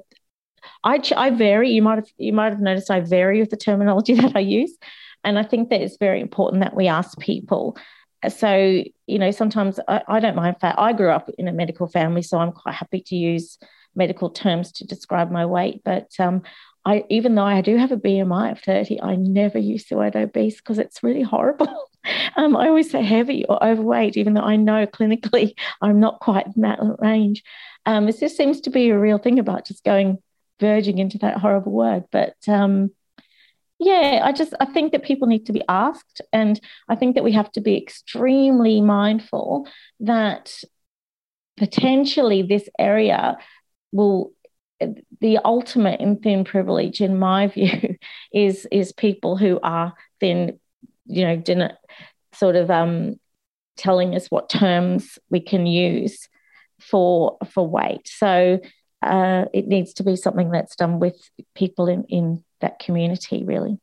I, 0.84 1.02
I 1.16 1.30
vary. 1.32 1.72
You 1.72 1.82
might 1.82 1.96
have 1.96 2.10
you 2.18 2.34
might 2.34 2.52
have 2.52 2.62
noticed 2.62 2.92
I 2.92 3.00
vary 3.00 3.40
with 3.40 3.50
the 3.50 3.58
terminology 3.58 4.14
that 4.22 4.36
I 4.36 4.40
use, 4.40 4.78
and 5.24 5.40
I 5.40 5.44
think 5.44 5.70
that 5.70 5.82
it's 5.82 5.98
very 5.98 6.22
important 6.22 6.62
that 6.62 6.76
we 6.76 6.88
ask 6.88 7.18
people. 7.20 7.78
So 8.30 8.84
you 9.08 9.20
know, 9.20 9.32
sometimes 9.32 9.80
I, 9.88 10.02
I 10.08 10.20
don't 10.20 10.36
mind 10.36 10.58
fat. 10.60 10.76
I 10.78 10.94
grew 10.94 11.10
up 11.10 11.30
in 11.38 11.48
a 11.48 11.54
medical 11.54 11.88
family, 11.88 12.22
so 12.22 12.38
I'm 12.38 12.52
quite 12.52 12.76
happy 12.76 13.02
to 13.08 13.16
use 13.16 13.58
medical 13.96 14.30
terms 14.30 14.72
to 14.74 14.86
describe 14.86 15.32
my 15.32 15.46
weight. 15.46 15.82
But 15.86 16.12
um, 16.20 16.42
I, 16.84 17.04
even 17.10 17.36
though 17.36 17.46
I 17.46 17.62
do 17.62 17.78
have 17.78 17.92
a 17.92 17.98
BMI 17.98 18.52
of 18.52 18.60
30, 18.60 19.02
I 19.02 19.16
never 19.16 19.58
use 19.58 19.86
the 19.86 19.96
word 19.96 20.16
obese 20.16 20.58
because 20.58 20.80
it's 20.80 21.02
really 21.02 21.22
horrible. 21.22 21.90
um, 22.36 22.56
I 22.58 22.68
always 22.68 22.92
say 22.92 23.02
heavy 23.02 23.46
or 23.46 23.64
overweight, 23.64 24.18
even 24.18 24.34
though 24.34 24.42
I 24.42 24.56
know 24.58 24.86
clinically 24.86 25.54
I'm 25.82 26.00
not 26.00 26.20
quite 26.20 26.48
in 26.48 26.62
that 26.62 26.80
range. 27.00 27.44
Um, 27.86 28.08
just 28.08 28.38
seems 28.38 28.62
to 28.62 28.70
be 28.70 28.90
a 28.90 29.00
real 29.00 29.18
thing 29.18 29.40
about 29.40 29.66
just 29.66 29.84
going 29.84 30.18
verging 30.60 30.98
into 30.98 31.18
that 31.20 31.38
horrible 31.38 31.72
word. 31.72 32.06
But 32.12 32.36
um, 32.48 32.92
yeah, 33.80 34.22
I 34.24 34.32
just 34.32 34.54
I 34.60 34.66
think 34.66 34.92
that 34.92 35.04
people 35.04 35.28
need 35.28 35.46
to 35.48 35.54
be 35.54 35.64
asked, 35.68 36.22
and 36.32 36.60
I 36.88 36.96
think 36.96 37.16
that 37.16 37.24
we 37.24 37.34
have 37.34 37.52
to 37.54 37.62
be 37.62 37.78
extremely 37.78 38.82
mindful 38.82 39.68
that 40.00 40.64
potentially 41.58 42.42
this 42.42 42.68
area 42.80 43.38
will 43.92 44.32
the 45.22 45.38
ultimate 45.46 46.02
in 46.02 46.18
thin 46.18 46.44
privilege 46.44 47.02
in 47.02 47.18
my 47.18 47.48
view 47.56 47.98
is 48.34 48.68
is 48.72 48.92
people 48.92 49.38
who 49.38 49.60
are 49.64 49.94
then 50.20 50.60
you 51.06 51.26
know 51.26 51.36
didn't 51.36 51.74
sort 52.34 52.56
of 52.56 52.70
um 52.70 53.16
telling 53.78 54.16
us 54.16 54.28
what 54.32 54.50
terms 54.50 55.20
we 55.30 55.40
can 55.40 55.66
use 55.66 56.28
for 56.90 57.38
for 57.52 57.68
weight. 57.68 58.08
So 58.08 58.60
uh, 59.02 59.46
it 59.54 59.68
needs 59.68 59.94
to 59.96 60.04
be 60.04 60.16
something 60.16 60.52
that's 60.52 60.76
done 60.76 61.00
with 61.00 61.18
people 61.54 61.88
in 61.88 62.04
in 62.06 62.44
that 62.62 62.80
community, 62.80 63.44
really. 63.44 63.80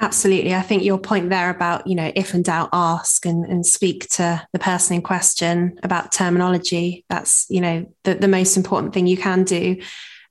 Absolutely. 0.00 0.54
I 0.54 0.62
think 0.62 0.84
your 0.84 0.98
point 0.98 1.28
there 1.28 1.50
about, 1.50 1.88
you 1.88 1.96
know, 1.96 2.12
if 2.14 2.32
in 2.32 2.42
doubt, 2.42 2.68
ask 2.72 3.26
and, 3.26 3.44
and 3.44 3.66
speak 3.66 4.08
to 4.10 4.46
the 4.52 4.58
person 4.60 4.94
in 4.94 5.02
question 5.02 5.76
about 5.82 6.12
terminology. 6.12 7.04
That's, 7.08 7.46
you 7.50 7.60
know, 7.60 7.92
the, 8.04 8.14
the 8.14 8.28
most 8.28 8.56
important 8.56 8.94
thing 8.94 9.08
you 9.08 9.16
can 9.16 9.42
do. 9.42 9.80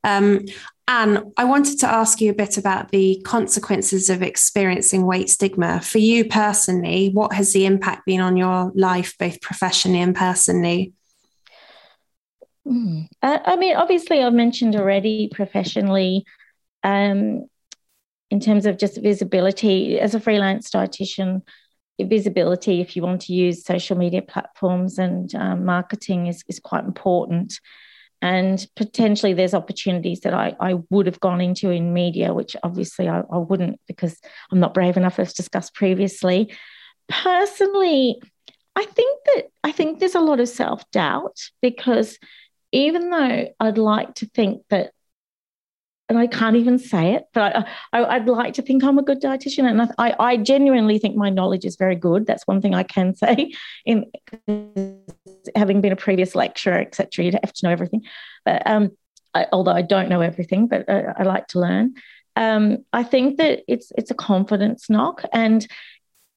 Um, 0.05 0.45
Anne, 0.87 1.33
I 1.35 1.43
wanted 1.43 1.79
to 1.79 1.87
ask 1.87 2.21
you 2.21 2.31
a 2.31 2.35
bit 2.35 2.57
about 2.57 2.91
the 2.91 3.21
consequences 3.25 4.09
of 4.09 4.21
experiencing 4.21 5.05
weight 5.05 5.29
stigma. 5.29 5.81
For 5.81 5.97
you 5.97 6.29
personally, 6.29 7.09
what 7.09 7.33
has 7.33 7.51
the 7.51 7.65
impact 7.65 8.05
been 8.05 8.21
on 8.21 8.37
your 8.37 8.71
life, 8.73 9.17
both 9.19 9.41
professionally 9.41 9.99
and 9.99 10.15
personally? 10.15 10.93
Mm. 12.67 13.07
Uh, 13.21 13.39
I 13.45 13.55
mean, 13.55 13.75
obviously, 13.75 14.21
I've 14.21 14.33
mentioned 14.33 14.75
already 14.75 15.29
professionally, 15.33 16.25
um, 16.83 17.47
in 18.29 18.39
terms 18.41 18.65
of 18.65 18.77
just 18.77 19.01
visibility 19.01 19.99
as 19.99 20.13
a 20.13 20.19
freelance 20.19 20.69
dietitian, 20.69 21.43
visibility, 21.99 22.81
if 22.81 22.95
you 22.95 23.01
want 23.01 23.21
to 23.21 23.33
use 23.33 23.63
social 23.63 23.97
media 23.97 24.21
platforms 24.21 24.99
and 24.99 25.33
um, 25.33 25.63
marketing, 25.63 26.27
is, 26.27 26.43
is 26.49 26.59
quite 26.59 26.83
important. 26.83 27.59
And 28.21 28.65
potentially, 28.75 29.33
there's 29.33 29.53
opportunities 29.53 30.21
that 30.21 30.33
I, 30.33 30.55
I 30.59 30.75
would 30.89 31.05
have 31.05 31.19
gone 31.19 31.39
into 31.39 31.69
in 31.69 31.93
media, 31.93 32.33
which 32.33 32.55
obviously 32.63 33.07
I, 33.07 33.21
I 33.31 33.37
wouldn't 33.37 33.79
because 33.87 34.19
I'm 34.51 34.59
not 34.59 34.73
brave 34.73 34.97
enough, 34.97 35.19
as 35.19 35.33
discussed 35.33 35.73
previously. 35.73 36.53
Personally, 37.07 38.19
I 38.75 38.83
think 38.85 39.19
that 39.25 39.43
I 39.63 39.71
think 39.71 39.99
there's 39.99 40.15
a 40.15 40.19
lot 40.19 40.39
of 40.39 40.49
self 40.49 40.89
doubt 40.91 41.37
because 41.61 42.17
even 42.71 43.09
though 43.09 43.47
I'd 43.59 43.77
like 43.77 44.15
to 44.15 44.25
think 44.27 44.63
that, 44.69 44.91
and 46.09 46.17
I 46.17 46.27
can't 46.27 46.55
even 46.55 46.79
say 46.79 47.15
it, 47.15 47.25
but 47.33 47.67
I, 47.91 48.17
would 48.19 48.29
like 48.29 48.53
to 48.55 48.61
think 48.61 48.83
I'm 48.83 48.97
a 48.97 49.03
good 49.03 49.21
dietitian, 49.21 49.69
and 49.69 49.91
I, 49.97 50.15
I, 50.19 50.37
genuinely 50.37 50.99
think 50.99 51.15
my 51.17 51.29
knowledge 51.29 51.65
is 51.65 51.75
very 51.75 51.95
good. 51.95 52.25
That's 52.25 52.47
one 52.47 52.61
thing 52.61 52.73
I 52.73 52.83
can 52.83 53.13
say. 53.13 53.53
In 53.85 54.05
having 55.55 55.81
been 55.81 55.91
a 55.91 55.97
previous 55.97 56.33
lecturer, 56.33 56.79
etc., 56.79 57.25
you 57.25 57.31
have 57.43 57.53
to 57.53 57.65
know 57.65 57.71
everything. 57.71 58.03
But 58.45 58.65
um, 58.65 58.91
I, 59.33 59.47
although 59.51 59.73
I 59.73 59.81
don't 59.81 60.09
know 60.09 60.21
everything, 60.21 60.67
but 60.67 60.87
uh, 60.87 61.13
I 61.17 61.23
like 61.23 61.47
to 61.47 61.59
learn. 61.59 61.95
Um, 62.37 62.85
I 62.93 63.03
think 63.03 63.37
that 63.37 63.63
it's 63.67 63.91
it's 63.97 64.11
a 64.11 64.15
confidence 64.15 64.89
knock, 64.89 65.23
and 65.33 65.67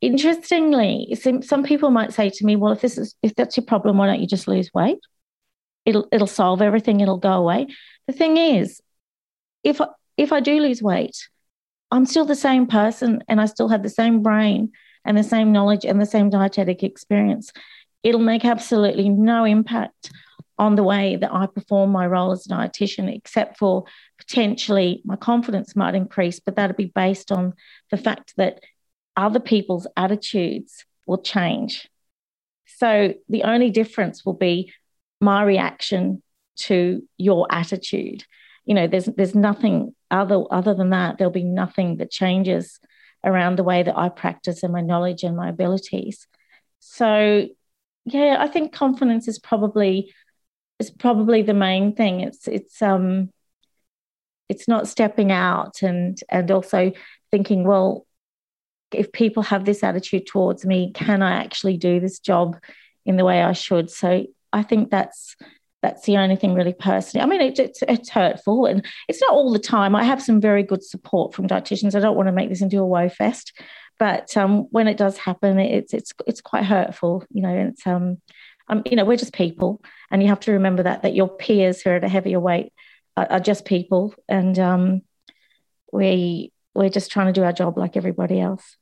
interestingly, 0.00 1.16
some, 1.20 1.42
some 1.42 1.62
people 1.62 1.90
might 1.90 2.12
say 2.12 2.30
to 2.30 2.44
me, 2.44 2.56
"Well, 2.56 2.72
if 2.72 2.80
this 2.80 2.98
is 2.98 3.14
if 3.22 3.34
that's 3.34 3.56
your 3.56 3.66
problem, 3.66 3.98
why 3.98 4.06
don't 4.06 4.20
you 4.20 4.26
just 4.26 4.48
lose 4.48 4.70
weight?" 4.74 4.98
It'll 5.84 6.08
it'll 6.12 6.26
solve 6.26 6.62
everything 6.62 7.00
it'll 7.00 7.18
go 7.18 7.32
away 7.32 7.66
the 8.06 8.12
thing 8.12 8.36
is 8.36 8.80
if 9.64 9.80
if 10.16 10.32
i 10.32 10.40
do 10.40 10.60
lose 10.60 10.82
weight 10.82 11.28
i'm 11.90 12.06
still 12.06 12.24
the 12.24 12.34
same 12.34 12.66
person 12.66 13.22
and 13.28 13.40
i 13.40 13.46
still 13.46 13.68
have 13.68 13.82
the 13.82 13.90
same 13.90 14.22
brain 14.22 14.70
and 15.04 15.16
the 15.16 15.22
same 15.22 15.52
knowledge 15.52 15.84
and 15.84 16.00
the 16.00 16.06
same 16.06 16.30
dietetic 16.30 16.82
experience 16.82 17.52
it'll 18.02 18.20
make 18.20 18.44
absolutely 18.44 19.08
no 19.08 19.44
impact 19.44 20.10
on 20.60 20.76
the 20.76 20.82
way 20.82 21.16
that 21.16 21.32
I 21.32 21.46
perform 21.46 21.90
my 21.90 22.06
role 22.06 22.32
as 22.32 22.44
a 22.44 22.50
dietitian, 22.50 23.10
except 23.10 23.56
for 23.56 23.84
potentially 24.18 25.00
my 25.06 25.16
confidence 25.16 25.74
might 25.74 25.94
increase, 25.94 26.38
but 26.38 26.54
that'll 26.54 26.76
be 26.76 26.92
based 26.94 27.32
on 27.32 27.54
the 27.90 27.96
fact 27.96 28.34
that 28.36 28.60
other 29.16 29.40
people's 29.40 29.86
attitudes 29.96 30.84
will 31.06 31.22
change. 31.22 31.88
So 32.66 33.14
the 33.30 33.44
only 33.44 33.70
difference 33.70 34.22
will 34.24 34.34
be 34.34 34.70
my 35.20 35.42
reaction 35.42 36.22
to 36.56 37.02
your 37.16 37.46
attitude. 37.50 38.24
You 38.64 38.74
know, 38.74 38.86
there's 38.86 39.06
there's 39.06 39.34
nothing 39.34 39.94
other 40.10 40.42
other 40.50 40.74
than 40.74 40.90
that. 40.90 41.18
There'll 41.18 41.32
be 41.32 41.44
nothing 41.44 41.96
that 41.96 42.10
changes 42.10 42.78
around 43.24 43.56
the 43.56 43.64
way 43.64 43.82
that 43.82 43.98
I 43.98 44.08
practice 44.08 44.62
and 44.62 44.72
my 44.72 44.80
knowledge 44.80 45.22
and 45.22 45.36
my 45.36 45.48
abilities. 45.48 46.26
So 46.78 47.46
yeah, 48.04 48.36
I 48.38 48.48
think 48.48 48.72
confidence 48.72 49.28
is 49.28 49.38
probably 49.38 50.12
is 50.78 50.90
probably 50.90 51.42
the 51.42 51.54
main 51.54 51.94
thing. 51.94 52.20
It's 52.20 52.48
it's 52.48 52.80
um 52.80 53.30
it's 54.48 54.66
not 54.66 54.88
stepping 54.88 55.30
out 55.30 55.82
and 55.82 56.18
and 56.28 56.50
also 56.50 56.92
thinking, 57.30 57.64
well, 57.64 58.06
if 58.92 59.12
people 59.12 59.42
have 59.44 59.64
this 59.64 59.84
attitude 59.84 60.26
towards 60.26 60.64
me, 60.64 60.92
can 60.92 61.22
I 61.22 61.42
actually 61.42 61.76
do 61.76 62.00
this 62.00 62.18
job 62.18 62.56
in 63.06 63.16
the 63.16 63.24
way 63.24 63.42
I 63.42 63.52
should? 63.52 63.90
So 63.90 64.26
I 64.52 64.62
think 64.62 64.90
that's 64.90 65.36
that's 65.82 66.04
the 66.04 66.18
only 66.18 66.36
thing 66.36 66.54
really 66.54 66.74
personally. 66.74 67.22
I 67.22 67.26
mean, 67.26 67.40
it, 67.40 67.58
it's, 67.58 67.82
it's 67.88 68.10
hurtful 68.10 68.66
and 68.66 68.84
it's 69.08 69.20
not 69.22 69.30
all 69.30 69.50
the 69.50 69.58
time. 69.58 69.96
I 69.96 70.04
have 70.04 70.22
some 70.22 70.38
very 70.38 70.62
good 70.62 70.84
support 70.84 71.34
from 71.34 71.48
dietitians. 71.48 71.94
I 71.94 72.00
don't 72.00 72.16
want 72.16 72.26
to 72.26 72.32
make 72.32 72.50
this 72.50 72.60
into 72.60 72.80
a 72.80 72.86
woe 72.86 73.08
fest, 73.08 73.58
but 73.98 74.36
um, 74.36 74.66
when 74.70 74.88
it 74.88 74.96
does 74.96 75.16
happen, 75.18 75.58
it's 75.58 75.94
it's 75.94 76.12
it's 76.26 76.40
quite 76.40 76.64
hurtful. 76.64 77.24
You 77.30 77.42
know, 77.42 77.54
it's 77.68 77.86
um, 77.86 78.20
um, 78.68 78.82
you 78.86 78.96
know, 78.96 79.04
we're 79.04 79.16
just 79.16 79.32
people, 79.32 79.82
and 80.10 80.22
you 80.22 80.28
have 80.28 80.40
to 80.40 80.52
remember 80.52 80.82
that 80.82 81.02
that 81.02 81.14
your 81.14 81.28
peers 81.28 81.82
who 81.82 81.90
are 81.90 81.96
at 81.96 82.04
a 82.04 82.08
heavier 82.08 82.40
weight 82.40 82.72
are, 83.16 83.26
are 83.32 83.40
just 83.40 83.64
people, 83.64 84.14
and 84.28 84.58
um, 84.58 85.02
we 85.92 86.52
we're 86.74 86.88
just 86.88 87.10
trying 87.10 87.26
to 87.26 87.32
do 87.32 87.44
our 87.44 87.52
job 87.52 87.76
like 87.76 87.96
everybody 87.96 88.40
else. 88.40 88.76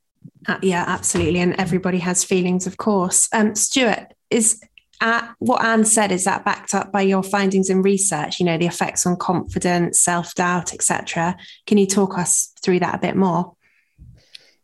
Uh, 0.47 0.59
yeah, 0.63 0.85
absolutely. 0.87 1.41
And 1.41 1.55
everybody 1.59 1.99
has 1.99 2.23
feelings, 2.23 2.67
of 2.67 2.77
course. 2.77 3.29
Um, 3.33 3.55
Stuart, 3.55 4.13
is 4.31 4.61
uh, 5.01 5.29
what 5.39 5.65
Anne 5.65 5.85
said, 5.85 6.11
is 6.11 6.25
that 6.25 6.45
backed 6.45 6.75
up 6.75 6.91
by 6.93 7.03
your 7.03 7.23
findings 7.23 7.71
and 7.71 7.85
research, 7.85 8.41
you 8.41 8.47
know, 8.47 8.59
the 8.59 8.67
effects 8.67 9.07
on 9.07 9.17
confidence, 9.17 10.01
self 10.01 10.35
doubt, 10.35 10.75
etc.? 10.75 11.37
Can 11.67 11.79
you 11.79 11.87
talk 11.87 12.19
us 12.19 12.53
through 12.63 12.81
that 12.81 12.97
a 12.97 12.99
bit 12.99 13.17
more? 13.17 13.55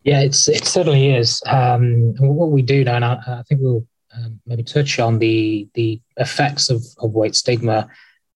Yeah, 0.03 0.21
it's 0.21 0.49
it 0.49 0.65
certainly 0.65 1.15
is. 1.15 1.43
Um, 1.47 2.15
what 2.19 2.51
we 2.51 2.63
do 2.63 2.85
know, 2.85 2.95
and 2.95 3.05
I, 3.05 3.15
I 3.27 3.43
think 3.49 3.61
we'll 3.63 3.87
um, 4.17 4.41
maybe 4.47 4.63
touch 4.63 4.99
on 4.99 5.19
the 5.19 5.69
the 5.75 6.01
effects 6.17 6.69
of, 6.69 6.83
of 6.99 7.13
weight 7.13 7.35
stigma 7.35 7.89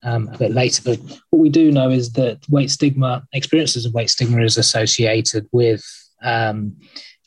um, 0.02 0.28
a 0.28 0.38
bit 0.38 0.52
later. 0.52 0.82
But 0.84 0.98
what 1.30 1.40
we 1.40 1.50
do 1.50 1.70
know 1.70 1.90
is 1.90 2.12
that 2.12 2.38
weight 2.48 2.70
stigma, 2.70 3.26
experiences 3.32 3.84
of 3.84 3.94
weight 3.94 4.10
stigma, 4.10 4.42
is 4.42 4.56
associated 4.56 5.48
with 5.52 5.84
um, 6.22 6.76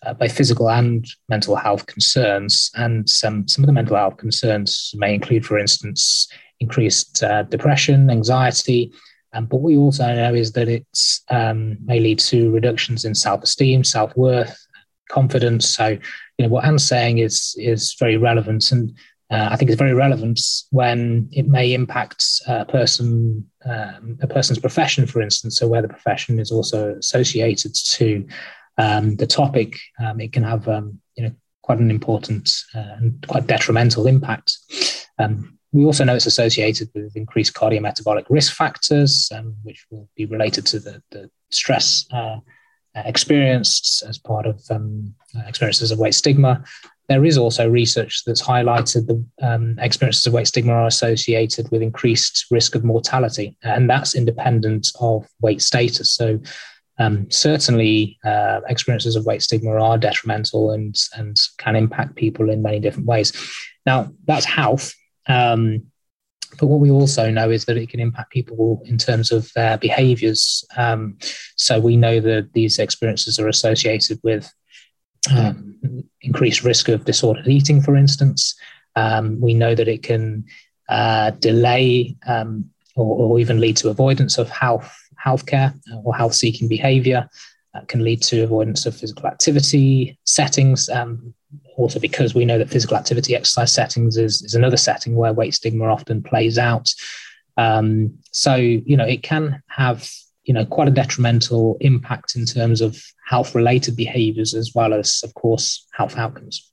uh, 0.06 0.14
by 0.14 0.28
physical 0.28 0.70
and 0.70 1.06
mental 1.30 1.56
health 1.56 1.86
concerns. 1.86 2.72
And 2.76 3.10
some, 3.10 3.48
some 3.48 3.64
of 3.64 3.68
the 3.68 3.74
mental 3.74 3.96
health 3.96 4.18
concerns 4.18 4.92
may 4.96 5.14
include, 5.14 5.46
for 5.46 5.58
instance, 5.58 6.28
increased 6.60 7.24
uh, 7.24 7.44
depression, 7.44 8.10
anxiety. 8.10 8.92
Um, 9.34 9.46
but 9.46 9.62
we 9.62 9.78
also 9.78 10.14
know 10.14 10.34
is 10.34 10.52
that 10.54 10.68
it 10.68 10.86
um, 11.30 11.78
may 11.86 12.00
lead 12.00 12.20
to 12.20 12.52
reductions 12.52 13.06
in 13.06 13.16
self-esteem, 13.16 13.84
self-worth, 13.84 14.58
confidence. 15.12 15.68
So, 15.68 15.88
you 15.90 16.00
know, 16.40 16.48
what 16.48 16.66
Anne's 16.66 16.88
saying 16.88 17.20
is 17.20 17.56
is 17.58 17.94
very 18.00 18.18
relevant, 18.18 18.72
and 18.72 18.92
uh, 19.30 19.50
I 19.52 19.56
think 19.56 19.70
it's 19.70 19.80
very 19.80 19.94
relevant 19.94 20.40
when 20.72 21.30
it 21.32 21.48
may 21.48 21.74
impact 21.74 22.26
a 22.48 22.66
person, 22.66 23.46
um, 23.66 24.18
a 24.22 24.28
person's 24.28 24.60
profession, 24.60 25.06
for 25.06 25.22
instance. 25.22 25.58
So, 25.58 25.68
where 25.68 25.82
the 25.82 25.88
profession 25.88 26.40
is 26.40 26.52
also 26.52 26.96
associated 26.96 27.76
to 27.76 28.26
um, 28.82 29.16
the 29.18 29.28
topic, 29.28 29.78
um, 30.04 30.20
it 30.20 30.34
can 30.34 30.44
have 30.44 30.68
um, 30.68 31.00
you 31.16 31.24
know 31.24 31.32
quite 31.62 31.80
an 31.80 31.92
important 31.92 32.50
uh, 32.76 32.96
and 32.98 33.28
quite 33.28 33.48
detrimental 33.48 34.08
impact. 34.08 34.58
Um, 35.20 35.58
we 35.72 35.86
also 35.86 36.04
know 36.04 36.16
it's 36.16 36.26
associated 36.26 36.90
with 36.94 37.16
increased 37.16 37.54
cardiometabolic 37.54 38.26
risk 38.30 38.54
factors, 38.54 39.32
um, 39.34 39.56
which 39.64 39.86
will 39.90 40.10
be 40.18 40.26
related 40.26 40.66
to 40.68 40.80
the, 40.80 41.02
the 41.12 41.30
stress 41.50 42.06
uh, 42.12 42.38
experienced 42.96 44.04
as 44.08 44.18
part 44.18 44.46
of 44.46 44.62
um, 44.70 45.14
experiences 45.48 45.92
of 45.92 46.00
weight 46.00 46.16
stigma. 46.16 46.64
There 47.08 47.26
is 47.26 47.38
also 47.38 47.70
research 47.70 48.24
that's 48.26 48.42
highlighted 48.42 49.08
the 49.08 49.46
um, 49.46 49.78
experiences 49.80 50.26
of 50.26 50.34
weight 50.34 50.48
stigma 50.48 50.74
are 50.74 50.88
associated 50.88 51.70
with 51.72 51.82
increased 51.82 52.46
risk 52.52 52.76
of 52.76 52.84
mortality, 52.84 53.58
and 53.64 53.90
that's 53.90 54.16
independent 54.16 54.92
of 55.00 55.28
weight 55.42 55.62
status. 55.62 56.12
So, 56.12 56.40
um, 57.00 57.30
certainly, 57.32 58.20
uh, 58.24 58.62
experiences 58.68 59.16
of 59.16 59.26
weight 59.26 59.42
stigma 59.42 59.72
are 59.72 59.98
detrimental 59.98 60.72
and 60.72 60.96
and 61.16 61.40
can 61.58 61.76
impact 61.76 62.16
people 62.16 62.50
in 62.50 62.62
many 62.62 62.80
different 62.80 63.08
ways. 63.08 63.34
Now, 63.86 64.12
that's 64.26 64.46
health. 64.46 64.94
Um, 65.28 65.84
but 66.60 66.68
what 66.68 66.80
we 66.80 66.92
also 66.92 67.32
know 67.32 67.50
is 67.50 67.66
that 67.66 67.78
it 67.78 67.90
can 67.90 68.00
impact 68.00 68.32
people 68.32 68.82
in 68.86 68.98
terms 68.98 69.32
of 69.32 69.50
their 69.56 69.78
behaviors. 69.78 70.66
Um, 70.76 71.18
so 71.56 71.80
we 71.80 71.96
know 71.96 72.20
that 72.20 72.52
these 72.54 72.78
experiences 72.78 73.40
are 73.40 73.48
associated 73.48 74.20
with 74.22 74.52
um, 75.32 75.80
increased 76.22 76.64
risk 76.64 76.90
of 76.90 77.06
disordered 77.06 77.48
eating, 77.48 77.82
for 77.82 77.96
instance. 77.96 78.56
Um, 78.96 79.40
we 79.40 79.54
know 79.54 79.76
that 79.76 79.88
it 79.88 80.04
can 80.04 80.46
uh, 80.90 81.32
delay 81.32 82.18
um, 82.28 82.70
or, 82.96 83.06
or, 83.06 83.40
even 83.40 83.62
lead 83.62 83.78
to 83.78 83.90
avoidance 83.90 84.38
of 84.38 84.50
health 84.50 84.94
healthcare 85.24 85.74
or 86.04 86.16
health 86.16 86.34
seeking 86.34 86.68
behavior. 86.68 87.30
That 87.74 87.88
can 87.88 88.04
lead 88.04 88.22
to 88.24 88.44
avoidance 88.44 88.86
of 88.86 88.96
physical 88.96 89.28
activity 89.28 90.20
settings. 90.26 90.90
Um, 90.90 91.34
also, 91.78 92.00
because 92.00 92.36
we 92.36 92.46
know 92.46 92.58
that 92.58 92.70
physical 92.70 92.98
activity 92.98 93.36
exercise 93.36 93.74
settings 93.74 94.18
is, 94.18 94.42
is 94.42 94.56
another 94.56 94.78
setting 94.78 95.16
where 95.16 95.34
weight 95.34 95.54
stigma 95.54 95.86
often 95.86 96.22
plays 96.22 96.58
out. 96.58 96.94
Um, 97.58 98.18
so, 98.32 98.56
you 98.56 98.98
know, 98.98 99.06
it 99.06 99.24
can 99.24 99.62
have, 99.68 100.10
you 100.44 100.54
know, 100.54 100.66
quite 100.66 100.88
a 100.88 100.92
detrimental 100.92 101.78
impact 101.80 102.36
in 102.36 102.46
terms 102.46 102.82
of 102.82 103.02
health 103.26 103.56
related 103.56 103.96
behaviors 103.96 104.54
as 104.54 104.72
well 104.76 104.94
as, 104.94 105.22
of 105.24 105.34
course, 105.34 105.88
health 105.94 106.18
outcomes. 106.18 106.70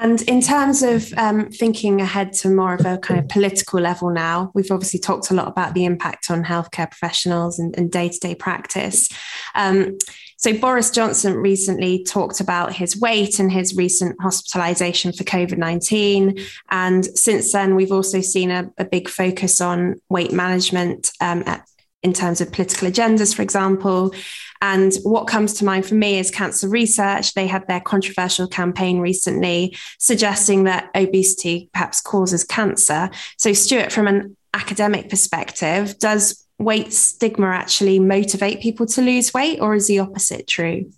And 0.00 0.22
in 0.22 0.40
terms 0.40 0.82
of 0.82 1.12
um, 1.16 1.50
thinking 1.50 2.00
ahead 2.00 2.32
to 2.34 2.50
more 2.50 2.74
of 2.74 2.86
a 2.86 2.98
kind 2.98 3.18
of 3.18 3.28
political 3.28 3.80
level 3.80 4.10
now, 4.10 4.52
we've 4.54 4.70
obviously 4.70 5.00
talked 5.00 5.30
a 5.30 5.34
lot 5.34 5.48
about 5.48 5.74
the 5.74 5.84
impact 5.84 6.30
on 6.30 6.44
healthcare 6.44 6.88
professionals 6.88 7.58
and 7.58 7.90
day 7.90 8.08
to 8.08 8.18
day 8.18 8.34
practice. 8.36 9.08
Um, 9.56 9.98
so, 10.36 10.56
Boris 10.56 10.92
Johnson 10.92 11.34
recently 11.34 12.04
talked 12.04 12.38
about 12.38 12.72
his 12.72 12.96
weight 13.00 13.40
and 13.40 13.50
his 13.50 13.74
recent 13.74 14.14
hospitalization 14.20 15.12
for 15.12 15.24
COVID 15.24 15.58
19. 15.58 16.38
And 16.70 17.04
since 17.04 17.50
then, 17.50 17.74
we've 17.74 17.90
also 17.90 18.20
seen 18.20 18.52
a, 18.52 18.70
a 18.78 18.84
big 18.84 19.08
focus 19.08 19.60
on 19.60 19.96
weight 20.08 20.32
management 20.32 21.10
um, 21.20 21.42
at, 21.44 21.66
in 22.04 22.12
terms 22.12 22.40
of 22.40 22.52
political 22.52 22.88
agendas, 22.88 23.34
for 23.34 23.42
example. 23.42 24.14
And 24.60 24.92
what 25.02 25.26
comes 25.26 25.54
to 25.54 25.64
mind 25.64 25.86
for 25.86 25.94
me 25.94 26.18
is 26.18 26.30
cancer 26.30 26.68
research. 26.68 27.34
They 27.34 27.46
had 27.46 27.66
their 27.68 27.80
controversial 27.80 28.48
campaign 28.48 28.98
recently 28.98 29.76
suggesting 29.98 30.64
that 30.64 30.90
obesity 30.94 31.70
perhaps 31.72 32.00
causes 32.00 32.44
cancer. 32.44 33.10
So, 33.36 33.52
Stuart, 33.52 33.92
from 33.92 34.08
an 34.08 34.36
academic 34.54 35.08
perspective, 35.08 35.98
does 35.98 36.44
weight 36.58 36.92
stigma 36.92 37.48
actually 37.48 37.98
motivate 37.98 38.60
people 38.60 38.86
to 38.86 39.00
lose 39.02 39.32
weight, 39.32 39.60
or 39.60 39.74
is 39.74 39.86
the 39.86 40.00
opposite 40.00 40.46
true? 40.46 40.90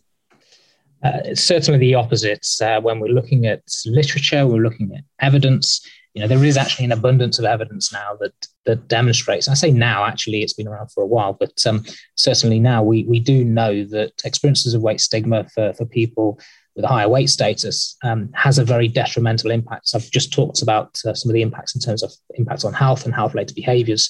Uh, 1.03 1.21
it's 1.25 1.43
certainly 1.43 1.79
the 1.79 1.95
opposite. 1.95 2.47
Uh, 2.61 2.81
when 2.81 3.01
we're 3.01 3.09
looking 3.09 3.47
at 3.47 3.63
literature, 3.87 4.47
we're 4.47 4.63
looking 4.63 4.95
at 4.95 5.03
evidence. 5.21 5.81
You 6.15 6.23
know, 6.23 6.29
there 6.29 6.45
is 6.45 6.57
actually 6.57 6.87
an 6.87 6.93
abundance 6.93 7.39
of 7.39 7.45
evidence 7.45 7.93
now 7.93 8.17
that 8.21 8.33
that 8.67 8.89
demonstrates. 8.89 9.49
I 9.49 9.55
say 9.55 9.71
now, 9.71 10.05
actually, 10.05 10.43
it's 10.43 10.53
been 10.53 10.69
around 10.69 10.91
for 10.91 11.03
a 11.03 11.07
while, 11.07 11.33
but 11.33 11.65
um, 11.67 11.85
certainly 12.17 12.59
now 12.61 12.83
we 12.83 13.05
we 13.05 13.21
do 13.21 13.45
know 13.45 13.85
that 13.85 14.13
experiences 14.25 14.75
of 14.75 14.83
weight 14.83 15.01
stigma 15.01 15.49
for 15.55 15.73
for 15.75 15.87
people 15.87 16.39
with 16.77 16.85
a 16.85 16.89
higher 16.89 17.09
weight 17.09 17.29
status 17.29 17.97
um, 18.05 18.31
has 18.35 18.59
a 18.59 18.65
very 18.65 18.89
detrimental 18.89 19.51
impact. 19.51 19.89
So 19.89 19.99
I've 19.99 20.11
just 20.11 20.33
talked 20.33 20.63
about 20.63 20.99
uh, 21.05 21.15
some 21.15 21.29
of 21.29 21.35
the 21.35 21.43
impacts 21.43 21.75
in 21.75 21.81
terms 21.81 22.03
of 22.03 22.13
impacts 22.35 22.65
on 22.65 22.73
health 22.73 23.05
and 23.05 23.15
health 23.15 23.35
related 23.35 23.57
behaviors 23.57 24.09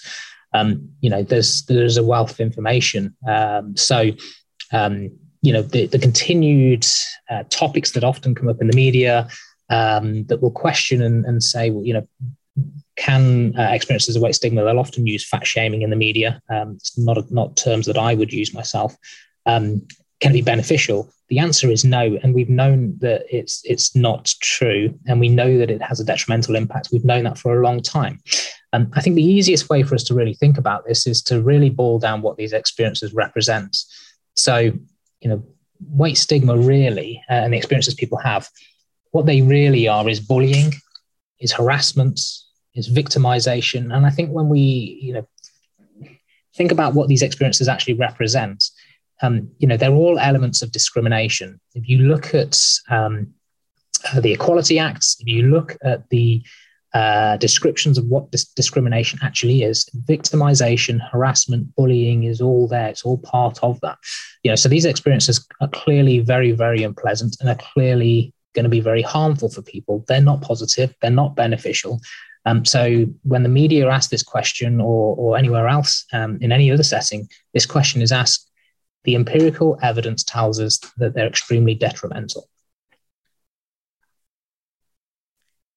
um, 0.53 0.89
you 1.01 1.11
know, 1.11 1.23
there's 1.23 1.63
there's 1.63 1.97
a 1.97 2.05
wealth 2.05 2.33
of 2.33 2.41
information. 2.41 3.15
Um, 3.27 3.77
so, 3.77 4.11
um, 4.73 5.11
you 5.43 5.53
know, 5.53 5.63
the, 5.63 5.87
the 5.87 5.99
continued 5.99 6.87
uh, 7.31 7.45
topics 7.51 7.93
that 7.93 8.05
often 8.05 8.35
come 8.35 8.49
up 8.49 8.61
in 8.61 8.67
the 8.67 8.77
media 8.77 9.29
um, 9.71 10.25
that 10.25 10.43
will 10.43 10.51
question 10.51 11.03
and, 11.03 11.25
and 11.25 11.43
say, 11.43 11.71
well, 11.71 11.85
you 11.85 11.95
know, 11.95 12.09
can 12.97 13.59
uh, 13.59 13.71
experiences 13.71 14.17
of 14.17 14.23
weight 14.23 14.35
stigma? 14.35 14.63
They'll 14.63 14.79
often 14.79 15.07
use 15.07 15.27
fat 15.27 15.47
shaming 15.47 15.83
in 15.83 15.91
the 15.91 15.97
media. 15.97 16.43
Um, 16.51 16.73
it's 16.73 16.99
not 16.99 17.31
not 17.31 17.57
terms 17.57 17.87
that 17.87 17.97
I 17.97 18.15
would 18.15 18.33
use 18.33 18.53
myself. 18.53 18.95
Um, 19.47 19.87
can 20.21 20.33
it 20.33 20.35
be 20.35 20.43
beneficial? 20.43 21.11
the 21.31 21.39
answer 21.39 21.71
is 21.71 21.85
no, 21.85 22.19
and 22.23 22.35
we've 22.35 22.51
known 22.51 22.97
that 22.99 23.25
it's 23.31 23.63
it's 23.65 23.95
not 23.95 24.35
true, 24.43 24.93
and 25.07 25.21
we 25.21 25.29
know 25.29 25.59
that 25.59 25.71
it 25.71 25.81
has 25.81 26.01
a 26.01 26.05
detrimental 26.05 26.57
impact. 26.57 26.89
We've 26.93 27.05
known 27.05 27.25
that 27.25 27.39
for 27.39 27.59
a 27.59 27.63
long 27.63 27.81
time. 27.81 28.21
And 28.73 28.93
I 28.95 29.01
think 29.01 29.15
the 29.15 29.23
easiest 29.23 29.69
way 29.69 29.85
for 29.85 29.95
us 29.95 30.03
to 30.05 30.15
really 30.15 30.35
think 30.35 30.59
about 30.59 30.87
this 30.87 31.07
is 31.07 31.23
to 31.23 31.41
really 31.41 31.71
boil 31.71 31.99
down 32.01 32.23
what 32.23 32.37
these 32.37 32.53
experiences 32.53 33.15
represent. 33.15 33.77
So, 34.35 34.59
you 34.59 35.29
know, 35.29 35.45
weight 35.81 36.19
stigma 36.19 36.57
really, 36.57 37.23
uh, 37.31 37.35
and 37.35 37.53
the 37.53 37.57
experiences 37.57 37.95
people 37.95 38.19
have, 38.19 38.49
what 39.11 39.27
they 39.27 39.43
really 39.43 39.89
are 39.89 40.09
is 40.09 40.21
bullying, 40.21 40.73
is 41.41 41.53
harassment, 41.53 42.21
is 42.75 42.89
victimization. 42.89 43.95
And 43.95 44.07
I 44.07 44.11
think 44.11 44.31
when 44.31 44.49
we, 44.49 44.61
you 45.03 45.13
know, 45.15 45.29
think 46.55 46.73
about 46.73 46.95
what 46.95 47.09
these 47.09 47.23
experiences 47.23 47.69
actually 47.69 47.95
represent, 47.95 48.65
um, 49.23 49.51
you 49.59 49.67
know, 49.67 49.77
they're 49.77 49.93
all 49.93 50.19
elements 50.19 50.63
of 50.63 50.73
discrimination. 50.73 51.61
If 51.75 51.89
you 51.89 51.99
look 51.99 52.35
at 52.35 52.59
um, 52.89 53.35
uh, 54.13 54.21
the 54.21 54.33
Equality 54.33 54.79
Act, 54.79 55.05
if 55.21 55.27
you 55.27 55.43
look 55.43 55.77
at 55.83 56.09
the 56.11 56.43
uh, 56.95 57.37
descriptions 57.37 57.99
of 57.99 58.07
what 58.07 58.31
discrimination 58.57 59.19
actually 59.23 59.63
is, 59.63 59.89
victimization, 60.07 60.99
harassment, 61.11 61.75
bullying 61.77 62.25
is 62.25 62.41
all 62.41 62.67
there. 62.67 62.89
It's 62.89 63.05
all 63.05 63.19
part 63.19 63.59
of 63.63 63.81
that. 63.81 63.99
You 64.43 64.51
know, 64.51 64.57
so 64.57 64.69
these 64.69 64.85
experiences 64.85 65.47
are 65.61 65.69
clearly 65.69 66.19
very, 66.21 66.53
very 66.53 66.83
unpleasant 66.83 67.37
and 67.41 67.49
are 67.49 67.59
clearly 67.75 68.35
going 68.55 68.65
to 68.65 68.71
be 68.71 68.81
very 68.81 69.03
harmful 69.03 69.49
for 69.49 69.63
people. 69.63 70.05
They're 70.09 70.21
not 70.21 70.43
positive. 70.43 70.95
They're 71.01 71.11
not 71.11 71.37
beneficial. 71.37 72.01
Um, 72.47 72.65
so 72.65 73.07
when 73.23 73.43
the 73.43 73.49
media 73.49 73.89
ask 73.89 74.11
this 74.11 74.23
question, 74.23 74.81
or, 74.81 75.15
or 75.17 75.37
anywhere 75.37 75.69
else 75.69 76.07
um, 76.13 76.39
in 76.41 76.53
any 76.53 76.71
other 76.71 76.83
setting, 76.83 77.29
this 77.53 77.67
question 77.67 78.01
is 78.03 78.13
asked 78.13 78.51
the 79.05 79.15
empirical 79.15 79.79
evidence 79.83 80.23
tells 80.25 80.61
us 80.61 80.79
that 80.99 81.15
they're 81.15 81.27
extremely 81.27 81.75
detrimental. 81.75 82.49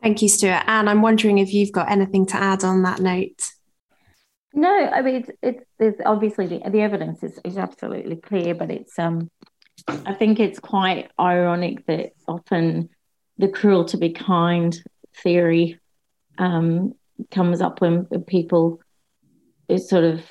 Thank 0.02 0.22
you, 0.22 0.28
Stuart. 0.28 0.64
Anne, 0.68 0.90
I'm 0.90 1.02
wondering 1.02 1.38
if 1.38 1.54
you've 1.54 1.72
got 1.72 1.90
anything 1.90 2.26
to 2.28 2.36
add 2.36 2.66
on 2.66 2.84
that 2.84 3.00
note. 3.00 3.52
No, 4.54 4.70
I 4.70 5.02
mean 5.02 5.16
it's, 5.16 5.30
it's 5.42 5.64
there's 5.80 5.96
obviously 6.06 6.46
the, 6.46 6.70
the 6.70 6.82
evidence 6.82 7.24
is, 7.24 7.40
is 7.44 7.58
absolutely 7.58 8.18
clear, 8.18 8.54
but 8.54 8.70
it's 8.70 9.00
um 9.00 9.32
I 9.88 10.14
think 10.14 10.40
it's 10.40 10.60
quite 10.60 11.12
ironic 11.20 11.86
that 11.88 12.14
often 12.28 12.90
the 13.38 13.48
cruel 13.48 13.86
to 13.86 13.98
be 13.98 14.12
kind 14.12 14.78
theory 15.16 15.80
um, 16.38 16.94
comes 17.32 17.62
up 17.62 17.82
when 17.82 18.06
people 18.28 18.80
sort 19.78 20.04
of 20.04 20.22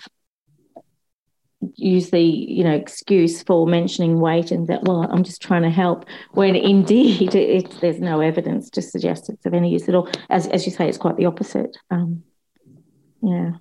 use 1.76 2.11
the 2.11 2.20
you 2.20 2.64
know 2.64 2.72
excuse 2.72 3.43
for 3.43 3.66
mentioning 3.66 4.18
weight 4.18 4.51
and 4.51 4.66
that 4.66 4.82
well 4.82 5.07
i'm 5.12 5.22
just 5.22 5.40
trying 5.40 5.62
to 5.62 5.70
help 5.70 6.05
when 6.32 6.57
indeed 6.57 7.34
it, 7.34 7.64
it, 7.64 7.80
there's 7.80 8.01
no 8.01 8.20
evidence 8.20 8.68
to 8.68 8.82
suggest 8.82 9.28
it's 9.28 9.47
of 9.47 9.55
any 9.55 9.70
use 9.70 9.88
at 9.88 9.95
all. 9.95 10.09
As, 10.28 10.49
as 10.49 10.66
you 10.66 10.72
say 10.72 10.88
it's 10.88 10.99
quite 10.99 11.16
the 11.16 11.26
opposite. 11.26 11.76
Um, 11.90 12.24
yeah. 13.22 13.53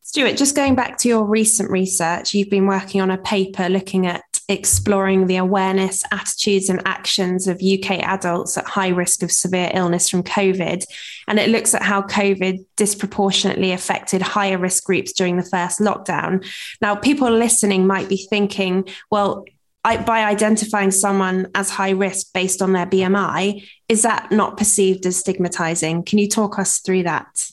Stuart 0.00 0.36
just 0.36 0.54
going 0.54 0.74
back 0.74 0.98
to 0.98 1.08
your 1.08 1.24
recent 1.24 1.70
research 1.70 2.34
you've 2.34 2.50
been 2.50 2.66
working 2.66 3.00
on 3.00 3.10
a 3.10 3.18
paper 3.18 3.68
looking 3.68 4.06
at 4.06 4.22
exploring 4.50 5.26
the 5.26 5.36
awareness, 5.36 6.02
attitudes, 6.10 6.68
and 6.68 6.82
actions 6.84 7.46
of 7.46 7.62
UK 7.62 8.00
adults 8.00 8.58
at 8.58 8.66
high 8.66 8.88
risk 8.88 9.22
of 9.22 9.30
severe 9.30 9.70
illness 9.72 10.08
from 10.08 10.24
COVID. 10.24 10.84
And 11.28 11.38
it 11.38 11.50
looks 11.50 11.74
at 11.74 11.82
how 11.82 12.02
COVID 12.02 12.64
disproportionately 12.76 13.70
affected 13.72 14.20
higher 14.20 14.58
risk 14.58 14.84
groups 14.84 15.12
during 15.12 15.36
the 15.36 15.44
first 15.44 15.78
lockdown. 15.78 16.44
Now, 16.82 16.96
people 16.96 17.30
listening 17.30 17.86
might 17.86 18.08
be 18.08 18.26
thinking, 18.28 18.88
well, 19.10 19.44
I, 19.84 19.96
by 19.96 20.24
identifying 20.24 20.90
someone 20.90 21.48
as 21.54 21.70
high 21.70 21.90
risk 21.90 22.32
based 22.34 22.60
on 22.60 22.72
their 22.72 22.86
BMI, 22.86 23.66
is 23.88 24.02
that 24.02 24.30
not 24.30 24.58
perceived 24.58 25.06
as 25.06 25.16
stigmatizing? 25.16 26.02
Can 26.02 26.18
you 26.18 26.28
talk 26.28 26.58
us 26.58 26.80
through 26.80 27.04
that? 27.04 27.50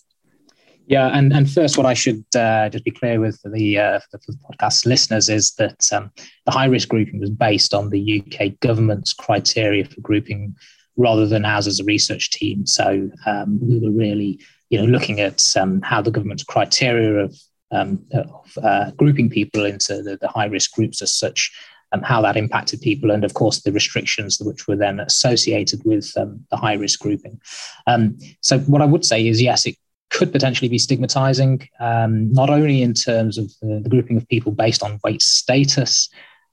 Yeah, 0.87 1.07
and, 1.07 1.33
and 1.33 1.51
first, 1.51 1.77
what 1.77 1.85
I 1.85 1.93
should 1.93 2.23
uh, 2.33 2.69
just 2.69 2.85
be 2.85 2.91
clear 2.91 3.19
with 3.19 3.41
the, 3.43 3.77
uh, 3.77 3.99
for 4.09 4.19
the 4.25 4.37
podcast 4.49 4.85
listeners 4.85 5.27
is 5.27 5.53
that 5.55 5.85
um, 5.91 6.11
the 6.45 6.51
high 6.53 6.65
risk 6.65 6.87
grouping 6.87 7.19
was 7.19 7.29
based 7.29 7.73
on 7.73 7.89
the 7.89 8.23
UK 8.23 8.57
government's 8.61 9.11
criteria 9.11 9.83
for 9.83 9.99
grouping 9.99 10.55
rather 10.95 11.27
than 11.27 11.43
ours 11.43 11.67
as 11.67 11.81
a 11.81 11.83
research 11.83 12.31
team. 12.31 12.65
So 12.65 13.09
um, 13.25 13.59
we 13.61 13.79
were 13.79 13.91
really, 13.91 14.39
you 14.69 14.79
know, 14.79 14.85
looking 14.85 15.19
at 15.19 15.43
um, 15.57 15.81
how 15.81 16.01
the 16.01 16.09
government's 16.09 16.45
criteria 16.45 17.25
of, 17.25 17.37
um, 17.71 17.99
of 18.13 18.57
uh, 18.63 18.91
grouping 18.91 19.29
people 19.29 19.65
into 19.65 20.01
the, 20.01 20.17
the 20.21 20.29
high 20.29 20.45
risk 20.45 20.71
groups 20.71 21.01
as 21.01 21.13
such 21.13 21.51
and 21.91 22.05
how 22.05 22.21
that 22.21 22.37
impacted 22.37 22.81
people, 22.81 23.11
and 23.11 23.23
of 23.23 23.33
course 23.33 23.61
the 23.61 23.71
restrictions 23.71 24.39
which 24.41 24.67
were 24.67 24.75
then 24.75 24.99
associated 24.99 25.81
with 25.85 26.11
um, 26.17 26.45
the 26.51 26.57
high 26.57 26.73
risk 26.73 26.99
grouping. 26.99 27.39
Um, 27.87 28.17
so, 28.41 28.59
what 28.59 28.81
I 28.81 28.85
would 28.85 29.05
say 29.05 29.25
is 29.25 29.41
yes, 29.41 29.65
it 29.65 29.77
could 30.09 30.31
potentially 30.31 30.69
be 30.69 30.79
stigmatizing, 30.79 31.67
um, 31.79 32.31
not 32.31 32.49
only 32.49 32.81
in 32.81 32.93
terms 32.93 33.37
of 33.37 33.51
the, 33.61 33.79
the, 33.83 33.89
grouping 33.89 34.17
of 34.17 34.27
people 34.27 34.51
based 34.51 34.81
on 34.81 34.99
weight 35.03 35.21
status, 35.21 36.09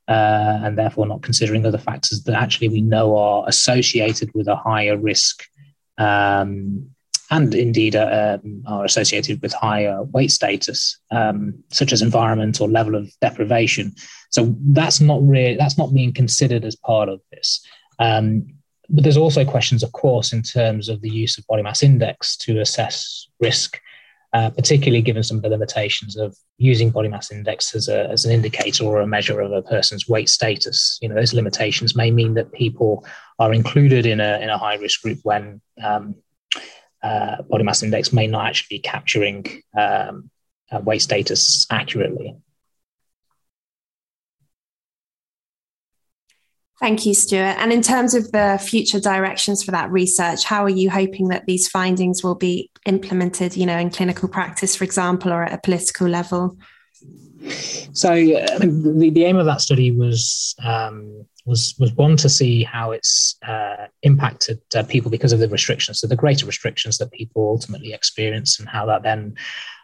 uh, 0.09 0.61
and 0.63 0.77
therefore 0.77 1.07
not 1.07 1.23
considering 1.23 1.65
other 1.65 1.79
factors 1.79 2.25
that 2.25 2.35
actually 2.35 2.69
we 2.69 2.81
know 2.81 3.17
are 3.17 3.45
associated 3.49 4.31
with 4.35 4.49
a 4.49 4.57
higher 4.57 4.99
risk 4.99 5.45
um, 5.99 6.91
and 7.31 7.55
indeed 7.55 7.97
uh, 7.97 8.39
um, 8.45 8.63
are 8.67 8.85
associated 8.85 9.41
with 9.41 9.53
higher 9.53 10.03
weight 10.03 10.31
status, 10.31 10.99
um, 11.11 11.55
such 11.71 11.93
as 11.93 12.03
environment 12.03 12.61
or 12.61 12.69
level 12.69 12.95
of 12.95 13.11
deprivation. 13.21 13.93
So 14.31 14.55
that's 14.61 15.01
not 15.01 15.27
really 15.27 15.57
that's 15.57 15.79
not 15.79 15.95
being 15.95 16.13
considered 16.13 16.65
as 16.65 16.77
part 16.77 17.09
of 17.09 17.21
this. 17.33 17.65
Um, 17.99 18.47
but 18.89 19.03
there's 19.03 19.17
also 19.17 19.45
questions, 19.45 19.83
of 19.83 19.93
course, 19.93 20.33
in 20.33 20.43
terms 20.43 20.89
of 20.89 21.01
the 21.01 21.11
use 21.11 21.39
of 21.39 21.47
body 21.47 21.63
mass 21.63 21.83
index 21.83 22.37
to 22.39 22.61
assess 22.61 23.29
risk, 23.41 23.81
uh, 24.33 24.51
particularly 24.51 25.03
given 25.03 25.23
some 25.23 25.37
of 25.39 25.43
the 25.43 25.49
limitations 25.49 26.17
of 26.17 26.37
using 26.59 26.91
body 26.91 27.09
mass 27.09 27.33
index 27.33 27.75
as, 27.75 27.89
a, 27.89 28.09
as 28.11 28.25
an 28.25 28.33
indicator 28.33 28.85
or 28.85 29.01
a 29.01 29.07
measure 29.07 29.41
of 29.41 29.53
a 29.53 29.63
person's 29.63 30.09
weight 30.09 30.29
status. 30.29 30.99
You 31.01 31.09
know, 31.09 31.15
those 31.15 31.33
limitations 31.33 31.97
may 31.97 32.11
mean 32.11 32.35
that 32.35 32.53
people 32.53 33.07
are 33.39 33.53
included 33.53 34.07
in 34.07 34.21
a, 34.21 34.39
in 34.41 34.51
a 34.51 34.59
high 34.59 34.77
risk 34.77 35.03
group 35.03 35.19
when 35.23 35.61
um, 35.83 36.17
uh, 37.03 37.43
body 37.43 37.65
mass 37.65 37.83
index 37.83 38.13
may 38.13 38.27
not 38.27 38.47
actually 38.47 38.79
be 38.79 38.81
capturing 38.81 39.47
um, 39.79 40.31
uh, 40.73 40.81
weight 40.81 41.03
status 41.03 41.67
accurately. 41.71 42.37
Thank 46.81 47.07
you, 47.07 47.15
Stuart. 47.15 47.57
And 47.59 47.73
in 47.73 47.83
terms 47.83 48.15
of 48.15 48.31
the 48.33 48.61
future 48.63 48.99
directions 48.99 49.63
for 49.63 49.71
that 49.71 49.91
research, 49.91 50.45
how 50.45 50.65
are 50.65 50.71
you 50.71 50.91
hoping 50.91 51.29
that 51.29 51.47
these 51.47 51.69
findings 51.69 52.25
will 52.25 52.35
be 52.35 52.71
implemented, 52.85 53.57
you 53.57 53.65
know, 53.65 53.79
in 53.79 53.91
clinical 53.91 54.29
practice, 54.29 54.75
for 54.75 54.85
example, 54.85 55.33
or 55.33 55.45
at 55.45 55.53
a 55.53 55.59
political 55.59 56.09
level? 56.09 56.57
So, 57.93 58.13
mean, 58.59 58.99
the, 58.99 59.11
the 59.11 59.25
aim 59.25 59.37
of 59.37 59.47
that 59.47 59.61
study 59.61 59.93
was 59.93 60.55
um, 60.65 61.27
was 61.47 61.75
was 61.79 61.93
one 61.93 62.17
to 62.17 62.29
see 62.29 62.65
how 62.65 62.91
it's 62.91 63.37
uh, 63.47 63.87
impacted 64.03 64.61
uh, 64.75 64.83
people 64.83 65.11
because 65.11 65.33
of 65.33 65.39
the 65.39 65.49
restrictions, 65.49 66.01
so 66.01 66.07
the 66.07 66.17
greater 66.17 66.47
restrictions 66.47 66.99
that 66.99 67.13
people 67.13 67.49
ultimately 67.49 67.93
experience, 67.93 68.59
and 68.59 68.69
how 68.69 68.87
that 68.87 69.03
then 69.03 69.35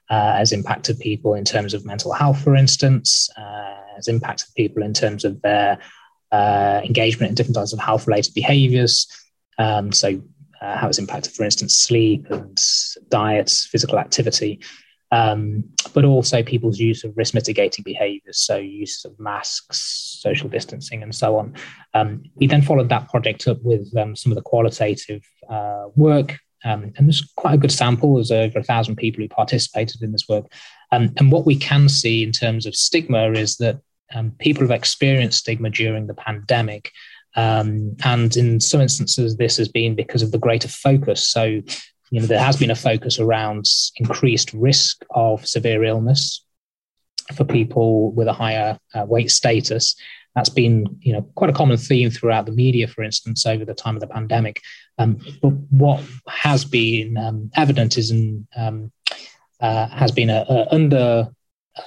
uh, 0.09 0.37
has 0.37 0.53
impacted 0.53 0.99
people 0.99 1.35
in 1.35 1.45
terms 1.45 1.75
of 1.75 1.85
mental 1.85 2.13
health, 2.13 2.43
for 2.43 2.57
instance, 2.57 3.29
uh, 3.37 3.77
has 3.95 4.09
impacted 4.09 4.49
people 4.57 4.83
in 4.83 4.95
terms 4.95 5.25
of 5.25 5.41
their 5.43 5.79
uh, 6.33 6.81
engagement 6.85 7.31
in 7.31 7.35
different 7.35 7.57
types 7.57 7.73
of 7.73 7.79
health 7.79 8.07
related 8.07 8.35
behaviors. 8.35 9.07
Um, 9.59 9.93
so, 9.93 10.23
uh, 10.61 10.77
how 10.77 10.89
it's 10.89 10.99
impacted, 10.99 11.33
for 11.33 11.45
instance, 11.45 11.77
sleep 11.77 12.27
and 12.31 12.59
diet, 13.09 13.51
physical 13.51 13.99
activity, 13.99 14.61
um, 15.13 15.65
but 15.93 16.05
also 16.05 16.43
people's 16.43 16.79
use 16.79 17.03
of 17.03 17.17
risk 17.17 17.35
mitigating 17.35 17.83
behaviors, 17.83 18.39
so 18.39 18.57
use 18.57 19.05
of 19.05 19.19
masks, 19.19 20.19
social 20.21 20.49
distancing, 20.49 21.03
and 21.03 21.15
so 21.15 21.37
on. 21.37 21.55
Um, 21.95 22.23
we 22.37 22.47
then 22.47 22.63
followed 22.63 22.91
that 22.91 23.09
project 23.09 23.49
up 23.49 23.59
with 23.63 23.95
um, 23.97 24.15
some 24.15 24.31
of 24.31 24.37
the 24.37 24.43
qualitative 24.43 25.23
uh, 25.49 25.87
work. 25.97 26.39
Um, 26.63 26.93
and 26.97 27.09
there's 27.09 27.23
quite 27.37 27.55
a 27.55 27.59
good 27.59 27.73
sample. 27.73 28.17
There's 28.17 28.31
over 28.31 28.59
a 28.59 28.63
thousand 28.63 28.97
people 28.97 29.23
who 29.23 29.29
participated 29.29 30.03
in 30.03 30.13
this 30.13 30.29
work. 30.29 30.45
Um, 30.93 31.13
and 31.17 31.33
what 31.33 31.47
we 31.47 31.57
can 31.57 31.89
see 31.89 32.23
in 32.23 32.33
terms 32.33 32.67
of 32.67 32.77
stigma 32.77 33.33
is 33.33 33.57
that 33.57 33.81
um, 34.15 34.33
people 34.39 34.63
have 34.63 34.71
experienced 34.71 35.41
stigma 35.41 35.71
during 35.71 36.07
the 36.07 36.15
pandemic. 36.15 36.91
Um, 37.37 37.97
and 38.05 38.37
in 38.37 38.61
some 38.61 38.81
instances, 38.81 39.37
this 39.37 39.57
has 39.57 39.69
been 39.69 39.95
because 39.95 40.23
of 40.23 40.33
the 40.33 40.39
greater 40.39 40.69
focus. 40.69 41.29
So, 41.29 41.45
you 41.45 42.21
know, 42.21 42.27
there 42.27 42.41
has 42.41 42.57
been 42.57 42.71
a 42.71 42.77
focus 42.77 43.21
around 43.21 43.67
increased 43.97 44.53
risk 44.53 45.05
of 45.11 45.47
severe 45.47 45.85
illness 45.85 46.45
for 47.37 47.45
people 47.45 48.11
with 48.13 48.27
a 48.27 48.33
higher 48.33 48.79
uh, 48.95 49.05
weight 49.05 49.31
status. 49.31 49.95
That's 50.35 50.49
been, 50.49 50.99
you 51.01 51.13
know, 51.13 51.23
quite 51.35 51.51
a 51.51 51.55
common 51.55 51.77
theme 51.77 52.11
throughout 52.11 52.47
the 52.47 52.53
media, 52.53 52.89
for 52.89 53.03
instance, 53.03 53.47
over 53.47 53.65
the 53.65 53.75
time 53.75 53.97
of 53.97 54.01
the 54.01 54.07
pandemic. 54.07 54.61
Um, 54.99 55.21
but 55.41 55.51
what 55.71 56.03
has 56.29 56.65
been 56.65 57.17
um, 57.17 57.51
evident 57.57 57.97
is 57.97 58.11
in, 58.11 58.47
um, 58.57 58.93
uh, 59.61 59.89
has 59.89 60.13
been 60.13 60.31
a, 60.31 60.45
a 60.49 60.75
under 60.75 61.29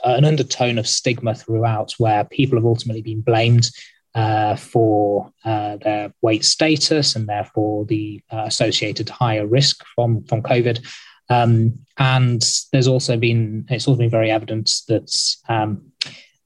an 0.04 0.26
undertone 0.26 0.78
of 0.78 0.88
stigma 0.88 1.36
throughout 1.36 1.94
where 1.98 2.24
people 2.24 2.58
have 2.58 2.66
ultimately 2.66 3.02
been 3.02 3.22
blamed 3.22 3.70
uh, 4.16 4.56
for 4.56 5.32
uh, 5.44 5.78
their 5.78 6.14
weight 6.22 6.46
status 6.46 7.16
and 7.16 7.28
therefore 7.28 7.86
the 7.86 8.22
uh, 8.32 8.44
associated 8.46 9.10
higher 9.10 9.46
risk 9.46 9.84
from, 9.96 10.24
from 10.26 10.42
COVID. 10.42 10.86
Um, 11.30 11.80
and 11.98 12.44
there's 12.72 12.88
also 12.88 13.18
been, 13.18 13.66
it's 13.70 13.88
also 13.88 14.00
been 14.00 14.10
very 14.10 14.30
evident 14.30 14.72
that 14.88 15.36
um, 15.50 15.92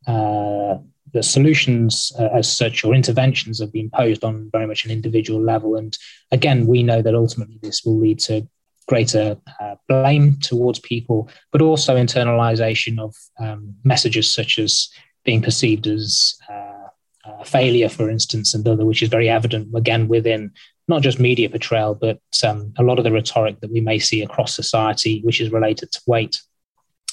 uh, 0.06 0.78
the 1.14 1.24
solutions 1.24 2.12
uh, 2.20 2.30
as 2.34 2.52
such 2.52 2.84
or 2.86 2.94
interventions 2.94 3.60
have 3.60 3.74
been 3.74 3.90
posed 3.90 4.24
on 4.24 4.50
very 4.52 4.68
much 4.68 4.86
an 4.86 4.92
individual 4.92 5.42
level. 5.42 5.76
And 5.76 5.98
again, 6.32 6.68
we 6.68 6.84
know 6.84 7.02
that 7.02 7.16
ultimately 7.16 7.60
this 7.62 7.84
will 7.84 7.98
lead 7.98 8.20
to 8.20 8.48
greater 8.88 9.38
uh, 9.60 9.76
blame 9.88 10.38
towards 10.40 10.80
people, 10.80 11.30
but 11.52 11.62
also 11.62 11.96
internalization 11.96 13.00
of 13.00 13.16
um, 13.40 13.76
messages 13.84 14.34
such 14.34 14.58
as 14.60 14.90
being 15.24 15.42
perceived 15.42 15.88
as 15.88 16.36
uh, 16.50 17.44
failure, 17.44 17.90
for 17.90 18.10
instance, 18.10 18.54
and 18.54 18.68
other, 18.68 18.86
which 18.86 19.02
is 19.02 19.10
very 19.10 19.30
evident 19.30 19.68
again 19.76 20.08
within 20.08 20.52
not 20.88 21.02
just 21.02 21.20
media 21.20 21.50
portrayal, 21.50 21.96
but 21.96 22.22
um, 22.46 22.74
a 22.78 22.84
lot 22.84 22.98
of 22.98 23.04
the 23.04 23.12
rhetoric 23.12 23.60
that 23.60 23.72
we 23.72 23.82
may 23.82 24.00
see 24.00 24.22
across 24.22 24.56
society, 24.56 25.22
which 25.24 25.42
is 25.42 25.52
related 25.52 25.92
to 25.92 26.02
weight. 26.08 26.40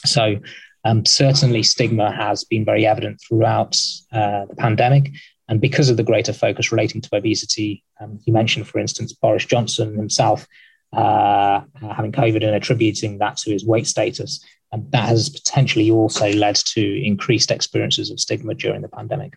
So, 0.05 0.37
um, 0.85 1.05
certainly, 1.05 1.63
stigma 1.63 2.13
has 2.13 2.45
been 2.45 2.65
very 2.65 2.87
evident 2.87 3.21
throughout 3.27 3.77
uh, 4.13 4.45
the 4.47 4.55
pandemic. 4.57 5.11
And 5.49 5.61
because 5.61 5.89
of 5.91 5.97
the 5.97 6.03
greater 6.03 6.33
focus 6.33 6.73
relating 6.73 7.01
to 7.01 7.17
obesity, 7.17 7.83
um, 8.01 8.19
you 8.25 8.33
mentioned, 8.33 8.69
for 8.69 8.79
instance, 8.79 9.13
Boris 9.13 9.45
Johnson 9.45 9.97
himself 9.97 10.47
uh, 10.95 11.63
having 11.81 12.13
COVID 12.13 12.45
and 12.45 12.55
attributing 12.55 13.19
that 13.19 13.37
to 13.39 13.51
his 13.51 13.65
weight 13.65 13.87
status. 13.87 14.45
And 14.73 14.91
that 14.93 15.09
has 15.09 15.29
potentially 15.29 15.91
also 15.91 16.33
led 16.33 16.57
to 16.57 17.05
increased 17.05 17.51
experiences 17.51 18.11
of 18.11 18.19
stigma 18.19 18.55
during 18.55 18.83
the 18.83 18.89
pandemic. 18.89 19.35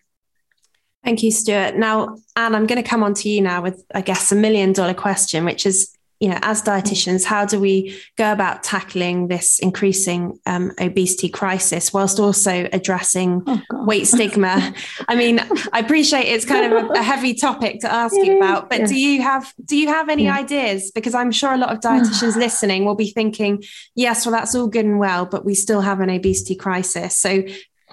Thank 1.04 1.22
you, 1.22 1.30
Stuart. 1.30 1.76
Now, 1.76 2.16
Anne, 2.36 2.54
I'm 2.54 2.66
going 2.66 2.82
to 2.82 2.88
come 2.88 3.02
on 3.02 3.14
to 3.14 3.28
you 3.28 3.40
now 3.40 3.62
with, 3.62 3.84
I 3.94 4.00
guess, 4.00 4.32
a 4.32 4.34
million 4.34 4.72
dollar 4.72 4.94
question, 4.94 5.44
which 5.44 5.64
is 5.64 5.96
you 6.20 6.28
know, 6.28 6.38
as 6.42 6.62
dietitians, 6.62 7.24
how 7.24 7.44
do 7.44 7.60
we 7.60 7.96
go 8.16 8.32
about 8.32 8.64
tackling 8.64 9.28
this 9.28 9.60
increasing 9.60 10.38
um, 10.46 10.72
obesity 10.80 11.28
crisis 11.28 11.92
whilst 11.92 12.18
also 12.18 12.68
addressing 12.72 13.42
oh, 13.46 13.62
weight 13.84 14.06
stigma? 14.06 14.74
I 15.06 15.14
mean, 15.14 15.40
I 15.72 15.78
appreciate 15.78 16.24
it's 16.24 16.44
kind 16.44 16.72
of 16.72 16.90
a, 16.90 16.92
a 16.94 17.02
heavy 17.02 17.34
topic 17.34 17.80
to 17.80 17.92
ask 17.92 18.16
you 18.16 18.38
about, 18.38 18.68
but 18.68 18.80
yeah. 18.80 18.86
do 18.86 18.98
you 18.98 19.22
have 19.22 19.52
do 19.64 19.76
you 19.76 19.88
have 19.88 20.08
any 20.08 20.24
yeah. 20.24 20.38
ideas? 20.38 20.90
Because 20.90 21.14
I'm 21.14 21.30
sure 21.30 21.52
a 21.52 21.58
lot 21.58 21.70
of 21.70 21.78
dietitians 21.82 22.36
listening 22.36 22.84
will 22.84 22.96
be 22.96 23.10
thinking, 23.10 23.62
yes, 23.94 24.26
well, 24.26 24.32
that's 24.32 24.54
all 24.56 24.66
good 24.66 24.86
and 24.86 24.98
well, 24.98 25.24
but 25.24 25.44
we 25.44 25.54
still 25.54 25.82
have 25.82 26.00
an 26.00 26.10
obesity 26.10 26.56
crisis. 26.56 27.16
So 27.16 27.42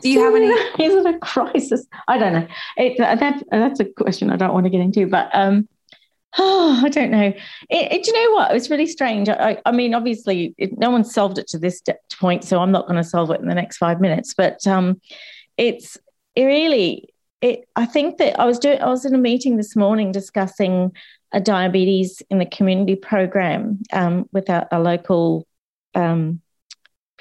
do 0.01 0.09
you 0.09 0.23
have 0.23 0.36
any? 0.36 0.47
Is 0.84 0.93
it 0.93 1.05
a 1.05 1.19
crisis? 1.19 1.86
I 2.07 2.17
don't 2.17 2.34
know. 2.34 2.47
It, 2.78 2.97
that, 2.97 3.43
that's 3.51 3.80
a 3.80 3.86
question 3.86 4.30
I 4.32 4.36
don't 4.36 4.53
want 4.53 4.65
to 4.65 4.69
get 4.69 4.82
into, 4.82 5.07
but 5.07 5.30
um, 5.34 5.67
Oh, 6.38 6.82
I 6.86 6.90
don't 6.90 7.12
know. 7.12 7.34
It, 7.70 7.92
it, 7.92 8.04
do 8.04 8.12
you 8.12 8.24
know 8.24 8.36
what? 8.36 8.52
It 8.52 8.54
was 8.54 8.70
really 8.70 8.88
strange. 8.88 9.30
I, 9.30 9.62
I 9.66 9.72
mean, 9.72 9.94
obviously, 9.94 10.54
it, 10.58 10.78
no 10.78 10.92
one 10.92 11.04
solved 11.04 11.38
it 11.38 11.48
to 11.48 11.60
this 11.60 11.82
point, 12.14 12.44
so 12.44 12.60
I'm 12.60 12.72
not 12.72 12.88
going 12.88 13.02
to 13.02 13.04
solve 13.04 13.32
it 13.32 13.42
in 13.42 13.48
the 13.48 13.56
next 13.56 13.78
five 13.78 14.02
minutes. 14.02 14.34
But 14.34 14.66
um, 14.68 15.02
it's 15.58 15.98
it 16.36 16.46
really. 16.46 17.10
It, 17.42 17.68
I 17.76 17.86
think 17.86 18.18
that 18.18 18.40
I 18.40 18.46
was 18.46 18.60
doing. 18.60 18.82
I 18.82 18.88
was 18.88 19.06
in 19.06 19.16
a 19.16 19.20
meeting 19.20 19.58
this 19.58 19.76
morning 19.76 20.12
discussing 20.12 20.92
a 21.32 21.40
diabetes 21.40 22.22
in 22.30 22.40
the 22.40 22.46
community 22.46 22.96
program 22.96 23.80
um, 23.92 24.30
with 24.32 24.50
a, 24.50 24.68
a 24.72 24.80
local 24.80 25.46
um, 25.94 26.42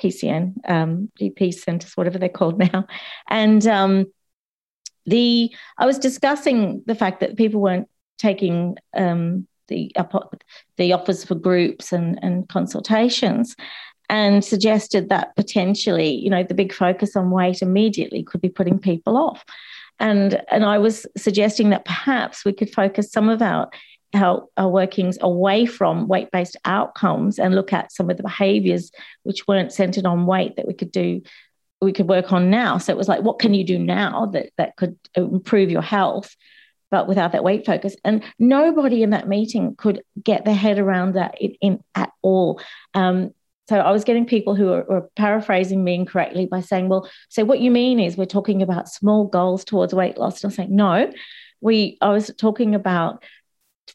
PCN, 0.01 0.55
um, 0.69 1.11
GP 1.21 1.55
centres, 1.55 1.97
whatever 1.97 2.19
they're 2.19 2.29
called 2.29 2.59
now, 2.59 2.87
and 3.29 3.67
um, 3.67 4.07
the 5.07 5.55
I 5.77 5.87
was 5.87 5.99
discussing 5.99 6.83
the 6.87 6.95
fact 6.95 7.21
that 7.21 7.37
people 7.37 7.61
weren't 7.61 7.89
taking 8.19 8.77
um, 8.97 9.47
the 9.69 9.93
the 10.77 10.93
offers 10.93 11.25
for 11.25 11.35
groups 11.35 11.93
and, 11.93 12.19
and 12.23 12.49
consultations 12.49 13.57
and 14.11 14.45
suggested 14.45 15.09
that 15.09 15.35
potentially, 15.35 16.15
you 16.15 16.29
know, 16.29 16.43
the 16.43 16.55
big 16.55 16.73
focus 16.73 17.17
on 17.17 17.31
weight 17.31 17.62
immediately 17.62 18.23
could 18.23 18.41
be 18.41 18.49
putting 18.49 18.79
people 18.79 19.17
off. 19.17 19.45
And 19.99 20.43
and 20.51 20.65
I 20.65 20.79
was 20.79 21.07
suggesting 21.17 21.71
that 21.71 21.85
perhaps 21.85 22.45
we 22.45 22.53
could 22.53 22.73
focus 22.73 23.12
some 23.12 23.29
of 23.29 23.41
our 23.41 23.71
our, 24.15 24.47
our 24.57 24.69
workings 24.69 25.19
away 25.21 25.67
from 25.67 26.07
weight-based 26.07 26.57
outcomes 26.65 27.39
and 27.39 27.55
look 27.55 27.73
at 27.73 27.91
some 27.91 28.11
of 28.11 28.17
the 28.17 28.23
behaviors 28.23 28.93
which 29.25 29.49
weren't 29.49 29.73
centered 29.73 30.07
on 30.07 30.27
weight 30.27 30.55
that 30.55 30.69
we 30.69 30.75
could 30.75 30.93
do 30.93 31.21
we 31.81 31.93
could 31.93 32.09
work 32.09 32.33
on 32.33 32.51
now. 32.51 32.79
So 32.79 32.93
it 32.93 32.97
was 32.97 33.09
like, 33.09 33.23
what 33.23 33.39
can 33.39 33.53
you 33.55 33.65
do 33.65 33.79
now 33.79 34.27
that 34.27 34.51
that 34.57 34.77
could 34.77 34.97
improve 35.17 35.71
your 35.71 35.83
health? 35.83 36.35
But 36.91 37.09
without 37.09 37.32
that 37.32 37.45
weight 37.45 37.66
focus. 37.66 37.97
And 38.05 38.22
nobody 38.39 39.03
in 39.03 39.11
that 39.11 39.28
meeting 39.28 39.74
could 39.76 40.03
get 40.22 40.45
their 40.45 40.55
head 40.55 40.78
around 40.78 41.14
that 41.14 41.41
in, 41.41 41.55
in 41.61 41.85
at 41.95 42.12
all. 42.22 42.61
Um, 42.95 43.32
so 43.68 43.78
I 43.78 43.93
was 43.93 44.05
getting 44.05 44.26
people 44.26 44.55
who 44.55 44.66
were, 44.66 44.85
were, 44.89 45.09
paraphrasing 45.16 45.82
me 45.82 45.95
incorrectly 45.95 46.47
by 46.47 46.61
saying, 46.61 46.89
"Well, 46.89 47.09
so 47.30 47.45
what 47.45 47.61
you 47.61 47.70
mean 47.70 47.99
is 47.99 48.16
we're 48.16 48.26
talking 48.26 48.62
about 48.62 48.89
small 48.89 49.26
goals 49.26 49.64
towards 49.64 49.95
weight 49.95 50.18
loss." 50.18 50.43
And 50.43 50.51
I'm 50.51 50.55
saying, 50.55 50.76
"No, 50.76 51.11
we." 51.61 51.97
I 52.03 52.11
was 52.11 52.30
talking 52.39 52.74
about 52.74 53.24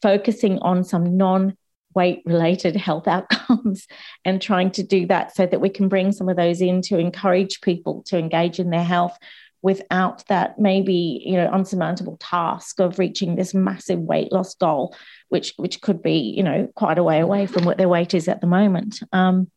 focusing 0.02 0.58
on 0.58 0.82
some 0.82 1.16
non 1.16 1.56
weight 1.94 2.22
related 2.24 2.76
health 2.88 3.06
outcomes 3.06 3.86
and 4.24 4.42
trying 4.42 4.70
to 4.72 4.82
do 4.82 5.06
that 5.06 5.34
so 5.34 5.46
that 5.46 5.60
we 5.60 5.68
can 5.68 5.88
bring 5.88 6.12
some 6.12 6.28
of 6.28 6.36
those 6.36 6.60
in 6.60 6.82
to 6.82 6.98
encourage 6.98 7.60
people 7.60 8.02
to 8.06 8.18
engage 8.18 8.58
in 8.58 8.70
their 8.70 8.84
health 8.84 9.16
without 9.62 10.26
that 10.28 10.58
maybe 10.58 11.22
you 11.24 11.36
know 11.36 11.48
unsurmountable 11.48 12.16
task 12.18 12.80
of 12.80 12.98
reaching 12.98 13.36
this 13.36 13.52
massive 13.52 13.98
weight 13.98 14.32
loss 14.32 14.54
goal 14.54 14.94
which 15.28 15.52
which 15.56 15.80
could 15.80 16.02
be 16.02 16.18
you 16.18 16.42
know 16.42 16.68
quite 16.74 16.98
a 16.98 17.02
way 17.02 17.20
away 17.20 17.46
from 17.46 17.64
what 17.64 17.76
their 17.78 17.88
weight 17.88 18.14
is 18.14 18.28
at 18.28 18.40
the 18.40 18.46
moment. 18.46 19.00
Um, 19.12 19.50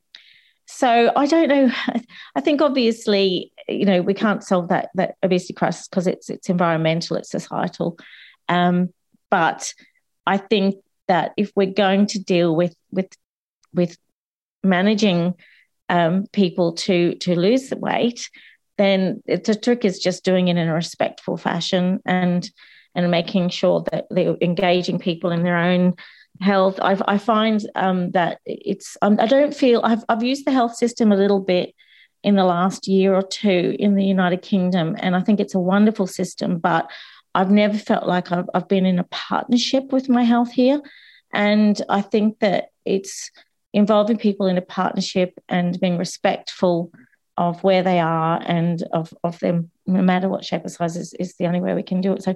so 0.66 1.12
i 1.16 1.26
don't 1.26 1.50
know. 1.50 1.72
I 2.36 2.42
think 2.42 2.62
obviously 2.62 3.52
you 3.68 3.86
know 3.86 4.02
we 4.02 4.14
can't 4.14 4.44
solve 4.44 4.70
that 4.70 4.90
that 4.96 5.16
obesity 5.24 5.54
crisis 5.54 5.88
because 5.88 6.08
it's 6.08 6.30
it's 6.30 6.50
environmental 6.50 7.18
it's 7.18 7.32
societal. 7.32 7.98
Um, 8.50 8.94
but 9.30 9.74
i 10.26 10.38
think 10.38 10.76
that 11.08 11.32
if 11.38 11.52
we're 11.56 11.72
going 11.72 12.08
to 12.08 12.20
deal 12.20 12.56
with 12.56 12.76
with 12.92 13.10
with 13.74 13.98
managing 14.64 15.36
um, 15.90 16.26
people 16.32 16.74
to 16.74 17.16
to 17.16 17.38
lose 17.38 17.70
the 17.70 17.78
weight 17.78 18.30
then 18.78 19.22
the 19.28 19.56
trick 19.56 19.86
is 19.86 20.00
just 20.00 20.26
doing 20.26 20.48
it 20.48 20.58
in 20.58 20.68
a 20.68 20.74
respectful 20.74 21.38
fashion 21.38 22.00
and 22.06 22.50
and 22.96 23.10
making 23.10 23.50
sure 23.50 23.84
that 23.92 24.06
they're 24.12 24.38
engaging 24.42 25.00
people 25.00 25.32
in 25.32 25.44
their 25.44 25.58
own 25.58 25.96
health. 26.42 26.80
I've, 26.82 27.02
I 27.08 27.18
find 27.18 27.66
um, 27.76 28.12
that 28.12 28.40
it's 28.46 28.98
um, 29.02 29.18
I 29.20 29.26
don't 29.28 29.56
feel 29.56 29.82
I've 29.84 30.04
I've 30.10 30.24
used 30.24 30.46
the 30.46 30.52
health 30.52 30.76
system 30.76 31.12
a 31.12 31.18
little 31.18 31.40
bit 31.40 31.74
in 32.24 32.36
the 32.36 32.46
last 32.46 32.88
year 32.88 33.14
or 33.14 33.22
two 33.22 33.76
in 33.80 33.96
the 33.96 34.06
United 34.06 34.42
Kingdom, 34.42 34.96
and 35.00 35.16
I 35.16 35.22
think 35.22 35.40
it's 35.40 35.56
a 35.56 35.60
wonderful 35.60 36.08
system. 36.08 36.60
But 36.60 36.90
I've 37.36 37.52
never 37.52 37.78
felt 37.78 38.08
like 38.08 38.32
I've, 38.32 38.50
I've 38.54 38.68
been 38.68 38.86
in 38.86 39.00
a 39.00 39.06
partnership 39.06 39.92
with 39.92 40.10
my 40.10 40.24
health 40.24 40.52
here, 40.52 40.82
and 41.34 41.80
I 41.90 42.02
think 42.02 42.40
that 42.40 42.70
it's 42.86 43.32
involving 43.74 44.18
people 44.18 44.46
in 44.46 44.58
a 44.58 44.62
partnership 44.62 45.34
and 45.50 45.80
being 45.80 45.98
respectful 45.98 46.92
of 47.38 47.64
where 47.64 47.82
they 47.84 48.00
are 48.00 48.42
and 48.46 48.84
of, 48.94 49.14
of 49.24 49.40
them, 49.40 49.72
no 49.88 50.02
matter 50.02 50.30
what 50.30 50.46
shape 50.46 50.66
or 50.66 50.70
size, 50.70 50.96
is, 50.96 51.14
is 51.16 51.36
the 51.36 51.48
only 51.48 51.62
way 51.62 51.74
we 51.74 51.84
can 51.84 52.02
do 52.02 52.14
it. 52.14 52.24
So, 52.24 52.36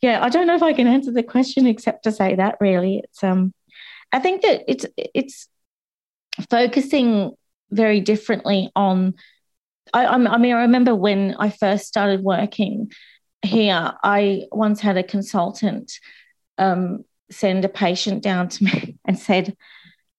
yeah, 0.00 0.22
I 0.22 0.28
don't 0.28 0.46
know 0.46 0.54
if 0.54 0.62
I 0.62 0.72
can 0.72 0.86
answer 0.86 1.12
the 1.12 1.22
question 1.22 1.66
except 1.66 2.04
to 2.04 2.12
say 2.12 2.34
that 2.36 2.56
really, 2.60 3.02
it's 3.04 3.22
um, 3.22 3.52
I 4.12 4.20
think 4.20 4.42
that 4.42 4.62
it's 4.66 4.86
it's 4.96 5.48
focusing 6.50 7.32
very 7.70 8.00
differently 8.00 8.70
on. 8.74 9.14
I, 9.92 10.06
I 10.06 10.38
mean, 10.38 10.54
I 10.54 10.62
remember 10.62 10.94
when 10.94 11.34
I 11.38 11.50
first 11.50 11.86
started 11.86 12.22
working 12.22 12.90
here, 13.42 13.92
I 14.02 14.44
once 14.50 14.80
had 14.80 14.96
a 14.96 15.02
consultant 15.02 15.92
um, 16.58 17.04
send 17.30 17.64
a 17.64 17.68
patient 17.68 18.22
down 18.22 18.48
to 18.48 18.64
me 18.64 18.98
and 19.04 19.18
said, 19.18 19.56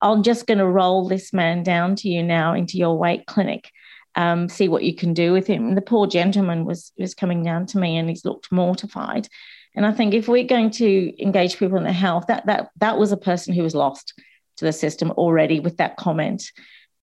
I'm 0.02 0.24
just 0.24 0.48
going 0.48 0.60
to 0.60 0.68
roll 0.68 1.08
this 1.08 1.34
man 1.34 1.64
down 1.64 1.96
to 1.98 2.10
you 2.10 2.24
now 2.24 2.54
into 2.54 2.78
your 2.78 2.98
weight 2.98 3.26
clinic 3.26 3.70
um, 4.16 4.50
see 4.50 4.68
what 4.68 4.84
you 4.84 4.96
can 4.96 5.14
do 5.14 5.32
with 5.32 5.48
him. 5.48 5.76
The 5.76 5.82
poor 5.82 6.08
gentleman 6.08 6.66
was 6.66 6.92
was 6.98 7.14
coming 7.14 7.44
down 7.44 7.66
to 7.68 7.78
me 7.78 7.98
and 7.98 8.10
he's 8.10 8.26
looked 8.26 8.52
mortified. 8.52 9.28
And 9.76 9.86
I 9.86 9.92
think 9.92 10.14
if 10.14 10.28
we're 10.28 10.44
going 10.44 10.72
to 10.72 11.24
engage 11.24 11.58
people 11.58 11.78
in 11.78 11.84
their 11.84 11.94
health, 11.94 12.26
that 12.28 12.46
that 12.48 12.70
that 12.78 12.98
was 12.98 13.12
a 13.12 13.18
person 13.18 13.54
who 13.54 13.64
was 13.64 13.76
lost 13.76 14.14
to 14.58 14.66
the 14.66 14.74
system 14.74 15.12
already 15.12 15.60
with 15.60 15.78
that 15.78 15.98
comment. 15.98 16.52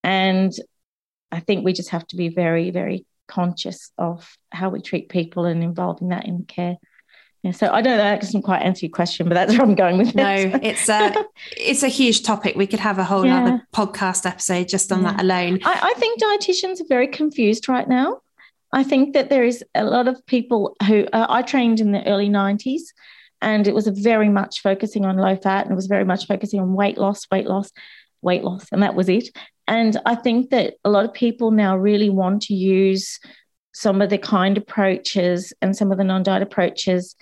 And 0.04 0.52
I 1.32 1.40
think 1.40 1.64
we 1.64 1.72
just 1.72 1.90
have 1.90 2.06
to 2.08 2.16
be 2.16 2.28
very, 2.28 2.70
very 2.70 3.06
conscious 3.26 3.90
of 3.98 4.36
how 4.50 4.70
we 4.70 4.80
treat 4.80 5.08
people 5.08 5.44
and 5.44 5.62
involving 5.62 6.08
that 6.08 6.26
in 6.26 6.44
care. 6.44 6.76
Yeah, 7.46 7.52
so 7.52 7.68
I 7.68 7.80
don't 7.80 7.96
know 7.96 8.02
that 8.02 8.20
doesn't 8.20 8.42
quite 8.42 8.62
answer 8.62 8.86
your 8.86 8.92
question, 8.92 9.28
but 9.28 9.34
that's 9.34 9.52
where 9.52 9.62
I'm 9.62 9.76
going 9.76 9.98
with 9.98 10.16
no, 10.16 10.28
it. 10.28 10.52
No, 10.52 10.58
it's 10.64 10.88
a 10.88 11.14
it's 11.56 11.84
a 11.84 11.88
huge 11.88 12.24
topic. 12.24 12.56
We 12.56 12.66
could 12.66 12.80
have 12.80 12.98
a 12.98 13.04
whole 13.04 13.24
yeah. 13.24 13.44
other 13.44 13.68
podcast 13.72 14.26
episode 14.26 14.68
just 14.68 14.90
on 14.90 15.02
yeah. 15.02 15.12
that 15.12 15.20
alone. 15.20 15.60
I, 15.64 15.92
I, 15.94 15.94
think 15.94 16.20
dietitians 16.20 16.80
are 16.80 16.88
very 16.88 17.06
confused 17.06 17.68
right 17.68 17.88
now. 17.88 18.20
I 18.72 18.82
think 18.82 19.14
that 19.14 19.30
there 19.30 19.44
is 19.44 19.62
a 19.76 19.84
lot 19.84 20.08
of 20.08 20.26
people 20.26 20.74
who 20.88 21.06
uh, 21.12 21.26
I 21.28 21.42
trained 21.42 21.78
in 21.78 21.92
the 21.92 22.04
early 22.04 22.28
90s 22.28 22.82
and 23.40 23.68
it 23.68 23.74
was 23.76 23.86
very 23.86 24.28
much 24.28 24.60
focusing 24.60 25.04
on 25.04 25.16
low 25.16 25.36
fat 25.36 25.66
and 25.66 25.72
it 25.72 25.76
was 25.76 25.86
very 25.86 26.04
much 26.04 26.26
focusing 26.26 26.58
on 26.58 26.74
weight 26.74 26.98
loss, 26.98 27.28
weight 27.30 27.46
loss, 27.46 27.70
weight 28.22 28.42
loss, 28.42 28.66
and 28.72 28.82
that 28.82 28.96
was 28.96 29.08
it. 29.08 29.28
And 29.68 29.96
I 30.04 30.16
think 30.16 30.50
that 30.50 30.74
a 30.84 30.90
lot 30.90 31.04
of 31.04 31.14
people 31.14 31.52
now 31.52 31.76
really 31.76 32.10
want 32.10 32.42
to 32.42 32.54
use 32.54 33.20
some 33.76 34.00
of 34.00 34.08
the 34.08 34.16
kind 34.16 34.56
approaches 34.56 35.52
and 35.60 35.76
some 35.76 35.92
of 35.92 35.98
the 35.98 36.04
non-diet 36.04 36.42
approaches, 36.42 37.14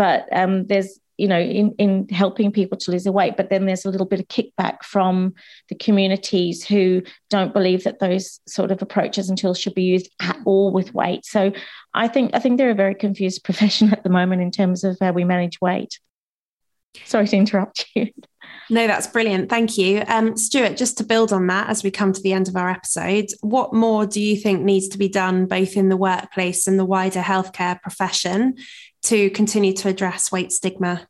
but 0.00 0.26
um, 0.32 0.66
there's 0.66 0.98
you 1.18 1.28
know 1.28 1.38
in, 1.38 1.74
in 1.76 2.08
helping 2.08 2.50
people 2.50 2.78
to 2.78 2.90
lose 2.90 3.04
their 3.04 3.12
weight 3.12 3.36
but 3.36 3.50
then 3.50 3.66
there's 3.66 3.84
a 3.84 3.90
little 3.90 4.06
bit 4.06 4.18
of 4.18 4.28
kickback 4.28 4.82
from 4.82 5.34
the 5.68 5.74
communities 5.74 6.64
who 6.64 7.02
don't 7.28 7.52
believe 7.52 7.84
that 7.84 7.98
those 7.98 8.40
sort 8.48 8.70
of 8.70 8.80
approaches 8.80 9.28
and 9.28 9.36
tools 9.36 9.60
should 9.60 9.74
be 9.74 9.82
used 9.82 10.10
at 10.22 10.38
all 10.46 10.72
with 10.72 10.94
weight 10.94 11.26
so 11.26 11.52
i 11.92 12.08
think 12.08 12.30
i 12.32 12.38
think 12.38 12.56
they're 12.56 12.70
a 12.70 12.74
very 12.74 12.94
confused 12.94 13.44
profession 13.48 13.92
at 13.92 14.02
the 14.02 14.08
moment 14.08 14.40
in 14.40 14.50
terms 14.50 14.84
of 14.84 14.96
how 15.02 15.12
we 15.12 15.22
manage 15.22 15.60
weight 15.60 16.00
sorry 17.04 17.28
to 17.28 17.36
interrupt 17.36 17.84
you 17.94 18.06
no, 18.70 18.86
that's 18.86 19.08
brilliant. 19.08 19.50
Thank 19.50 19.76
you. 19.76 20.04
Um, 20.06 20.36
Stuart, 20.36 20.76
just 20.76 20.96
to 20.98 21.04
build 21.04 21.32
on 21.32 21.48
that 21.48 21.68
as 21.68 21.82
we 21.82 21.90
come 21.90 22.12
to 22.12 22.22
the 22.22 22.32
end 22.32 22.46
of 22.46 22.54
our 22.54 22.70
episode, 22.70 23.26
what 23.40 23.74
more 23.74 24.06
do 24.06 24.20
you 24.20 24.36
think 24.36 24.62
needs 24.62 24.86
to 24.88 24.98
be 24.98 25.08
done 25.08 25.46
both 25.46 25.76
in 25.76 25.88
the 25.88 25.96
workplace 25.96 26.68
and 26.68 26.78
the 26.78 26.84
wider 26.84 27.20
healthcare 27.20 27.82
profession 27.82 28.54
to 29.02 29.30
continue 29.30 29.72
to 29.74 29.88
address 29.88 30.30
weight 30.30 30.52
stigma? 30.52 31.06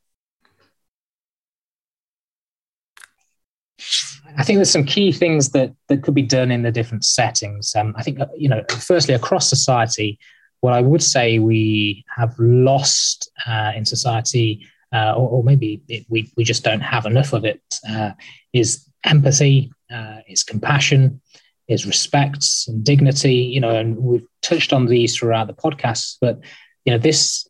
I 4.37 4.45
think 4.45 4.59
there's 4.59 4.71
some 4.71 4.85
key 4.85 5.13
things 5.13 5.51
that 5.51 5.75
that 5.89 6.03
could 6.03 6.15
be 6.15 6.23
done 6.23 6.51
in 6.51 6.63
the 6.63 6.71
different 6.71 7.05
settings. 7.05 7.75
Um, 7.75 7.95
I 7.97 8.03
think 8.03 8.21
uh, 8.21 8.27
you 8.37 8.49
know, 8.49 8.63
firstly, 8.69 9.15
across 9.15 9.49
society, 9.49 10.19
what 10.61 10.73
I 10.73 10.81
would 10.81 11.03
say 11.03 11.39
we 11.39 12.05
have 12.17 12.35
lost 12.39 13.31
uh, 13.47 13.73
in 13.75 13.85
society, 13.85 14.67
uh, 14.93 15.15
or, 15.17 15.29
or, 15.29 15.45
maybe 15.45 15.83
it, 15.89 16.07
we 16.09 16.31
we 16.37 16.45
just 16.45 16.65
don't 16.65 16.81
have 16.81 17.07
enough 17.07 17.33
of 17.33 17.45
it, 17.45 17.63
uh, 17.89 18.13
is 18.53 18.87
empathy, 19.05 19.73
uh, 19.93 20.19
is 20.29 20.43
compassion, 20.43 21.21
is 21.69 21.87
respect 21.87 22.45
and 22.69 22.85
dignity. 22.85 23.35
You 23.35 23.61
know, 23.61 23.71
and 23.71 23.97
we've 23.99 24.27
touched 24.43 24.73
on 24.73 24.87
these 24.87 25.17
throughout 25.17 25.47
the 25.47 25.55
podcast, 25.55 26.19
but 26.21 26.41
you 26.85 26.93
know, 26.93 26.99
this 26.99 27.47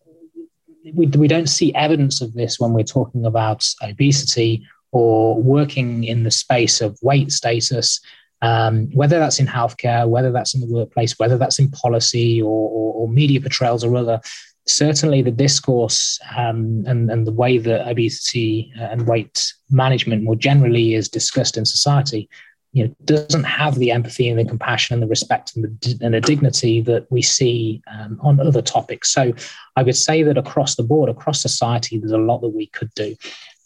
we 0.95 1.07
we 1.07 1.29
don't 1.29 1.49
see 1.49 1.75
evidence 1.75 2.21
of 2.21 2.35
this 2.35 2.59
when 2.59 2.73
we're 2.73 2.85
talking 2.85 3.25
about 3.25 3.67
obesity 3.83 4.67
or 4.93 5.41
working 5.41 6.05
in 6.05 6.25
the 6.25 6.31
space 6.31 6.81
of 6.81 6.99
weight 7.03 7.31
status, 7.31 8.01
um, 8.43 8.89
whether 8.93 9.19
that's 9.19 9.39
in 9.39 9.47
healthcare, 9.47 10.09
whether 10.09 10.33
that's 10.33 10.55
in 10.55 10.61
the 10.61 10.67
workplace, 10.67 11.19
whether 11.19 11.39
that's 11.39 11.59
in 11.59 11.71
policy 11.71 12.43
or, 12.43 12.49
or, 12.49 12.95
or 12.95 13.09
media 13.09 13.41
portrayals 13.41 13.85
or 13.85 13.95
other, 13.97 14.21
certainly 14.67 15.23
the 15.23 15.31
discourse 15.31 16.19
um, 16.37 16.83
and, 16.87 17.11
and 17.11 17.27
the 17.27 17.33
way 17.33 17.59
that 17.59 17.89
obesity 17.89 18.73
and 18.77 19.07
weight 19.07 19.53
management 19.71 20.23
more 20.23 20.37
generally 20.37 20.95
is 20.95 21.09
discussed 21.09 21.57
in 21.57 21.65
society 21.65 22.29
you 22.73 22.85
know, 22.85 22.95
doesn't 23.05 23.45
have 23.45 23.75
the 23.77 23.91
empathy 23.91 24.29
and 24.29 24.39
the 24.39 24.45
compassion 24.45 24.95
and 24.95 25.03
the 25.03 25.09
respect 25.09 25.57
and 25.57 25.65
the, 25.65 25.99
and 26.03 26.15
the 26.15 26.21
dignity 26.21 26.81
that 26.81 27.11
we 27.11 27.21
see 27.21 27.83
um, 27.91 28.19
on 28.23 28.39
other 28.39 28.63
topics. 28.63 29.13
So 29.13 29.33
I 29.77 29.83
would 29.83 29.97
say 29.97 30.23
that 30.23 30.39
across 30.39 30.77
the 30.77 30.85
board, 30.85 31.11
across 31.11 31.43
society, 31.43 31.99
there's 31.99 32.13
a 32.13 32.19
lot 32.19 32.41
that 32.43 32.51
we 32.51 32.67
could 32.67 32.95
do 32.95 33.17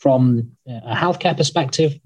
from 0.05 0.51
a 0.67 0.95
healthcare 0.95 1.35
perspective, 1.35 1.99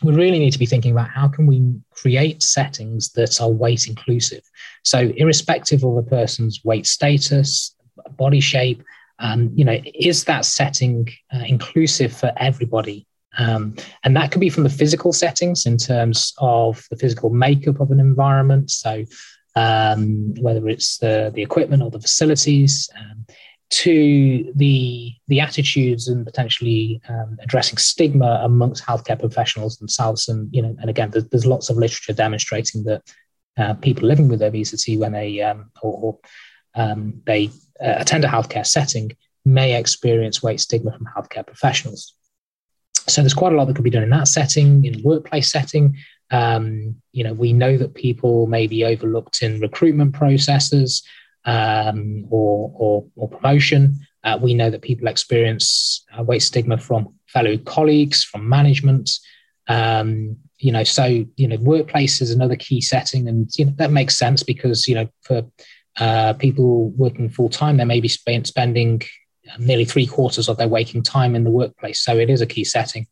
we 0.00 0.14
really 0.14 0.38
need 0.38 0.52
to 0.52 0.60
be 0.60 0.66
thinking 0.66 0.92
about 0.92 1.08
how 1.08 1.26
can 1.26 1.44
we 1.44 1.74
create 1.90 2.40
settings 2.40 3.10
that 3.14 3.40
are 3.40 3.50
weight 3.50 3.88
inclusive. 3.88 4.44
So, 4.84 5.12
irrespective 5.16 5.82
of 5.82 5.96
a 5.96 6.04
person's 6.04 6.60
weight 6.62 6.86
status, 6.86 7.74
body 8.16 8.38
shape, 8.38 8.84
um, 9.18 9.50
you 9.56 9.64
know, 9.64 9.76
is 9.92 10.22
that 10.26 10.44
setting 10.44 11.08
uh, 11.34 11.42
inclusive 11.44 12.16
for 12.16 12.30
everybody? 12.36 13.08
Um, 13.38 13.76
and 14.04 14.14
that 14.16 14.30
could 14.30 14.40
be 14.40 14.50
from 14.50 14.64
the 14.64 14.70
physical 14.70 15.12
settings 15.12 15.64
in 15.66 15.78
terms 15.78 16.34
of 16.38 16.84
the 16.90 16.96
physical 16.96 17.30
makeup 17.30 17.80
of 17.80 17.90
an 17.90 18.00
environment. 18.00 18.70
So, 18.70 19.04
um, 19.54 20.34
whether 20.40 20.68
it's 20.68 20.98
the, 20.98 21.30
the 21.34 21.42
equipment 21.42 21.82
or 21.82 21.90
the 21.90 22.00
facilities, 22.00 22.88
um, 22.98 23.26
to 23.72 24.52
the 24.54 25.14
the 25.28 25.40
attitudes 25.40 26.06
and 26.06 26.26
potentially 26.26 27.00
um, 27.08 27.38
addressing 27.42 27.78
stigma 27.78 28.40
amongst 28.44 28.84
healthcare 28.84 29.18
professionals 29.18 29.78
themselves. 29.78 30.28
And 30.28 30.54
you 30.54 30.60
know, 30.60 30.76
and 30.78 30.90
again, 30.90 31.10
there's, 31.10 31.26
there's 31.28 31.46
lots 31.46 31.70
of 31.70 31.78
literature 31.78 32.12
demonstrating 32.12 32.84
that 32.84 33.02
uh, 33.56 33.74
people 33.74 34.06
living 34.06 34.28
with 34.28 34.42
obesity, 34.42 34.98
when 34.98 35.12
they 35.12 35.40
um, 35.40 35.70
or, 35.80 35.92
or 36.02 36.18
um, 36.74 37.22
they 37.24 37.46
uh, 37.82 37.94
attend 37.96 38.26
a 38.26 38.28
healthcare 38.28 38.66
setting, 38.66 39.16
may 39.46 39.78
experience 39.78 40.42
weight 40.42 40.60
stigma 40.60 40.92
from 40.92 41.08
healthcare 41.16 41.46
professionals. 41.46 42.14
So 43.08 43.22
there's 43.22 43.34
quite 43.34 43.52
a 43.52 43.56
lot 43.56 43.66
that 43.66 43.74
could 43.74 43.84
be 43.84 43.90
done 43.90 44.02
in 44.02 44.10
that 44.10 44.28
setting, 44.28 44.84
in 44.84 45.02
workplace 45.02 45.50
setting. 45.50 45.96
Um, 46.30 46.96
you 47.12 47.24
know, 47.24 47.34
we 47.34 47.52
know 47.52 47.76
that 47.76 47.94
people 47.94 48.46
may 48.46 48.66
be 48.66 48.84
overlooked 48.84 49.42
in 49.42 49.60
recruitment 49.60 50.14
processes 50.14 51.02
um, 51.44 52.26
or, 52.30 52.72
or, 52.74 53.06
or, 53.16 53.28
promotion. 53.28 53.96
Uh, 54.24 54.38
we 54.40 54.54
know 54.54 54.70
that 54.70 54.82
people 54.82 55.08
experience 55.08 56.04
uh, 56.16 56.22
weight 56.22 56.42
stigma 56.42 56.78
from 56.78 57.14
fellow 57.26 57.58
colleagues, 57.58 58.24
from 58.24 58.48
management. 58.48 59.10
Um, 59.68 60.36
you 60.58 60.70
know, 60.70 60.84
so 60.84 61.04
you 61.36 61.48
know, 61.48 61.56
workplace 61.56 62.20
is 62.20 62.30
another 62.30 62.56
key 62.56 62.80
setting, 62.80 63.26
and 63.28 63.50
you 63.56 63.64
know 63.64 63.72
that 63.76 63.90
makes 63.90 64.16
sense 64.16 64.44
because 64.44 64.86
you 64.86 64.94
know 64.94 65.08
for 65.22 65.42
uh, 65.98 66.34
people 66.34 66.90
working 66.90 67.28
full 67.28 67.48
time, 67.48 67.76
they 67.76 67.84
may 67.84 68.00
be 68.00 68.08
spend, 68.08 68.46
spending 68.46 69.02
nearly 69.58 69.84
three 69.84 70.06
quarters 70.06 70.48
of 70.48 70.56
their 70.56 70.68
waking 70.68 71.02
time 71.02 71.34
in 71.34 71.44
the 71.44 71.50
workplace. 71.50 72.00
So 72.00 72.16
it 72.16 72.30
is 72.30 72.40
a 72.40 72.46
key 72.46 72.64
setting. 72.64 73.06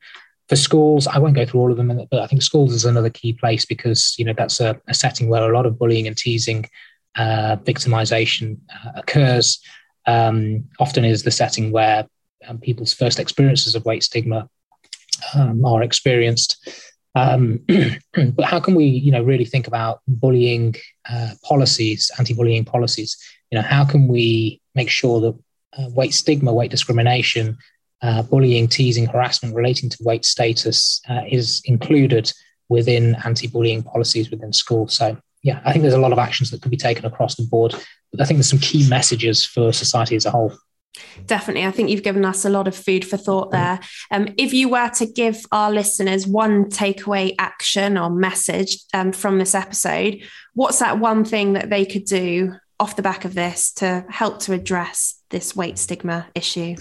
For 0.48 0.56
schools, 0.56 1.06
I 1.06 1.18
won't 1.18 1.36
go 1.36 1.46
through 1.46 1.60
all 1.60 1.70
of 1.70 1.76
them, 1.76 2.06
but 2.10 2.20
I 2.20 2.26
think 2.26 2.42
schools 2.42 2.72
is 2.72 2.84
another 2.84 3.10
key 3.10 3.32
place 3.32 3.64
because 3.64 4.14
you 4.18 4.24
know 4.24 4.34
that's 4.36 4.60
a, 4.60 4.80
a 4.88 4.94
setting 4.94 5.28
where 5.28 5.48
a 5.48 5.54
lot 5.54 5.66
of 5.66 5.78
bullying 5.78 6.06
and 6.06 6.16
teasing 6.16 6.66
uh, 7.16 7.56
victimization 7.56 8.58
uh, 8.74 8.92
occurs, 8.96 9.60
um, 10.06 10.64
often 10.78 11.04
is 11.04 11.22
the 11.22 11.30
setting 11.30 11.70
where 11.70 12.06
um, 12.48 12.58
people's 12.58 12.92
first 12.92 13.18
experiences 13.18 13.74
of 13.74 13.84
weight 13.84 14.02
stigma 14.02 14.48
um, 15.34 15.64
are 15.64 15.82
experienced. 15.82 16.56
Um, 17.14 17.60
but 18.14 18.44
how 18.44 18.60
can 18.60 18.74
we, 18.74 18.86
you 18.86 19.12
know, 19.12 19.22
really 19.22 19.44
think 19.44 19.66
about 19.66 20.00
bullying 20.06 20.74
uh, 21.10 21.30
policies, 21.44 22.10
anti-bullying 22.18 22.64
policies? 22.64 23.16
You 23.50 23.58
know, 23.58 23.62
how 23.62 23.84
can 23.84 24.08
we 24.08 24.60
make 24.74 24.90
sure 24.90 25.20
that 25.20 25.38
uh, 25.78 25.88
weight 25.90 26.14
stigma, 26.14 26.52
weight 26.52 26.70
discrimination, 26.70 27.56
uh, 28.02 28.22
bullying, 28.22 28.68
teasing, 28.68 29.06
harassment 29.06 29.54
relating 29.54 29.88
to 29.90 29.96
weight 30.02 30.24
status 30.24 31.00
uh, 31.08 31.22
is 31.28 31.62
included 31.64 32.32
within 32.68 33.16
anti-bullying 33.24 33.82
policies 33.82 34.30
within 34.30 34.52
schools? 34.52 34.94
So 34.94 35.16
yeah, 35.42 35.60
I 35.64 35.72
think 35.72 35.82
there's 35.82 35.94
a 35.94 35.98
lot 35.98 36.12
of 36.12 36.18
actions 36.18 36.50
that 36.50 36.62
could 36.62 36.70
be 36.70 36.76
taken 36.76 37.04
across 37.04 37.34
the 37.34 37.44
board. 37.44 37.74
But 38.12 38.20
I 38.20 38.24
think 38.24 38.38
there's 38.38 38.50
some 38.50 38.58
key 38.58 38.88
messages 38.88 39.44
for 39.44 39.72
society 39.72 40.16
as 40.16 40.26
a 40.26 40.30
whole. 40.30 40.52
Definitely. 41.26 41.66
I 41.66 41.70
think 41.70 41.88
you've 41.88 42.02
given 42.02 42.24
us 42.24 42.44
a 42.44 42.50
lot 42.50 42.66
of 42.66 42.74
food 42.74 43.04
for 43.04 43.16
thought 43.16 43.52
there. 43.52 43.78
Um, 44.10 44.34
if 44.36 44.52
you 44.52 44.68
were 44.68 44.88
to 44.90 45.06
give 45.06 45.40
our 45.52 45.70
listeners 45.70 46.26
one 46.26 46.64
takeaway 46.66 47.34
action 47.38 47.96
or 47.96 48.10
message 48.10 48.78
um, 48.92 49.12
from 49.12 49.38
this 49.38 49.54
episode, 49.54 50.22
what's 50.54 50.80
that 50.80 50.98
one 50.98 51.24
thing 51.24 51.52
that 51.52 51.70
they 51.70 51.84
could 51.86 52.04
do 52.04 52.56
off 52.80 52.96
the 52.96 53.02
back 53.02 53.24
of 53.24 53.34
this 53.34 53.70
to 53.72 54.04
help 54.08 54.40
to 54.40 54.52
address 54.52 55.22
this 55.30 55.54
weight 55.54 55.78
stigma 55.78 56.26
issue? 56.34 56.74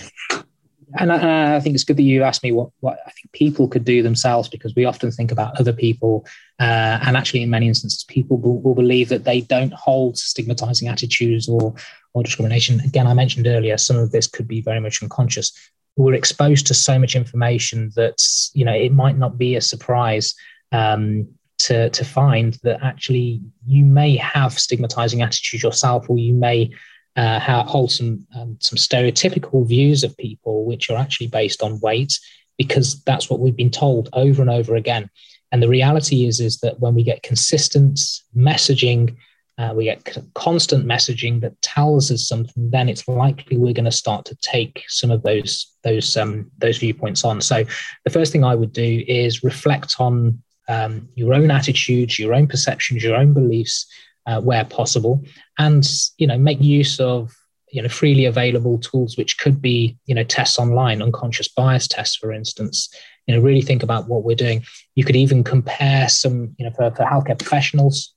and 0.97 1.12
I, 1.12 1.56
I, 1.56 1.60
think 1.60 1.76
it's 1.76 1.84
good 1.84 1.97
that 1.97 2.04
you 2.04 2.24
asked 2.24 2.41
me 2.41 2.52
what, 2.52 2.70
what 2.80 3.00
I 3.06 3.12
think 3.12 3.32
people 3.32 3.68
could 3.68 3.86
do 3.86 4.02
themselves 4.02 4.50
because 4.50 4.74
we 4.76 4.86
often 4.86 5.12
think 5.12 5.32
about 5.32 5.60
other 5.60 5.74
people. 5.74 6.26
Uh, 6.60 7.00
and 7.04 7.16
actually, 7.16 7.43
in 7.43 7.50
many 7.50 7.68
instances, 7.68 8.04
people 8.06 8.38
will, 8.38 8.60
will, 8.62 8.76
believe 8.76 9.10
that 9.10 9.24
they 9.24 9.41
don't 9.41 9.74
hold 9.74 10.18
stigmatizing 10.18 10.88
attitudes 10.88 11.47
or, 11.47 11.76
or 12.14 12.24
discrimination. 12.24 12.80
Again, 12.82 13.06
I 13.06 13.14
mentioned 13.14 13.45
earlier, 13.45 13.78
some 13.78 13.97
of 13.97 14.12
this 14.12 14.26
could 14.26 14.47
be 14.47 14.62
very 14.62 14.80
much 14.80 15.04
unconscious. 15.04 15.52
We're 15.95 16.16
exposed 16.16 16.66
to 16.68 16.74
so 16.74 16.97
much 16.97 17.16
information 17.16 17.91
that, 17.95 18.18
you 18.54 18.66
know, 18.66 18.74
it 18.74 18.91
might 18.91 19.18
not 19.18 19.38
be 19.38 19.56
a 19.56 19.62
surprise 19.62 20.34
um, 20.72 21.28
to, 21.70 21.89
to 21.91 22.03
find 22.03 22.55
that 22.63 22.84
actually 22.84 23.41
you 23.67 23.86
may 23.86 24.15
have 24.17 24.57
stigmatizing 24.57 25.22
attitudes 25.22 25.61
yourself 25.63 26.09
or 26.09 26.17
you 26.17 26.34
may 26.34 26.72
uh, 27.15 27.39
hold 27.63 27.91
some 27.91 28.26
um, 28.36 28.57
some 28.59 28.78
stereotypical 28.78 29.67
views 29.67 30.03
of 30.03 30.17
people, 30.17 30.65
which 30.65 30.89
are 30.89 30.97
actually 30.97 31.28
based 31.28 31.61
on 31.61 31.80
weight, 31.82 32.17
because 32.57 33.03
that's 33.03 33.30
what 33.30 33.39
we've 33.39 33.55
been 33.55 33.72
told 33.72 34.09
over 34.13 34.41
and 34.41 34.49
over 34.49 34.76
again. 34.76 35.09
And 35.51 35.61
the 35.61 35.70
reality 35.70 36.26
is, 36.26 36.39
is 36.39 36.59
that 36.59 36.80
when 36.80 36.95
we 36.95 37.03
get 37.03 37.24
consistent 37.24 37.99
messaging, 38.36 39.15
uh, 39.57 39.74
we 39.76 39.84
get 39.86 40.17
constant 40.34 40.86
messaging 40.86 41.41
that 41.41 41.61
tells 41.61 42.09
us 42.11 42.28
something, 42.28 42.70
then 42.72 42.88
it's 42.89 43.07
likely 43.07 43.57
we're 43.57 43.74
going 43.74 43.86
to 43.86 43.91
start 43.91 44.26
to 44.26 44.38
take 44.41 44.84
some 44.88 45.11
of 45.11 45.22
those 45.22 45.76
those 45.84 46.17
um, 46.17 46.49
those 46.57 46.78
viewpoints 46.78 47.24
on. 47.24 47.41
So 47.41 47.63
the 48.05 48.11
first 48.11 48.32
thing 48.32 48.43
I 48.43 48.55
would 48.55 48.74
do 48.74 49.03
is 49.07 49.43
reflect 49.43 49.95
on 49.99 50.41
um, 50.70 51.09
your 51.15 51.34
own 51.34 51.51
attitudes, 51.51 52.17
your 52.17 52.34
own 52.34 52.47
perceptions, 52.47 53.03
your 53.03 53.17
own 53.17 53.34
beliefs, 53.34 53.86
uh, 54.26 54.39
where 54.39 54.63
possible, 54.63 55.22
and 55.57 55.86
you 56.17 56.28
know 56.28 56.38
make 56.38 56.61
use 56.61 56.99
of 56.99 57.36
you 57.72 57.82
know 57.82 57.89
freely 57.89 58.26
available 58.26 58.80
tools 58.80 59.17
which 59.17 59.38
could 59.38 59.61
be 59.61 59.97
you 60.05 60.15
know 60.15 60.24
tests 60.24 60.57
online, 60.59 61.01
unconscious 61.01 61.49
bias 61.49 61.88
tests, 61.88 62.15
for 62.15 62.32
instance. 62.32 62.93
You 63.28 63.36
know, 63.36 63.41
really 63.41 63.61
think 63.61 63.84
about 63.84 64.07
what 64.07 64.24
we're 64.24 64.36
doing. 64.36 64.63
You 64.95 65.03
could 65.03 65.15
even 65.15 65.43
compare 65.43 66.09
some, 66.09 66.55
you 66.57 66.65
know, 66.65 66.72
for, 66.72 66.89
for 66.89 67.03
healthcare 67.03 67.38
professionals 67.38 68.15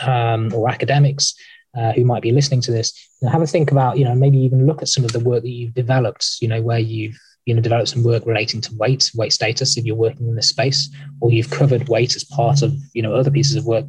um, 0.00 0.54
or 0.54 0.70
academics 0.70 1.34
uh, 1.76 1.92
who 1.92 2.04
might 2.04 2.22
be 2.22 2.32
listening 2.32 2.60
to 2.62 2.70
this, 2.70 2.92
you 3.20 3.26
know, 3.26 3.32
have 3.32 3.42
a 3.42 3.46
think 3.46 3.70
about, 3.70 3.98
you 3.98 4.04
know, 4.04 4.14
maybe 4.14 4.38
even 4.38 4.66
look 4.66 4.82
at 4.82 4.88
some 4.88 5.04
of 5.04 5.12
the 5.12 5.20
work 5.20 5.42
that 5.42 5.50
you've 5.50 5.74
developed, 5.74 6.36
you 6.40 6.48
know, 6.48 6.62
where 6.62 6.78
you've 6.78 7.18
you 7.44 7.54
know 7.54 7.60
developed 7.60 7.88
some 7.88 8.04
work 8.04 8.24
relating 8.26 8.60
to 8.60 8.74
weight 8.76 9.10
weight 9.14 9.32
status 9.32 9.76
if 9.76 9.84
you're 9.84 9.96
working 9.96 10.28
in 10.28 10.36
this 10.36 10.48
space 10.48 10.88
or 11.20 11.30
you've 11.30 11.50
covered 11.50 11.88
weight 11.88 12.14
as 12.14 12.24
part 12.24 12.62
of 12.62 12.74
you 12.92 13.02
know 13.02 13.14
other 13.14 13.30
pieces 13.30 13.56
of 13.56 13.66
work. 13.66 13.86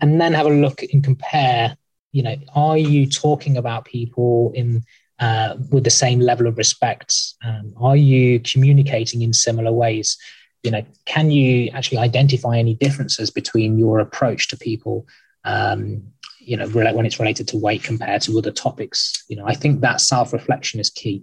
And 0.00 0.20
then 0.20 0.32
have 0.32 0.46
a 0.46 0.50
look 0.50 0.82
and 0.92 1.02
compare 1.02 1.76
you 2.12 2.22
know 2.22 2.36
are 2.54 2.78
you 2.78 3.06
talking 3.06 3.56
about 3.56 3.84
people 3.84 4.52
in 4.54 4.82
uh, 5.20 5.56
with 5.70 5.82
the 5.82 5.90
same 5.90 6.20
level 6.20 6.46
of 6.46 6.56
respect? 6.58 7.14
Um, 7.44 7.74
are 7.76 7.96
you 7.96 8.38
communicating 8.40 9.22
in 9.22 9.32
similar 9.32 9.72
ways? 9.72 10.16
You 10.62 10.72
know 10.72 10.84
can 11.04 11.30
you 11.30 11.70
actually 11.70 11.98
identify 11.98 12.58
any 12.58 12.74
differences 12.74 13.30
between 13.30 13.78
your 13.78 14.00
approach 14.00 14.48
to 14.48 14.56
people 14.56 15.06
um, 15.44 16.02
you 16.40 16.56
know 16.56 16.66
when 16.68 17.06
it's 17.06 17.20
related 17.20 17.46
to 17.48 17.58
weight 17.58 17.84
compared 17.84 18.22
to 18.22 18.38
other 18.38 18.50
topics? 18.50 19.24
You 19.28 19.36
know 19.36 19.46
i 19.46 19.54
think 19.54 19.80
that 19.80 20.00
self-reflection 20.00 20.80
is 20.80 20.90
key 20.90 21.22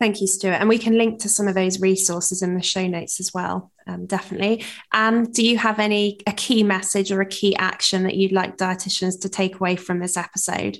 Thank 0.00 0.20
you, 0.20 0.28
Stuart. 0.28 0.54
And 0.54 0.68
we 0.68 0.78
can 0.78 0.96
link 0.96 1.20
to 1.20 1.28
some 1.28 1.48
of 1.48 1.54
those 1.54 1.80
resources 1.80 2.40
in 2.40 2.54
the 2.54 2.62
show 2.62 2.86
notes 2.86 3.18
as 3.18 3.34
well, 3.34 3.72
um, 3.86 4.06
definitely. 4.06 4.64
And 4.92 5.32
do 5.32 5.44
you 5.44 5.58
have 5.58 5.80
any 5.80 6.20
a 6.26 6.32
key 6.32 6.62
message 6.62 7.10
or 7.10 7.20
a 7.20 7.26
key 7.26 7.56
action 7.56 8.04
that 8.04 8.14
you'd 8.14 8.32
like 8.32 8.56
dietitians 8.56 9.20
to 9.22 9.28
take 9.28 9.56
away 9.56 9.74
from 9.74 9.98
this 9.98 10.16
episode? 10.16 10.78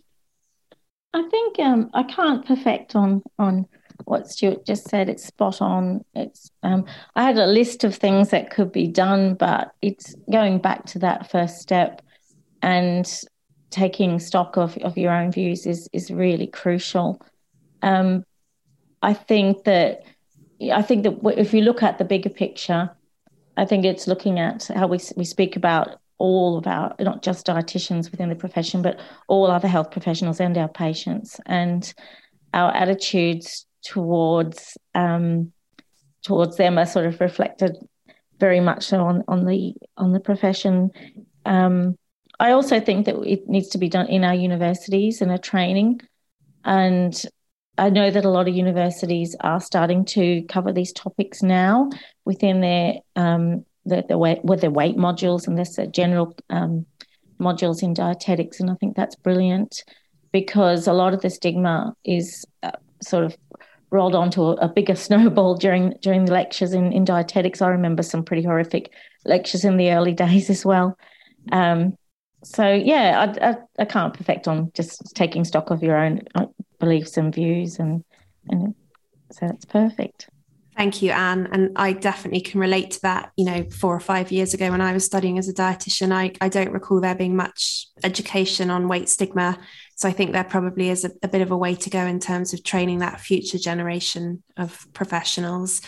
I 1.13 1.29
think 1.31 1.59
um, 1.59 1.91
I 1.95 2.05
can't 2.05 2.47
perfect 2.47 2.95
on 2.95 3.23
on 3.39 3.67
what 4.05 4.31
Stuart 4.31 4.65
just 4.65 4.89
said. 4.89 5.09
It's 5.09 5.27
spot 5.27 5.61
on. 5.61 6.05
It's 6.15 6.51
um, 6.63 6.85
I 7.17 7.25
had 7.25 7.39
a 7.39 7.47
list 7.47 7.83
of 7.83 7.97
things 7.97 8.31
that 8.31 8.51
could 8.51 8.71
be 8.71 8.87
done, 8.87 9.35
but 9.35 9.73
it's 9.83 10.15
going 10.31 10.59
back 10.59 10.85
to 10.87 11.01
that 11.01 11.31
first 11.31 11.59
step 11.59 12.03
and 12.63 13.11
taking 13.71 14.19
stock 14.19 14.57
of, 14.57 14.77
of 14.79 14.97
your 14.97 15.13
own 15.13 15.33
views 15.33 15.67
is 15.67 15.89
is 15.93 16.11
really 16.11 16.47
crucial. 16.47 17.21
Um, 17.83 18.25
I 19.03 19.15
think 19.15 19.65
that 19.65 20.03
I 20.61 20.83
think 20.83 21.05
that 21.05 21.19
if 21.39 21.55
you 21.55 21.63
look 21.63 21.83
at 21.83 21.99
the 21.99 22.05
bigger 22.05 22.31
picture, 22.31 22.91
I 23.57 23.65
think 23.65 23.85
it's 23.85 24.07
looking 24.07 24.39
at 24.39 24.67
how 24.75 24.87
we 24.87 24.99
we 25.17 25.25
speak 25.25 25.57
about 25.57 26.01
all 26.19 26.59
of 26.59 26.67
our 26.67 26.95
not 26.99 27.23
just 27.23 27.47
dietitians 27.47 28.11
within 28.11 28.29
the 28.29 28.35
profession, 28.35 28.83
but 28.83 29.01
all 29.29 29.51
other 29.51 29.69
health 29.69 29.91
professionals 29.91 30.41
and 30.41 30.57
our 30.59 30.69
patients, 30.69 31.41
and 31.47 31.95
our 32.55 32.75
attitudes 32.75 33.67
towards 33.83 34.77
um, 34.95 35.53
towards 36.23 36.57
them 36.57 36.79
are 36.79 36.87
sort 36.87 37.07
of 37.07 37.21
reflected 37.21 37.77
very 38.41 38.61
much 38.61 38.93
on 38.93 39.23
on 39.29 39.47
the 39.47 39.75
on 39.97 40.13
the 40.13 40.21
profession. 40.21 40.91
Um, 41.47 41.97
I 42.41 42.53
also 42.53 42.81
think 42.81 43.07
that 43.07 43.17
it 43.25 43.49
needs 43.49 43.69
to 43.69 43.79
be 43.79 43.89
done 43.89 44.07
in 44.07 44.25
our 44.25 44.35
universities 44.35 45.21
and 45.21 45.31
our 45.31 45.39
training, 45.39 46.01
and 46.65 47.25
I 47.79 47.91
know 47.91 48.11
that 48.11 48.25
a 48.25 48.31
lot 48.31 48.49
of 48.49 48.55
universities 48.55 49.37
are 49.41 49.61
starting 49.61 50.05
to 50.07 50.43
cover 50.49 50.73
these 50.73 50.93
topics 50.93 51.43
now 51.43 51.91
within 52.25 52.61
their 52.61 52.95
um, 53.17 53.65
the, 53.87 54.05
the 54.09 54.19
weight, 54.19 54.45
with 54.45 54.61
their 54.61 54.71
weight 54.71 54.97
modules 54.97 55.47
and 55.47 55.57
there's 55.57 55.79
general 55.93 56.37
um, 56.51 56.85
modules 57.41 57.83
in 57.83 57.95
dietetics, 57.95 58.61
and 58.61 58.71
I 58.71 58.75
think 58.75 58.97
that's 58.97 59.15
brilliant 59.15 59.85
because 60.33 60.87
a 60.87 60.93
lot 60.93 61.15
of 61.15 61.23
the 61.23 61.31
stigma 61.31 61.95
is 62.05 62.45
uh, 62.63 62.73
sort 63.03 63.25
of 63.25 63.37
rolled 63.91 64.15
onto 64.15 64.43
a, 64.43 64.53
a, 64.57 64.69
bigger 64.69 64.95
snowball 65.07 65.55
during 65.55 65.95
during 66.03 66.25
the 66.27 66.33
lectures 66.33 66.73
in, 66.73 66.93
in 66.93 67.05
dietetics. 67.05 67.63
I 67.63 67.69
remember 67.69 68.03
some 68.03 68.25
pretty 68.25 68.43
horrific 68.43 68.93
lectures 69.25 69.65
in 69.65 69.77
the 69.77 69.93
early 69.93 70.13
days 70.27 70.51
as 70.51 70.65
well. 70.65 70.99
Um, 71.53 71.97
so 72.45 72.73
yeah, 72.73 73.35
I, 73.41 73.51
I, 73.51 73.57
I, 73.81 73.85
can't 73.85 74.15
perfect 74.15 74.47
on 74.47 74.71
just 74.75 75.03
taking 75.17 75.45
stock 75.45 75.71
of 75.71 75.83
your 75.83 75.97
own 75.97 76.21
uh, 76.35 76.47
beliefs 76.79 77.17
and 77.17 77.35
views, 77.35 77.79
and 77.79 78.05
and 78.49 78.75
so 79.31 79.47
it's 79.47 79.65
perfect. 79.65 80.31
Thank 80.79 81.03
you, 81.03 81.11
Anne. 81.11 81.49
And 81.51 81.73
I 81.75 81.93
definitely 81.93 82.41
can 82.41 82.61
relate 82.61 82.93
to 82.93 83.01
that. 83.03 83.33
You 83.37 83.45
know, 83.47 83.65
four 83.65 83.93
or 83.93 84.01
five 84.01 84.31
years 84.31 84.55
ago 84.55 84.71
when 84.71 84.81
I 84.81 84.93
was 84.93 85.05
studying 85.05 85.37
as 85.37 85.49
a 85.49 85.53
dietitian, 85.53 86.13
I, 86.13 86.33
I 86.41 86.49
don't 86.49 86.71
recall 86.71 87.01
there 87.01 87.17
being 87.17 87.35
much 87.35 87.89
education 88.05 88.71
on 88.71 88.87
weight 88.87 89.09
stigma. 89.09 89.59
So 89.97 90.09
I 90.09 90.13
think 90.13 90.31
there 90.31 90.45
probably 90.45 90.91
is 90.91 91.05
a, 91.05 91.11
a 91.25 91.27
bit 91.27 91.41
of 91.41 91.51
a 91.51 91.57
way 91.57 91.75
to 91.75 91.91
go 91.91 92.07
in 92.07 92.21
terms 92.21 92.55
of 92.55 92.63
training 92.63 93.01
that 93.01 93.21
future 93.21 93.59
generation 93.59 94.45
of 94.57 94.87
professionals. 94.93 95.83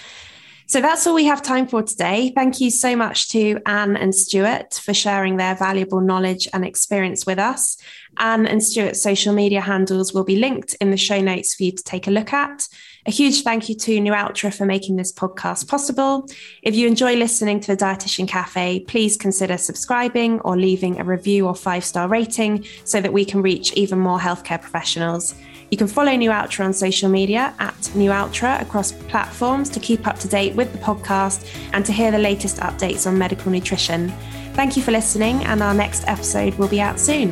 So 0.70 0.80
that's 0.80 1.04
all 1.04 1.16
we 1.16 1.24
have 1.24 1.42
time 1.42 1.66
for 1.66 1.82
today. 1.82 2.30
Thank 2.32 2.60
you 2.60 2.70
so 2.70 2.94
much 2.94 3.28
to 3.30 3.58
Anne 3.66 3.96
and 3.96 4.14
Stuart 4.14 4.74
for 4.74 4.94
sharing 4.94 5.36
their 5.36 5.56
valuable 5.56 6.00
knowledge 6.00 6.46
and 6.52 6.64
experience 6.64 7.26
with 7.26 7.40
us. 7.40 7.76
Anne 8.18 8.46
and 8.46 8.62
Stuart's 8.62 9.02
social 9.02 9.34
media 9.34 9.62
handles 9.62 10.14
will 10.14 10.22
be 10.22 10.36
linked 10.36 10.74
in 10.74 10.92
the 10.92 10.96
show 10.96 11.20
notes 11.20 11.56
for 11.56 11.64
you 11.64 11.72
to 11.72 11.82
take 11.82 12.06
a 12.06 12.12
look 12.12 12.32
at. 12.32 12.68
A 13.04 13.10
huge 13.10 13.42
thank 13.42 13.68
you 13.68 13.74
to 13.74 14.00
Nualtra 14.00 14.54
for 14.54 14.64
making 14.64 14.94
this 14.94 15.12
podcast 15.12 15.66
possible. 15.66 16.28
If 16.62 16.76
you 16.76 16.86
enjoy 16.86 17.16
listening 17.16 17.58
to 17.62 17.74
the 17.74 17.84
Dietitian 17.84 18.28
Cafe, 18.28 18.84
please 18.86 19.16
consider 19.16 19.58
subscribing 19.58 20.38
or 20.42 20.56
leaving 20.56 21.00
a 21.00 21.04
review 21.04 21.48
or 21.48 21.56
five 21.56 21.84
star 21.84 22.06
rating 22.06 22.64
so 22.84 23.00
that 23.00 23.12
we 23.12 23.24
can 23.24 23.42
reach 23.42 23.72
even 23.72 23.98
more 23.98 24.20
healthcare 24.20 24.60
professionals. 24.60 25.34
You 25.70 25.78
can 25.78 25.86
follow 25.86 26.10
Nualtra 26.10 26.64
on 26.64 26.72
social 26.72 27.08
media 27.08 27.54
at 27.60 27.74
Nualtra 27.94 28.60
across 28.60 28.92
platforms 28.92 29.70
to 29.70 29.80
keep 29.80 30.06
up 30.06 30.18
to 30.18 30.28
date 30.28 30.54
with 30.56 30.72
the 30.72 30.78
podcast 30.78 31.46
and 31.72 31.86
to 31.86 31.92
hear 31.92 32.10
the 32.10 32.18
latest 32.18 32.56
updates 32.56 33.06
on 33.06 33.16
medical 33.16 33.52
nutrition. 33.52 34.12
Thank 34.54 34.76
you 34.76 34.82
for 34.82 34.90
listening, 34.90 35.44
and 35.44 35.62
our 35.62 35.72
next 35.72 36.06
episode 36.08 36.54
will 36.54 36.68
be 36.68 36.80
out 36.80 36.98
soon. 36.98 37.30